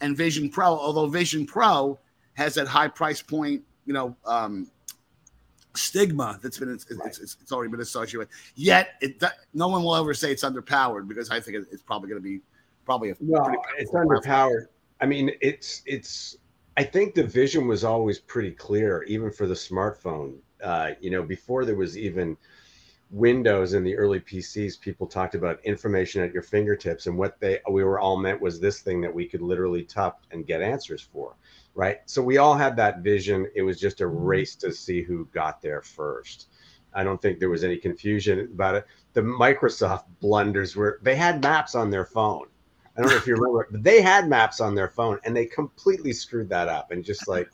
and 0.00 0.16
Vision 0.16 0.48
Pro? 0.48 0.66
Although 0.66 1.08
Vision 1.08 1.44
Pro 1.46 1.98
has 2.34 2.54
that 2.54 2.68
high 2.68 2.88
price 2.88 3.20
point, 3.20 3.62
you 3.84 3.92
know, 3.92 4.16
um, 4.24 4.70
stigma 5.74 6.38
that's 6.42 6.58
been 6.58 6.72
it's, 6.72 6.86
it's, 6.90 7.18
it's, 7.18 7.36
it's 7.40 7.52
already 7.52 7.70
been 7.70 7.80
associated 7.80 8.18
with. 8.18 8.28
Yet 8.54 8.90
it 9.00 9.18
do- 9.18 9.26
no 9.54 9.68
one 9.68 9.82
will 9.82 9.96
ever 9.96 10.14
say 10.14 10.30
it's 10.30 10.44
underpowered 10.44 11.08
because 11.08 11.30
I 11.30 11.40
think 11.40 11.56
it, 11.56 11.66
it's 11.70 11.82
probably 11.82 12.08
going 12.08 12.20
to 12.20 12.28
be 12.28 12.40
probably 12.84 13.10
a 13.10 13.16
No, 13.20 13.54
it's 13.78 13.90
underpowered. 13.92 14.66
I 15.00 15.06
mean, 15.06 15.32
it's 15.40 15.82
it's. 15.86 16.36
I 16.76 16.84
think 16.84 17.14
the 17.14 17.24
vision 17.24 17.66
was 17.66 17.84
always 17.84 18.18
pretty 18.18 18.52
clear, 18.52 19.02
even 19.04 19.30
for 19.30 19.46
the 19.46 19.54
smartphone. 19.54 20.36
Uh, 20.62 20.92
you 21.00 21.10
know, 21.10 21.22
before 21.22 21.64
there 21.64 21.76
was 21.76 21.98
even 21.98 22.36
Windows 23.10 23.74
in 23.74 23.84
the 23.84 23.94
early 23.96 24.20
PCs, 24.20 24.80
people 24.80 25.06
talked 25.06 25.34
about 25.34 25.62
information 25.64 26.22
at 26.22 26.32
your 26.32 26.42
fingertips, 26.42 27.06
and 27.06 27.16
what 27.18 27.38
they 27.40 27.60
we 27.70 27.84
were 27.84 28.00
all 28.00 28.16
meant 28.16 28.40
was 28.40 28.58
this 28.58 28.80
thing 28.80 29.00
that 29.00 29.12
we 29.12 29.26
could 29.26 29.42
literally 29.42 29.82
tap 29.82 30.20
and 30.30 30.46
get 30.46 30.62
answers 30.62 31.02
for, 31.02 31.34
right? 31.74 31.98
So 32.06 32.22
we 32.22 32.38
all 32.38 32.54
had 32.54 32.76
that 32.76 32.98
vision. 32.98 33.48
It 33.54 33.62
was 33.62 33.80
just 33.80 34.00
a 34.00 34.06
race 34.06 34.56
to 34.56 34.72
see 34.72 35.02
who 35.02 35.26
got 35.32 35.62
there 35.62 35.82
first. 35.82 36.48
I 36.94 37.04
don't 37.04 37.20
think 37.20 37.38
there 37.38 37.50
was 37.50 37.64
any 37.64 37.78
confusion 37.78 38.40
about 38.40 38.74
it. 38.74 38.86
The 39.14 39.22
Microsoft 39.22 40.04
blunders 40.20 40.76
were 40.76 40.98
they 41.02 41.16
had 41.16 41.42
maps 41.42 41.74
on 41.74 41.90
their 41.90 42.04
phone. 42.04 42.46
I 42.96 43.00
don't 43.00 43.10
know 43.10 43.16
if 43.16 43.26
you 43.26 43.34
remember, 43.34 43.68
but 43.70 43.82
they 43.82 44.02
had 44.02 44.28
maps 44.28 44.60
on 44.60 44.74
their 44.74 44.88
phone 44.88 45.18
and 45.24 45.34
they 45.34 45.46
completely 45.46 46.12
screwed 46.12 46.48
that 46.50 46.68
up 46.68 46.90
and 46.90 47.04
just 47.04 47.28
like 47.28 47.48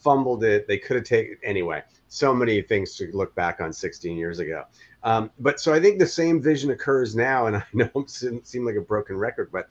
fumbled 0.00 0.44
it. 0.44 0.66
They 0.66 0.78
could 0.78 0.96
have 0.96 1.04
taken 1.04 1.36
anyway. 1.42 1.82
So 2.08 2.34
many 2.34 2.62
things 2.62 2.96
to 2.96 3.10
look 3.12 3.34
back 3.34 3.60
on 3.60 3.72
16 3.72 4.16
years 4.16 4.38
ago. 4.38 4.64
Um, 5.02 5.30
but 5.38 5.60
so 5.60 5.72
I 5.72 5.80
think 5.80 5.98
the 5.98 6.06
same 6.06 6.42
vision 6.42 6.70
occurs 6.70 7.14
now, 7.14 7.46
and 7.46 7.56
I 7.56 7.64
know 7.72 7.90
it 7.94 8.10
seem 8.10 8.42
seem 8.44 8.64
like 8.64 8.76
a 8.76 8.80
broken 8.80 9.16
record, 9.16 9.50
but 9.52 9.68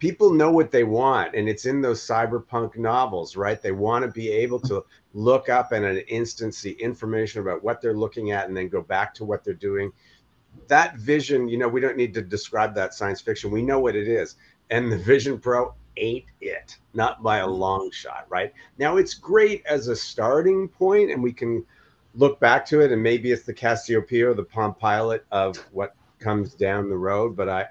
people 0.00 0.32
know 0.32 0.50
what 0.50 0.72
they 0.72 0.82
want, 0.82 1.34
and 1.36 1.48
it's 1.48 1.66
in 1.66 1.80
those 1.80 2.00
cyberpunk 2.04 2.76
novels, 2.76 3.36
right? 3.36 3.62
They 3.62 3.70
want 3.70 4.04
to 4.04 4.10
be 4.10 4.30
able 4.30 4.58
to 4.60 4.84
look 5.12 5.48
up 5.48 5.72
in 5.72 5.84
an 5.84 5.98
instant, 6.08 6.54
see 6.54 6.72
information 6.72 7.42
about 7.42 7.62
what 7.62 7.80
they're 7.80 7.96
looking 7.96 8.32
at, 8.32 8.48
and 8.48 8.56
then 8.56 8.68
go 8.68 8.80
back 8.80 9.14
to 9.14 9.24
what 9.24 9.44
they're 9.44 9.54
doing. 9.54 9.92
That 10.66 10.96
vision, 10.96 11.48
you 11.48 11.58
know, 11.58 11.68
we 11.68 11.80
don't 11.80 11.98
need 11.98 12.14
to 12.14 12.22
describe 12.22 12.74
that 12.74 12.94
science 12.94 13.20
fiction. 13.20 13.50
We 13.50 13.62
know 13.62 13.78
what 13.78 13.94
it 13.94 14.08
is, 14.08 14.36
and 14.70 14.90
the 14.90 14.98
Vision 14.98 15.38
Pro 15.38 15.74
ate 15.96 16.30
it, 16.40 16.78
not 16.94 17.22
by 17.22 17.38
a 17.38 17.46
long 17.46 17.90
shot, 17.90 18.24
right? 18.30 18.52
Now 18.78 18.96
it's 18.96 19.14
great 19.14 19.64
as 19.66 19.88
a 19.88 19.96
starting 19.96 20.66
point, 20.66 21.10
and 21.10 21.22
we 21.22 21.32
can 21.32 21.64
look 22.14 22.40
back 22.40 22.64
to 22.66 22.80
it, 22.80 22.90
and 22.90 23.02
maybe 23.02 23.32
it's 23.32 23.44
the 23.44 23.52
Cassiopeia 23.52 24.30
or 24.30 24.34
the 24.34 24.44
Palm 24.44 24.74
Pilot 24.74 25.26
of 25.30 25.58
what 25.72 25.94
comes 26.18 26.54
down 26.54 26.88
the 26.88 26.96
road. 26.96 27.36
But 27.36 27.48
I, 27.50 27.66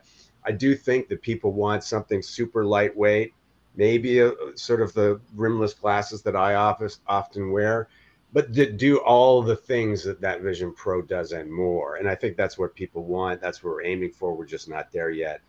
I 0.50 0.52
do 0.52 0.74
think 0.74 1.10
that 1.10 1.22
people 1.22 1.52
want 1.52 1.84
something 1.84 2.24
super 2.24 2.66
lightweight, 2.66 3.36
maybe 3.76 4.18
a, 4.18 4.34
sort 4.56 4.82
of 4.82 4.94
the 4.94 5.22
rimless 5.36 5.76
glasses 5.76 6.24
that 6.24 6.36
I 6.36 6.56
office, 6.56 7.02
often 7.06 7.52
wear, 7.52 7.88
but 8.34 8.52
that 8.56 8.78
do 8.78 8.98
all 8.98 9.44
the 9.44 9.56
things 9.56 10.04
that 10.06 10.20
that 10.22 10.42
Vision 10.42 10.74
Pro 10.74 11.04
does 11.04 11.34
and 11.34 11.54
more. 11.54 11.98
And 11.98 12.10
I 12.10 12.16
think 12.16 12.36
that's 12.36 12.58
what 12.58 12.74
people 12.74 13.04
want. 13.04 13.42
That's 13.42 13.64
what 13.64 13.76
we're 13.76 13.84
aiming 13.84 14.10
for. 14.10 14.34
We're 14.34 14.48
just 14.48 14.68
not 14.68 14.92
there 14.92 15.12
yet. 15.12 15.42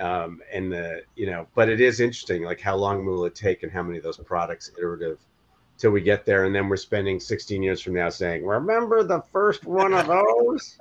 Um, 0.00 0.42
and 0.52 0.72
the 0.72 1.02
you 1.14 1.26
know, 1.26 1.46
but 1.54 1.68
it 1.68 1.80
is 1.80 2.00
interesting. 2.00 2.42
Like 2.42 2.60
how 2.60 2.74
long 2.74 3.06
will 3.06 3.26
it 3.26 3.36
take, 3.36 3.62
and 3.62 3.70
how 3.70 3.84
many 3.84 3.98
of 3.98 4.02
those 4.02 4.18
products 4.18 4.72
iterative 4.76 5.20
till 5.76 5.92
we 5.92 6.00
get 6.00 6.26
there, 6.26 6.46
and 6.46 6.54
then 6.54 6.68
we're 6.68 6.76
spending 6.76 7.20
16 7.20 7.62
years 7.62 7.80
from 7.80 7.94
now 7.94 8.08
saying, 8.08 8.44
"Remember 8.44 9.04
the 9.04 9.22
first 9.32 9.64
one 9.64 9.94
of 9.94 10.06
those?" 10.16 10.78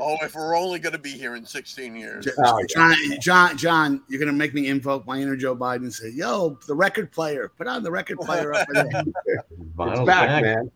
Oh, 0.00 0.16
if 0.22 0.34
we're 0.34 0.56
only 0.56 0.78
going 0.78 0.92
to 0.92 0.98
be 0.98 1.12
here 1.12 1.36
in 1.36 1.44
16 1.44 1.94
years. 1.96 2.26
Oh. 2.38 2.64
John, 2.68 2.96
John, 3.20 3.56
John, 3.56 4.02
you're 4.08 4.18
gonna 4.18 4.32
make 4.32 4.54
me 4.54 4.68
invoke 4.68 5.06
my 5.06 5.18
inner 5.18 5.36
Joe 5.36 5.56
Biden 5.56 5.76
and 5.76 5.92
say, 5.92 6.10
"Yo, 6.10 6.58
the 6.66 6.74
record 6.74 7.12
player, 7.12 7.50
put 7.56 7.66
on 7.66 7.82
the 7.82 7.90
record 7.90 8.18
player 8.20 8.54
up 8.54 8.66
there." 8.72 8.86
it's 9.26 9.70
Vinyl's 9.76 10.06
back, 10.06 10.42
man. 10.42 10.70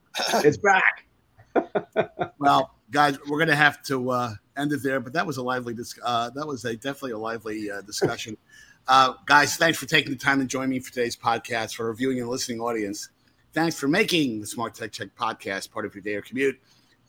It's 0.45 0.59
back. 0.59 1.07
well, 2.39 2.75
guys, 2.91 3.19
we're 3.29 3.39
gonna 3.39 3.57
have 3.57 3.83
to 3.85 4.11
uh, 4.11 4.35
end 4.57 4.73
it 4.73 4.83
there. 4.83 5.01
But 5.01 5.13
that 5.15 5.27
was 5.27 5.37
a 5.37 5.43
lively, 5.43 5.75
dis- 5.75 5.99
uh, 6.03 6.31
that 6.31 6.47
was 6.47 6.65
a 6.65 6.75
definitely 6.75 7.13
a 7.13 7.19
lively 7.19 7.71
uh, 7.71 7.81
discussion. 7.83 8.37
uh, 8.89 9.15
guys, 9.27 9.57
thanks 9.57 9.79
for 9.79 9.87
taking 9.87 10.13
the 10.13 10.19
time 10.19 10.39
to 10.41 10.47
join 10.47 10.69
me 10.69 10.79
for 10.81 10.93
today's 10.93 11.17
podcast. 11.17 11.75
For 11.75 11.89
our 11.89 11.95
viewing 11.95 12.21
and 12.21 12.29
listening 12.29 12.61
audience, 12.61 13.09
thanks 13.53 13.79
for 13.79 13.89
making 13.89 14.41
the 14.41 14.47
Smart 14.47 14.75
Tech 14.75 14.93
Check 14.93 15.09
podcast 15.19 15.71
part 15.71 15.87
of 15.87 15.95
your 15.95 16.03
day 16.03 16.15
or 16.15 16.23
commute. 16.23 16.59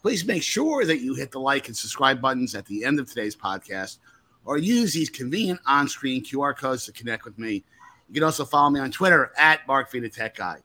Please 0.02 0.26
make 0.26 0.42
sure 0.42 0.84
that 0.86 1.00
you 1.00 1.14
hit 1.14 1.32
the 1.32 1.40
like 1.40 1.68
and 1.68 1.78
subscribe 1.78 2.20
buttons 2.22 2.56
at 2.56 2.66
the 2.66 2.84
end 2.84 3.00
of 3.00 3.08
today's 3.08 3.36
podcast, 3.36 4.00
or 4.46 4.58
use 4.58 4.94
these 4.94 5.10
convenient 5.10 5.60
on-screen 5.68 6.24
QR 6.24 6.58
codes 6.58 6.86
to 6.86 6.92
connect 6.92 7.24
with 7.24 7.38
me. 7.38 7.64
You 8.08 8.16
can 8.16 8.24
also 8.24 8.44
follow 8.44 8.72
me 8.72 8.80
on 8.80 8.92
Twitter 8.92 9.32
at 9.38 9.68
Mark 9.68 9.92
Vena 9.92 10.10
Tech 10.10 10.36
Guy. 10.36 10.58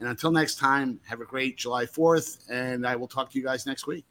And 0.00 0.08
until 0.08 0.32
next 0.32 0.58
time, 0.58 0.98
have 1.06 1.20
a 1.20 1.24
great 1.24 1.56
July 1.56 1.86
4th, 1.86 2.50
and 2.50 2.86
I 2.86 2.96
will 2.96 3.08
talk 3.08 3.30
to 3.30 3.38
you 3.38 3.44
guys 3.44 3.64
next 3.64 3.86
week. 3.86 4.04